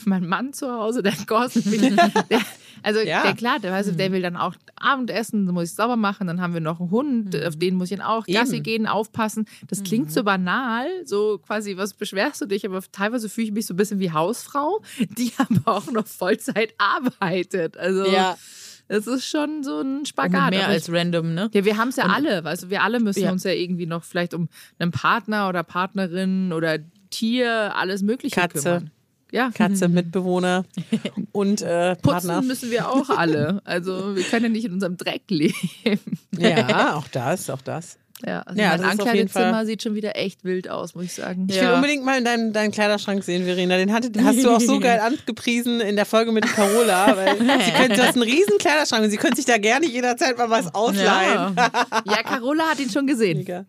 [0.04, 1.80] meinen Mann zu Hause, der kostet mich.
[2.30, 2.40] Der,
[2.86, 3.24] also ja.
[3.24, 4.12] der klar, der, weiß, der mhm.
[4.14, 7.34] will dann auch Abendessen, dann muss ich sauber machen, dann haben wir noch einen Hund,
[7.34, 7.42] mhm.
[7.42, 8.62] auf den muss ich dann auch Gassi Eben.
[8.62, 9.46] gehen, aufpassen.
[9.66, 10.10] Das klingt mhm.
[10.10, 13.76] so banal, so quasi, was beschwerst du dich, aber teilweise fühle ich mich so ein
[13.76, 17.76] bisschen wie Hausfrau, die aber auch noch Vollzeit arbeitet.
[17.76, 18.36] Also ja.
[18.88, 20.50] Es ist schon so ein Spagat.
[20.50, 21.50] mehr als random, ne?
[21.52, 22.44] Ja, wir haben es ja und, alle.
[22.44, 23.32] Also wir alle müssen ja.
[23.32, 26.78] uns ja irgendwie noch vielleicht um einen Partner oder Partnerin oder
[27.10, 28.62] Tier, alles Mögliche Katze.
[28.62, 28.90] kümmern.
[29.32, 29.50] Ja.
[29.52, 30.64] Katze, Mitbewohner
[31.32, 32.34] und äh, Partner.
[32.34, 33.60] Putzen müssen wir auch alle.
[33.64, 35.54] Also wir können ja nicht in unserem Dreck leben.
[36.38, 37.98] Ja, auch das, auch das.
[38.24, 41.48] Ja, also ja, mein Ankleidezimmer sieht schon wieder echt wild aus, muss ich sagen.
[41.50, 41.68] Ich ja.
[41.68, 43.76] will unbedingt mal in deinen, deinen Kleiderschrank sehen, Verena.
[43.76, 47.72] Den hatte, hast du auch so geil angepriesen in der Folge mit Carola, weil sie
[47.72, 50.74] könnte, du hast einen riesen Kleiderschrank und sie könnte sich da gerne jederzeit mal was
[50.74, 51.54] ausleihen.
[51.56, 51.70] Ja,
[52.06, 53.38] ja Carola hat ihn schon gesehen.
[53.38, 53.66] Mega.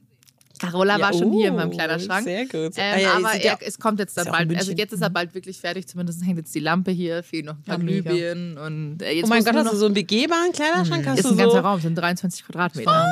[0.60, 2.24] Carola ja, war schon oh, hier in meinem oh, Kleiderschrank.
[2.24, 2.74] Sehr gut.
[2.78, 4.56] Ähm, ah, ja, aber er, es kommt jetzt dann bald.
[4.56, 5.88] Also jetzt ist er bald wirklich fertig.
[5.88, 8.58] Zumindest hängt jetzt die Lampe hier, fehlen noch ein paar Glühbirnen.
[8.58, 11.06] Und, äh, oh mein Gott, hast du so einen begehbaren Kleiderschrank?
[11.06, 11.10] Mhm.
[11.10, 11.44] Hast ist du ein so?
[11.44, 13.08] ganzer Raum, sind 23 Quadratmeter.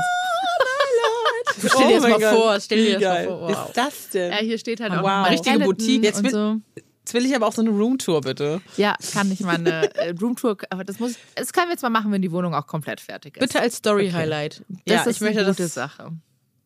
[1.58, 2.34] Oh, stell dir oh das mal Gott.
[2.34, 2.60] vor.
[2.60, 3.41] Stell dir das mal vor.
[3.41, 3.52] Wow.
[3.52, 4.32] ist das denn?
[4.32, 5.26] Ja, hier steht halt auch wow.
[5.26, 6.04] eine richtige Boutique.
[6.04, 6.58] Jetzt will, so.
[7.06, 8.62] Jetzt will ich aber auch so eine Roomtour, bitte.
[8.78, 11.89] Ja, kann ich mal eine äh, Roomtour, aber das muss, das können wir jetzt mal
[11.89, 13.41] machen, wenn die Wohnung auch komplett fertig ist.
[13.41, 14.64] Bitte als Story-Highlight.
[14.68, 14.82] Okay.
[14.86, 16.12] Das ja, eine gute das, Sache.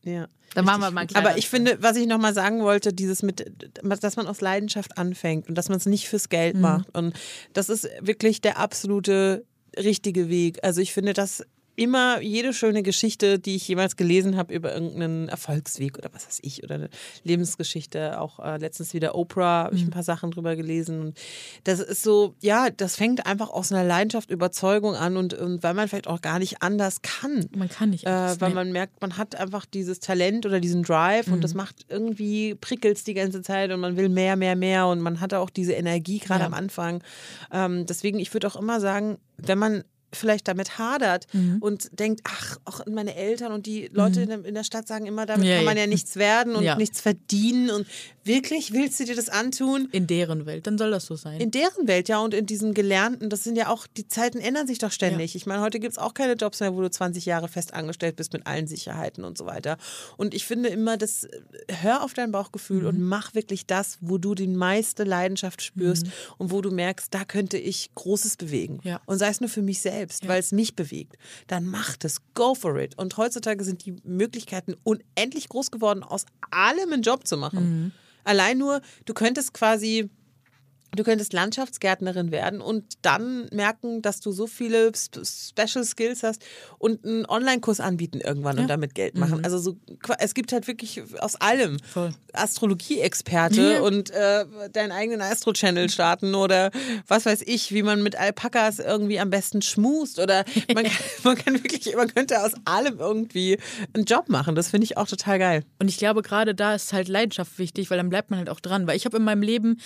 [0.04, 0.28] Ja.
[0.56, 3.46] Dann machen wir mal ein Aber ich finde, was ich nochmal sagen wollte, dieses mit,
[3.84, 6.62] dass man aus Leidenschaft anfängt und dass man es nicht fürs Geld mhm.
[6.62, 6.98] macht.
[6.98, 7.14] Und
[7.54, 9.46] das ist wirklich der absolute
[9.78, 10.60] richtige Weg.
[10.64, 11.46] Also ich finde, das
[11.76, 16.40] immer jede schöne Geschichte, die ich jemals gelesen habe über irgendeinen Erfolgsweg oder was weiß
[16.42, 16.90] ich oder eine
[17.24, 19.92] Lebensgeschichte, auch äh, letztens wieder Oprah, habe ich ein mhm.
[19.92, 21.00] paar Sachen drüber gelesen.
[21.00, 21.18] Und
[21.64, 25.74] das ist so, ja, das fängt einfach aus einer Leidenschaft, Überzeugung an und, und weil
[25.74, 27.50] man vielleicht auch gar nicht anders kann.
[27.56, 28.38] Man kann nicht anders.
[28.38, 31.34] Äh, weil man merkt, man hat einfach dieses Talent oder diesen Drive mhm.
[31.34, 31.58] und das mhm.
[31.58, 35.34] macht irgendwie, prickelt die ganze Zeit und man will mehr, mehr, mehr und man hat
[35.34, 36.48] auch diese Energie gerade ja.
[36.48, 37.04] am Anfang.
[37.52, 41.58] Ähm, deswegen, ich würde auch immer sagen, wenn man vielleicht damit hadert mhm.
[41.60, 44.46] und denkt, ach, auch meine Eltern und die Leute mhm.
[44.46, 46.76] in, der, Stadt sagen immer, damit ja, kann man ja, ja nichts werden und ja.
[46.76, 47.70] nichts verdienen.
[47.70, 47.88] Und
[48.24, 49.88] wirklich willst du dir das antun?
[49.92, 51.40] In deren Welt, dann soll das so sein.
[51.40, 54.68] In deren Welt, ja, und in diesem Gelernten, das sind ja auch, die Zeiten ändern
[54.68, 55.36] sich doch ständig.
[55.36, 58.16] Ich meine, heute gibt es auch keine Jobs mehr, wo du 20 Jahre fest angestellt
[58.16, 59.78] bist mit allen Sicherheiten und so weiter.
[60.18, 61.28] Und ich finde immer, das,
[61.68, 62.88] hör auf dein Bauchgefühl mhm.
[62.88, 66.12] und mach wirklich das, wo du die meiste Leidenschaft spürst mhm.
[66.38, 68.80] und wo du merkst, da könnte ich Großes bewegen.
[69.06, 70.30] Und sei es nur für mich selbst selbst, ja.
[70.30, 72.98] weil es mich bewegt, dann macht es, go for it.
[72.98, 77.84] Und heutzutage sind die Möglichkeiten unendlich groß geworden, aus allem einen Job zu machen.
[77.84, 77.92] Mhm.
[78.24, 80.10] Allein nur, du könntest quasi
[80.96, 86.42] Du könntest Landschaftsgärtnerin werden und dann merken, dass du so viele Special Skills hast
[86.78, 88.64] und einen Online-Kurs anbieten irgendwann ja.
[88.64, 89.40] und damit Geld machen.
[89.40, 89.44] Mhm.
[89.44, 89.78] Also so,
[90.20, 91.78] es gibt halt wirklich aus allem
[92.34, 93.82] Astrologie-Experte ja.
[93.82, 96.72] und äh, deinen eigenen Astro-Channel starten oder
[97.08, 100.86] was weiß ich, wie man mit Alpakas irgendwie am besten schmust oder man,
[101.24, 103.58] man kann wirklich, man könnte aus allem irgendwie
[103.94, 104.56] einen Job machen.
[104.56, 105.64] Das finde ich auch total geil.
[105.80, 108.60] Und ich glaube, gerade da ist halt Leidenschaft wichtig, weil dann bleibt man halt auch
[108.60, 108.88] dran.
[108.88, 109.80] Weil ich habe in meinem Leben,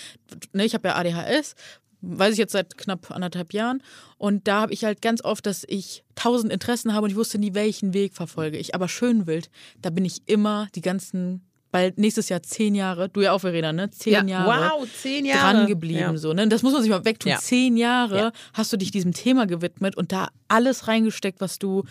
[0.53, 1.55] ne, ich habe ja ADHS,
[2.01, 3.81] weiß ich jetzt seit knapp anderthalb Jahren.
[4.17, 7.39] Und da habe ich halt ganz oft, dass ich tausend Interessen habe und ich wusste
[7.39, 8.75] nie, welchen Weg verfolge ich.
[8.75, 9.49] Aber schön wild,
[9.81, 11.41] da bin ich immer die ganzen
[11.73, 13.89] bald nächstes Jahr zehn Jahre, du ja auch, Verena, ne?
[13.89, 14.79] Zehn ja, Jahre.
[14.79, 15.57] Wow, zehn Jahre.
[15.57, 16.17] Dran geblieben, ja.
[16.17, 16.47] so, ne?
[16.47, 17.31] Das muss man sich mal wegtun.
[17.31, 17.39] Ja.
[17.39, 21.83] Zehn Jahre hast du dich diesem Thema gewidmet und da alles reingesteckt, was du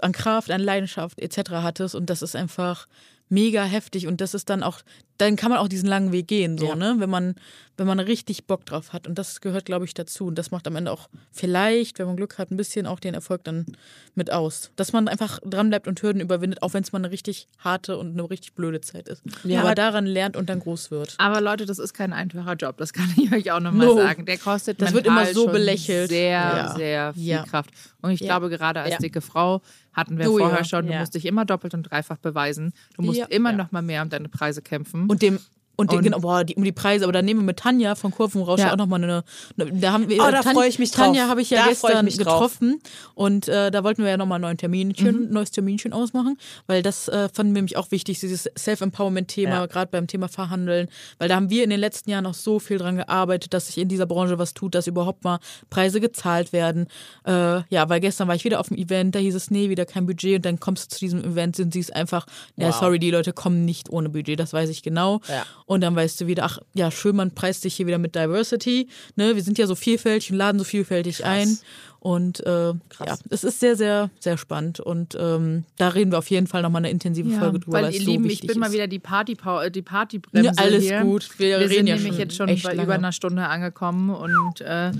[0.00, 1.50] an Kraft, an Leidenschaft etc.
[1.50, 1.94] hattest.
[1.94, 2.86] Und das ist einfach
[3.34, 4.80] mega heftig und das ist dann auch,
[5.18, 6.74] dann kann man auch diesen langen Weg gehen, so, Ja.
[6.76, 6.94] ne?
[6.98, 7.34] Wenn man,
[7.76, 9.06] wenn man richtig Bock drauf hat.
[9.08, 10.26] Und das gehört, glaube ich, dazu.
[10.26, 13.14] Und das macht am Ende auch vielleicht, wenn man Glück hat, ein bisschen auch den
[13.14, 13.66] Erfolg dann
[14.14, 14.70] mit aus.
[14.76, 18.12] Dass man einfach dranbleibt und Hürden überwindet, auch wenn es mal eine richtig harte und
[18.12, 19.22] eine richtig blöde Zeit ist.
[19.44, 19.60] Ja.
[19.60, 21.14] Aber daran lernt und dann groß wird.
[21.18, 23.96] Aber Leute, das ist kein einfacher Job, das kann ich euch auch nochmal No.
[23.96, 24.24] sagen.
[24.26, 26.10] Der kostet Das wird immer so belächelt.
[26.10, 26.74] Sehr, Ja.
[26.76, 27.42] sehr viel.
[27.50, 27.70] Kraft.
[28.02, 29.62] Und ich glaube, gerade als dicke Frau
[29.94, 30.46] hatten wir Oh ja.
[30.46, 31.00] vorher schon, du Ja.
[31.00, 32.72] musst dich immer doppelt und dreifach beweisen.
[32.96, 33.26] Du musst Ja.
[33.26, 33.56] immer Ja.
[33.56, 35.06] noch mal mehr um deine Preise kämpfen.
[35.08, 35.38] Und dem
[35.76, 38.10] und, Und- genau, boah, die, um die Preise, aber da nehmen wir mit Tanja von
[38.10, 38.72] Kurvenrausch Ja.
[38.72, 39.24] auch nochmal eine,
[39.58, 39.72] eine.
[39.80, 41.06] Da haben wir, Oh, da Tanja, freu ich mich drauf.
[41.06, 42.16] Tanja habe ich ja Da ich gestern drauf.
[42.16, 42.80] getroffen
[43.14, 45.30] und äh, da wollten wir ja nochmal ein neuen Terminchen, Mhm.
[45.32, 46.36] neues Terminchen ausmachen,
[46.66, 49.66] weil das äh, fanden wir nämlich auch wichtig, dieses Self-Empowerment-Thema, Ja.
[49.66, 50.88] gerade beim Thema Verhandeln,
[51.18, 53.78] weil da haben wir in den letzten Jahren auch so viel dran gearbeitet, dass sich
[53.78, 55.38] in dieser Branche was tut, dass überhaupt mal
[55.70, 56.86] Preise gezahlt werden.
[57.26, 57.32] Äh,
[57.68, 60.06] ja, weil gestern war ich wieder auf dem Event, da hieß es, nee, wieder kein
[60.06, 62.26] Budget und dann kommst du zu diesem Event, sind sie es einfach,
[62.56, 62.76] ja, Wow.
[62.78, 65.20] sorry, die Leute kommen nicht ohne Budget, das weiß ich genau.
[65.28, 65.44] Ja.
[65.66, 68.88] Und dann weißt du wieder, ach ja, schön, man preist sich hier wieder mit Diversity.
[69.16, 69.34] Ne?
[69.34, 71.58] Wir sind ja so vielfältig und laden so vielfältig ein.
[72.00, 74.78] Und äh, ja, es ist sehr, sehr, sehr spannend.
[74.80, 77.78] Und ähm, da reden wir auf jeden Fall nochmal eine intensive Ja, Folge drüber.
[77.80, 78.74] weil ihr so Lieben, ich bin mal ist.
[78.74, 81.00] wieder die Party äh, die Partybremse Ja, alles hier.
[81.00, 81.30] gut.
[81.38, 82.82] Wir Wir, reden sind ja nämlich schon jetzt schon bei lange.
[82.82, 84.90] über einer Stunde angekommen und äh,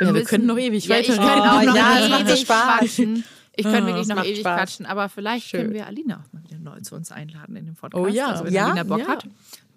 [0.00, 1.42] Ja, wir könnten noch ewig ja, ich weiter reden.
[1.42, 2.78] auch Oh, noch ja, ewig Spaß.
[2.78, 3.24] quatschen.
[3.54, 4.56] Ich könnte Ah, wirklich noch ewig Spaß.
[4.56, 5.62] quatschen, aber vielleicht Schön.
[5.62, 8.02] können wir Alina auch mal wieder neu zu uns einladen in den Podcast.
[8.02, 8.28] Oh ja.
[8.28, 8.66] also wenn Ja?
[8.68, 9.08] Alina Bock Ja.
[9.08, 9.24] hat.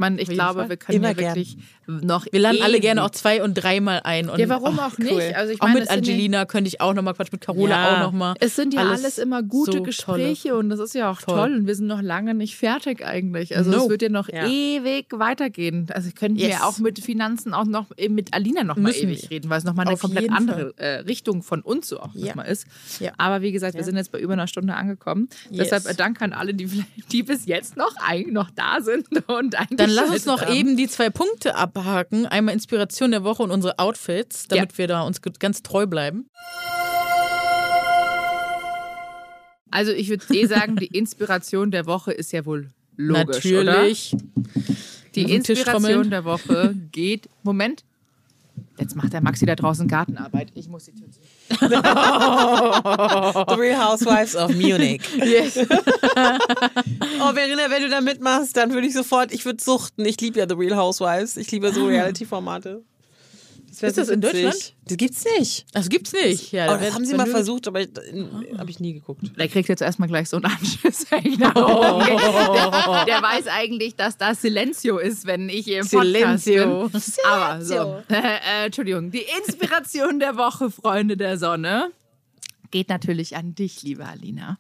[0.01, 0.69] Man, ich glaube, Fall.
[0.69, 1.35] wir können Immer ja gern.
[1.35, 1.57] wirklich
[1.87, 4.29] noch Wir laden alle gerne auch zwei- und dreimal ein.
[4.29, 5.11] Und, Ja, warum auch nicht?
[5.11, 5.21] cool.
[5.35, 7.95] Also ich auch meine, mit Angelina könnte ich auch nochmal quatschen, mit Carola Ja.
[7.97, 8.33] auch nochmal.
[8.39, 11.35] Es sind ja alles, immer gute so Gespräche und das ist ja auch Voll.
[11.35, 11.53] toll.
[11.53, 13.55] Und wir sind noch lange nicht fertig eigentlich.
[13.55, 13.83] Also No.
[13.83, 14.47] es wird ja noch Ja.
[14.47, 15.87] ewig weitergehen.
[15.93, 16.49] Also könnten Yes.
[16.59, 19.31] wir auch mit Finanzen auch noch äh, mit Alina noch mal Müssen ewig wir.
[19.31, 22.27] reden, weil es nochmal eine Auf komplett andere äh, Richtung von uns so auch Ja.
[22.27, 22.65] nochmal ist.
[22.99, 23.11] Ja.
[23.17, 25.27] Aber wie gesagt, wir sind jetzt bei über einer Stunde angekommen.
[25.49, 25.69] Yes.
[25.69, 26.67] Deshalb äh, Dank an alle, die,
[27.11, 27.93] die bis jetzt noch,
[28.29, 30.53] noch da sind und Dann lass uns noch haben.
[30.53, 32.25] eben die zwei Punkte abhaken.
[32.25, 36.27] Einmal Inspiration der Woche und unsere Outfits, damit wir da uns ganz treu bleiben.
[39.71, 43.63] Also ich würde eh sagen, die Inspiration der Woche ist ja wohl logisch, oder?
[43.63, 44.15] Natürlich.
[45.15, 47.29] Die den Tisch Inspiration der Woche geht.
[47.43, 47.83] Moment.
[48.77, 50.51] Jetzt macht der Maxi da draußen Gartenarbeit.
[50.55, 51.19] Ich muss die Tür zu.
[53.47, 55.01] The Real Housewives of Munich.
[55.15, 55.57] Yes.
[57.23, 60.03] Oh, Verena, wenn du da mitmachst, dann würde ich sofort, ich würde suchten.
[60.05, 61.37] Ich liebe ja The Real Housewives.
[61.37, 62.83] Ich liebe so Reality-Formate.
[63.89, 64.43] Ist das in witzig.
[64.43, 64.73] Deutschland?
[64.85, 65.65] Das gibt's nicht.
[65.73, 66.51] Das gibt's nicht.
[66.51, 69.21] Ja, Oh, da das haben sie mal du- versucht, aber habe ich nie geguckt.
[69.37, 71.05] Der kriegt jetzt erstmal gleich so einen Anschiss.
[71.11, 72.17] oben gehe.
[72.17, 76.89] der, der weiß eigentlich, dass das Silencio ist, wenn ich im Podcast Silencio.
[76.89, 77.01] bin.
[77.29, 78.03] Aber so.
[78.09, 78.15] Äh,
[78.63, 79.11] äh, Entschuldigung.
[79.11, 81.91] Die Inspiration der Woche, Freunde der Sonne,
[82.71, 84.57] geht natürlich an dich, liebe Alina.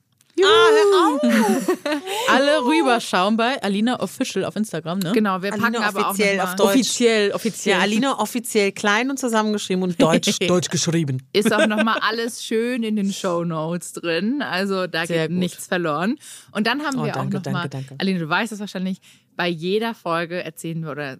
[2.29, 5.11] Alle rüberschauen bei Alina Official auf Instagram, ne?
[5.13, 6.69] Genau, wir packen Alina aber auch offiziell auf Deutsch.
[6.69, 7.75] Offiziell, offiziell.
[7.77, 11.21] Ja, Alina offiziell klein und zusammengeschrieben und deutsch, deutsch geschrieben.
[11.33, 14.41] ist auch nochmal alles schön in den Show Notes drin.
[14.41, 15.39] Also da Sehr geht gut.
[15.39, 16.17] nichts verloren.
[16.51, 17.95] Und dann haben Oh, wir danke, auch nochmal, danke, danke.
[18.01, 18.99] Aline, du weißt es wahrscheinlich,
[19.35, 21.17] bei jeder Folge erzählen wir oder äh,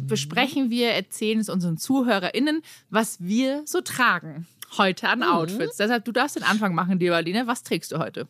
[0.00, 4.46] besprechen wir, erzählen es unseren ZuhörerInnen, was wir so tragen
[4.78, 5.12] heute Mhm.
[5.12, 5.76] an Outfits.
[5.76, 7.46] Deshalb, du darfst den Anfang machen, liebe Aline.
[7.46, 8.26] Was trägst du heute?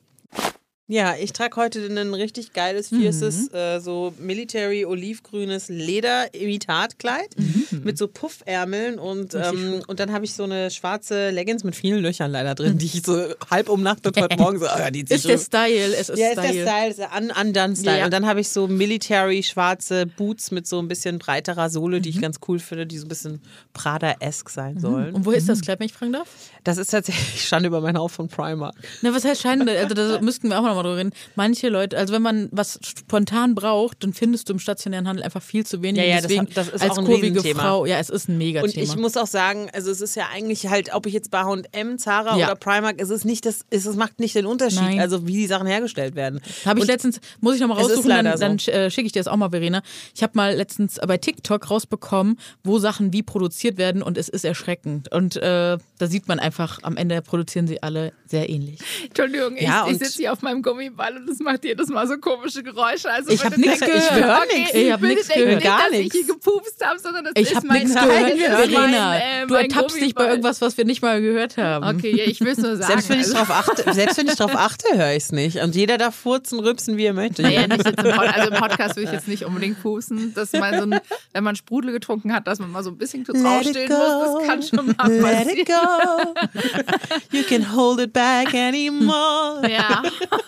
[0.86, 7.34] Ja, ich trage heute ein richtig geiles, fierces, äh, so military olivgrünes Leder-Imitatkleid
[7.70, 12.02] mit so Puffärmeln und, ähm, und dann habe ich so eine schwarze Leggings mit vielen
[12.02, 13.18] Löchern leider drin, die ich so
[13.50, 15.38] halb umnachtet heute Morgen so, ja, die ist der.
[15.38, 16.66] Style, es ist Ja, ist der Style.
[16.66, 17.98] Style, ist der un undone Style.
[18.00, 18.04] Ja.
[18.04, 22.10] Und dann habe ich so military schwarze Boots mit so ein bisschen breiterer Sohle, die
[22.10, 23.40] ich ganz cool finde, die so ein bisschen
[23.72, 25.14] Prada-esque sein sollen.
[25.14, 26.28] Und woher ist das Kleid, wenn ich fragen darf?
[26.62, 28.74] Das ist tatsächlich Schande über mein Haus von Primark.
[29.00, 29.78] Na, was heißt Schande?
[29.78, 31.12] Also da müssten wir auch noch mal drüber reden.
[31.36, 35.42] Manche Leute, also wenn man was spontan braucht, dann findest du im stationären Handel einfach
[35.42, 36.02] viel zu wenig.
[36.02, 37.62] Ja, ja, das deswegen hat- das ist als auch ein kurvige Riesenthema.
[37.62, 38.72] Frau, ja, es ist ein Megathema.
[38.74, 41.40] Und ich muss auch sagen, also es ist ja eigentlich halt, ob ich jetzt bei
[41.44, 42.46] H&M, Zara Ja.
[42.46, 45.00] oder Primark, es ist nicht das, es macht nicht den Unterschied, Nein.
[45.00, 46.40] also wie die Sachen hergestellt werden.
[46.64, 48.70] Habe ich Und letztens, muss ich nochmal raussuchen, dann, dann so.
[48.70, 49.82] äh, schicke ich dir das auch mal, Verena.
[50.14, 54.44] Ich habe mal letztens bei TikTok rausbekommen, wo Sachen wie produziert werden und es ist
[54.44, 55.12] erschreckend.
[55.12, 58.80] Und äh, da sieht man einfach, am Ende produzieren sie alle sehr ähnlich.
[59.06, 62.16] Entschuldigung, Ja, ich, ich sitze hier auf meinem Gummiball und es macht jedes Mal so
[62.18, 63.08] komische Geräusche.
[63.10, 64.12] Also Ich hab bitte nix denkt- gehört.
[64.24, 64.74] höre Okay, nix.
[64.74, 65.54] Ich hab bitte nix denkt gehört.
[65.62, 68.32] Nicht, Gar dass ich gepupst habe, sondern das Ich ist habe nichts gehört.
[68.32, 71.96] das Verena, mein, äh, du ertappst dich bei irgendwas, was wir nicht mal gehört haben.
[71.98, 72.86] Okay, ja, ich will es nur sagen.
[72.88, 75.58] selbst wenn ich also- drauf achte, selbst wenn ich drauf achte, höre ich es nicht.
[75.58, 77.42] Und jeder darf furzen, rübsen, wie er möchte.
[77.42, 80.76] Naja, nicht jetzt im, also im Podcast will ich jetzt nicht unbedingt pusten, dass man
[80.78, 81.00] so ein,
[81.32, 83.88] wenn man Sprudel getrunken hat, dass man mal so ein bisschen kurz Let it aufstehen
[83.92, 84.38] muss.
[84.38, 86.34] Das kann schon mal Let it passieren.
[86.34, 87.36] go.
[87.36, 89.68] You can hold it back anymore.
[89.70, 90.02] Ja.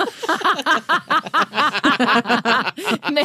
[3.11, 3.23] nee,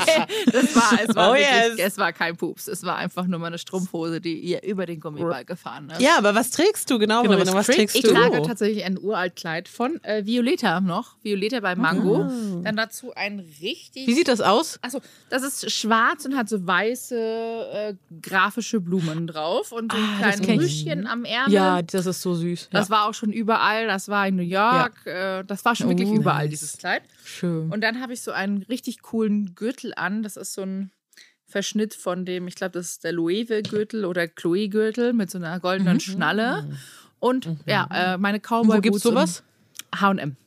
[0.51, 1.93] das war, es war, Oh, wirklich, yes.
[1.93, 2.67] es war kein Pups.
[2.67, 6.01] Es war einfach nur meine Strumpfhose, die ihr über den Gummiball gefahren ist.
[6.01, 8.13] Ja, aber was trägst du genau, Genau, was Was trägst Ich du?
[8.13, 11.15] trage tatsächlich ein Uraltkleid von äh, Violeta noch.
[11.21, 12.25] Violeta bei Mango.
[12.63, 14.07] Dann dazu ein richtig.
[14.07, 14.79] Wie sieht das aus?
[14.81, 14.99] Achso,
[15.29, 17.15] das ist schwarz und hat so weiße
[17.73, 20.63] äh, grafische Blumen drauf und so ein Ah, kleines.
[20.63, 21.53] Rüschchen am Ärmel.
[21.53, 22.69] Ja, das ist so süß.
[22.71, 23.87] Das war auch schon überall.
[23.87, 25.05] Das war in New York.
[25.05, 26.70] Äh, das war schon wirklich Oh, überall, nice.
[26.71, 27.03] Dieses Kleid.
[27.25, 27.71] Schön.
[27.71, 30.23] Und dann habe ich so einen richtig coolen Gürtel an.
[30.23, 30.91] Das ist so ein
[31.45, 35.99] Verschnitt von dem, ich glaube, das ist der Loewe-Gürtel oder Chloe-Gürtel mit so einer goldenen
[35.99, 36.77] Schnalle.
[37.19, 39.43] Und ja, äh, meine Cowboy Wo gibt's sowas?
[39.93, 40.37] H&M.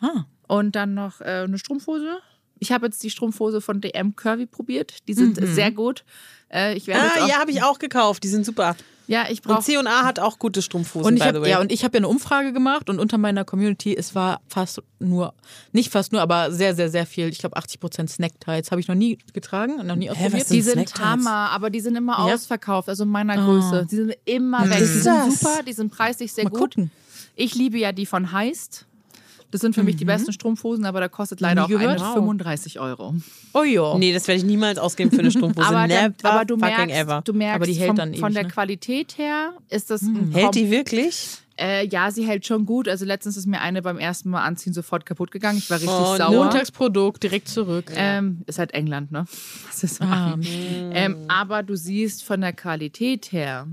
[0.00, 0.24] Ah.
[0.48, 2.18] Und dann noch äh, eine Strumpfhose.
[2.58, 5.06] Ich habe jetzt die Strumpfhose von DM Curvy probiert.
[5.08, 6.04] Die sind sehr gut.
[6.52, 8.22] Äh, ich werde Ah, auch, ja, habe ich auch gekauft.
[8.24, 8.76] Die sind super.
[9.06, 11.50] Ja, ich Und brauche C&A hat auch gute Strumpfhosen, Und ich by the habe way.
[11.50, 14.80] ja, und ich habe ja eine Umfrage gemacht und unter meiner Community, es war fast
[15.00, 15.34] nur,
[15.72, 17.28] nicht fast nur, aber sehr, sehr, sehr viel.
[17.28, 20.46] Ich glaube 80 Prozent Snacktights habe ich noch nie getragen und noch nie was ausprobiert.
[20.46, 20.94] sind Die sind?
[21.00, 22.34] Hammer, aber die sind immer Ja?
[22.34, 23.86] ausverkauft, also in meiner Größe.
[23.90, 24.78] Die sind immer weg.
[24.78, 26.60] Die sind super, die sind preislich sehr Mal gut.
[26.74, 26.90] gucken.
[27.34, 28.86] Ich liebe ja die von Heist.
[29.52, 32.14] Das sind für mich die besten Strumpfhosen, aber da kostet leider auch eine Wow.
[32.14, 33.14] 35 Euro.
[33.52, 33.96] Oh ja.
[33.98, 35.66] Nee, das werde ich niemals ausgeben für eine Strumpfhose.
[35.68, 37.22] Aber, Never dann, aber du, fucking merkst, ever.
[37.24, 38.48] du merkst, Aber die hält vom, dann von ewig, der ne?
[38.48, 41.36] Qualität her ist das ein Hält die wirklich?
[41.60, 42.88] Äh, ja, sie hält schon gut.
[42.88, 45.58] Also letztens ist mir eine beim ersten Mal anziehen sofort kaputt gegangen.
[45.58, 46.30] Ich war richtig Oh, sauer.
[46.44, 47.92] Montagsprodukt, direkt zurück.
[47.94, 49.26] Ähm, ist halt England, ne?
[49.68, 50.38] Was ist Ah,
[50.92, 53.66] ähm, aber du siehst von der Qualität her,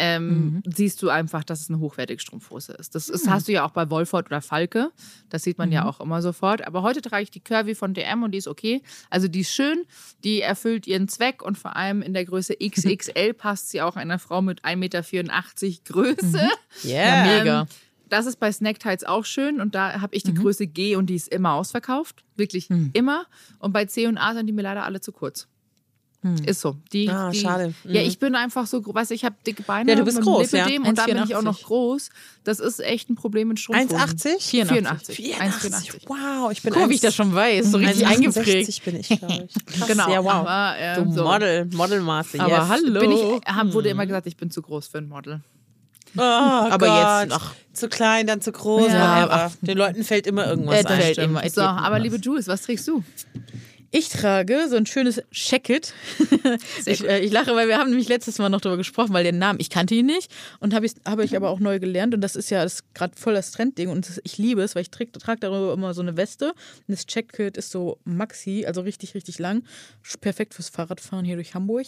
[0.00, 2.94] ähm, siehst du einfach, dass es eine hochwertige Strumpfhose ist.
[2.94, 4.90] Das ist, hast du ja auch bei Wolford oder Falke.
[5.28, 6.66] Das sieht man ja auch immer sofort.
[6.66, 8.82] Aber heute trage ich die Curvy von DM und die ist okay.
[9.10, 9.84] Also die ist schön,
[10.24, 14.18] die erfüllt ihren Zweck und vor allem in der Größe XXL passt sie auch einer
[14.18, 15.02] Frau mit 1,84 Meter
[15.84, 16.48] Größe.
[16.84, 17.38] Yeah.
[17.38, 17.60] mega.
[17.62, 17.66] Ähm,
[18.08, 21.14] das ist bei Snacktights auch schön und da habe ich die Größe G und die
[21.14, 22.24] ist immer ausverkauft.
[22.36, 23.26] Wirklich immer.
[23.58, 25.48] Und bei C und A sind die mir leider alle zu kurz.
[26.44, 26.76] Ist so.
[26.92, 27.72] Die, Ah, die, schade.
[27.84, 30.52] Ja, ich bin einfach so, weißt du, ich habe dicke Beine Ja, du bist groß,
[30.52, 30.66] ja.
[30.66, 31.42] Und dann bin ich auch 1,84.
[31.42, 32.10] noch groß.
[32.44, 33.96] Das ist echt ein Problem mit Strumpfhosen.
[33.98, 34.38] 1,80?
[34.42, 35.16] 84.
[35.16, 35.40] 84.
[35.40, 36.08] 1,84.
[36.08, 37.70] Wow, ich bin Guck wie ich das schon weiß.
[37.70, 38.84] So richtig 1,68 eingeprägt.
[38.84, 39.66] bin ich, glaube ich.
[39.78, 40.10] Krass, Genau.
[40.12, 40.32] Ja, wow.
[40.46, 41.24] Aber, äh, du so.
[41.24, 42.44] Model, Modelmaße, yes.
[42.46, 43.00] Aber hallo.
[43.00, 45.40] Bin ich, hab, wurde immer gesagt, ich bin zu groß für ein Model.
[46.16, 47.22] Oh, Aber Gott.
[47.22, 47.54] jetzt, ach.
[47.72, 48.88] Zu klein, dann zu groß.
[48.92, 49.52] Ja, whatever.
[49.62, 51.00] Den Leuten fällt immer irgendwas Äh, ein.
[51.00, 51.48] fällt immer.
[51.48, 53.02] So, aber liebe Jules, was trägst du?
[53.92, 55.94] Ich trage so ein schönes Jacket.
[56.86, 59.38] ich, äh, ich lache, weil wir haben nämlich letztes Mal noch darüber gesprochen, weil den
[59.38, 60.30] Namen, ich kannte ihn nicht.
[60.60, 62.14] Und habe ich, habe ich aber auch neu gelernt.
[62.14, 62.64] Und das ist ja
[62.94, 63.88] gerade voll das Trendding.
[63.88, 66.50] Und das, ich liebe es, weil ich trage trag darüber immer so eine Weste.
[66.50, 66.54] Und
[66.86, 69.64] das Jacket ist so maxi, also richtig, richtig lang,
[70.20, 71.86] perfekt fürs Fahrradfahren hier durch Hamburg.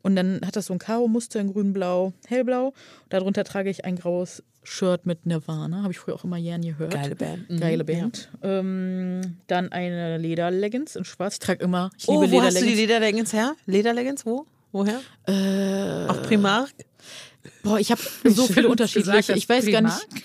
[0.00, 2.72] Und dann hat das so ein Karo-Muster in grün-blau, hellblau.
[3.10, 6.92] Darunter trage ich ein graues Shirt mit Nirvana, habe ich früher auch immer gern gehört.
[6.92, 7.50] Geile Band.
[7.50, 7.60] Mhm.
[7.60, 8.28] Geile Band.
[8.42, 11.34] Ähm, dann eine Lederleggings in schwarz.
[11.34, 13.32] Ich trage immer, ich Oh, liebe wo hast du die Lederleggings.
[13.32, 13.56] Lederleggings her?
[13.66, 14.46] Lederleggings, wo?
[14.70, 15.00] Woher?
[15.26, 16.70] Äh, Auf Primark?
[17.64, 19.32] boah, ich habe so viele unterschiedliche.
[19.34, 20.12] Ich weiß gar Primark?
[20.12, 20.24] nicht.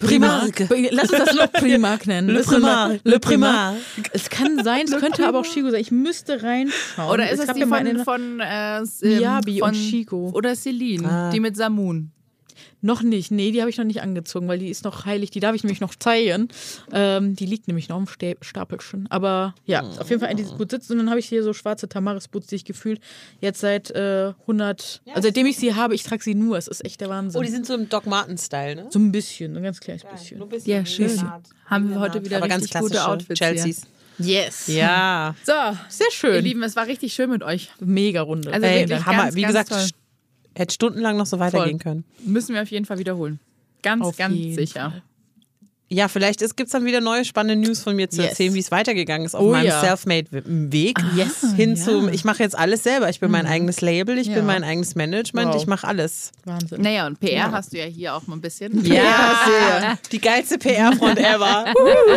[0.00, 0.68] Primark.
[0.90, 2.28] Lass uns das noch Primark nennen.
[2.28, 3.00] Le Primark.
[3.04, 3.76] Le Primark.
[3.84, 4.10] Primark.
[4.12, 5.80] Es kann sein, es könnte aber auch Chico sein.
[5.80, 7.10] Ich müsste reinschauen.
[7.10, 10.30] Oder ist es gab die ja von, von, äh, ähm, Miyabi von und Chico.
[10.34, 11.30] Oder Celine, Ah.
[11.30, 12.12] die mit Samun.
[12.80, 13.30] Noch nicht.
[13.32, 15.30] Nee, die habe ich noch nicht angezogen, weil die ist noch heilig.
[15.32, 16.48] Die darf ich nämlich noch zeigen.
[16.92, 19.06] Ähm, die liegt nämlich noch im Stä- Stapelchen.
[19.10, 20.90] Aber ja, auf jeden Fall eine, die gut sitzt.
[20.90, 23.00] Und dann habe ich hier so schwarze Tamaris-Boots, die ich gefühlt
[23.40, 26.56] jetzt seit äh, 100, also seitdem ich sie habe, ich trage sie nur.
[26.56, 27.40] Es ist echt der Wahnsinn.
[27.40, 28.86] Oh, die sind so im Doc Marten-Style, ne?
[28.90, 30.40] so ein bisschen, ein ganz kleines bisschen.
[30.64, 31.20] Ja, schön.
[31.66, 33.82] Haben wir heute wieder Aber ganz richtig gute Outfits Chelseas.
[34.20, 34.66] Yes.
[34.66, 35.34] Ja.
[35.44, 35.54] hier.
[35.54, 36.44] So, Sehr ihr schön.
[36.44, 37.70] Lieben, es war richtig schön mit euch.
[37.80, 38.52] Mega Runde.
[38.52, 39.22] Also Ey, wirklich Hammer.
[39.24, 39.97] ganz, Wie ganz gesagt, toll.
[40.58, 42.04] Hätte stundenlang noch so weitergehen können.
[42.24, 43.38] Müssen wir auf jeden Fall wiederholen.
[43.82, 44.90] Ganz, Auf ganz sicher.
[44.90, 45.02] Fall.
[45.90, 48.30] Ja, vielleicht gibt es dann wieder neue spannende News von mir zu Yes.
[48.32, 49.80] erzählen, wie es weitergegangen ist auf Oh meinem ja.
[49.80, 50.98] Selfmade-Weg.
[51.16, 51.46] yes.
[51.56, 51.82] Hin ja.
[51.82, 53.08] zum, ich mache jetzt alles selber.
[53.08, 54.34] Ich bin mein eigenes Label, ich Ja.
[54.34, 55.62] bin mein eigenes Management, Wow.
[55.62, 56.32] ich mache alles.
[56.44, 56.82] Wahnsinn.
[56.82, 58.84] Naja, und PR hast du ja hier auch mal ein bisschen.
[58.84, 59.98] Ja, sehr.
[60.12, 61.72] Die geilste PR-Front ever.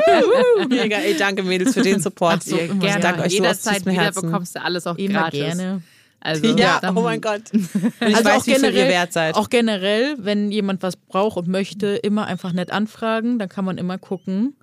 [0.68, 0.98] Mega.
[0.98, 2.44] Ey, danke Mädels für den Support.
[2.44, 2.58] So.
[2.58, 5.40] Ich danke euch so aus Jederzeit wieder bekommst du alles auch Immer gratis.
[5.40, 5.82] gerne.
[6.22, 7.42] Also, Ja, dann- oh mein Gott.
[7.54, 9.36] Ich Also weiß, auch wie viel generell, ihr wert seid.
[9.36, 13.40] auch generell, wenn jemand was braucht und möchte, immer einfach nett anfragen.
[13.40, 14.56] Dann kann man immer gucken,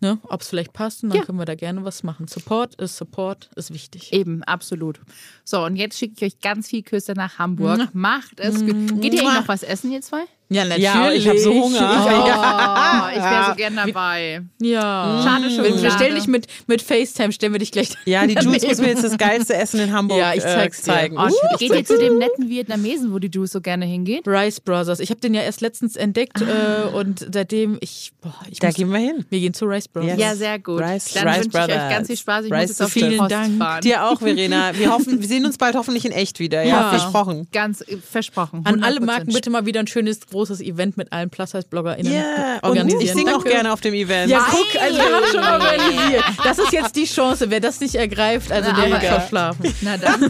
[0.00, 1.02] ne, ob es vielleicht passt.
[1.02, 1.24] Und dann Ja.
[1.26, 2.28] können wir da gerne was machen.
[2.28, 4.12] Support ist Support, ist wichtig.
[4.12, 5.00] Eben, absolut.
[5.44, 7.94] So, und jetzt schicke ich euch ganz viel Küsse nach Hamburg.
[7.94, 9.00] Macht es gut.
[9.00, 10.22] Geht ihr eigentlich noch was essen, ihr zwei?
[10.54, 10.84] Ja, natürlich.
[10.84, 11.88] Ja, ich habe so Hunger.
[13.02, 14.42] Oh, ich wäre so gern dabei.
[14.60, 15.20] Ja.
[15.24, 15.64] Schade schon.
[15.64, 18.78] Wir, wir stellen dich mit, mit FaceTime, stellen wir dich gleich Ja, die Jules muss
[18.78, 21.16] mir jetzt das geilste Essen in Hamburg Ja, ich zeig's äh, zeigen.
[21.18, 24.26] Oh, Uh, geht ihr zu dem netten Vietnamesen, wo die Juice so gerne hingeht?
[24.26, 25.00] Rice Brothers.
[25.00, 28.76] Ich habe den ja erst letztens entdeckt äh, und seitdem ich, boah, ich da muss,
[28.76, 29.24] gehen wir hin.
[29.30, 30.10] wir gehen zu Rice Brothers.
[30.12, 30.18] Yes.
[30.20, 30.80] Ja, sehr gut.
[30.80, 32.44] Rice- Dann Rice wünsche ich euch ganz viel Spaß.
[32.46, 33.58] Ich Rice muss jetzt auf Vielen Dank.
[33.58, 33.80] fahren.
[33.82, 34.76] Dir auch, Verena.
[34.76, 36.62] Wir hoffen, wir sehen uns bald hoffentlich in echt wieder.
[36.62, 36.90] Ja, Ja.
[36.90, 37.48] versprochen.
[37.52, 38.62] Ganz äh, versprochen.
[38.64, 39.04] An alle 100%.
[39.04, 43.00] Marken bitte mal wieder ein schönes großes Event mit allen Plus-Size-BloggerInnen und organisieren.
[43.02, 44.30] ich singe auch gerne auf dem Event.
[44.30, 46.24] Ja, guck, also wir haben schon organisiert.
[46.44, 47.50] Das ist jetzt die Chance.
[47.50, 49.74] Wer das nicht ergreift, also Na, der hat verschlafen.
[49.80, 50.24] Na dann.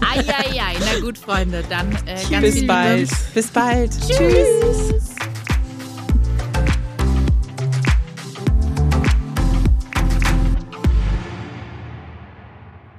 [0.00, 0.74] Eieiei.
[0.80, 1.62] Na gut, Freunde.
[1.68, 3.10] Dann äh, ganz Bis bald.
[3.34, 3.90] Bis bald.
[4.08, 5.12] Tschüss.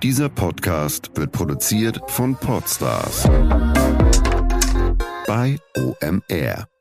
[0.01, 3.23] Dieser Podcast wird produziert von Podstars
[5.33, 6.72] bei OMR.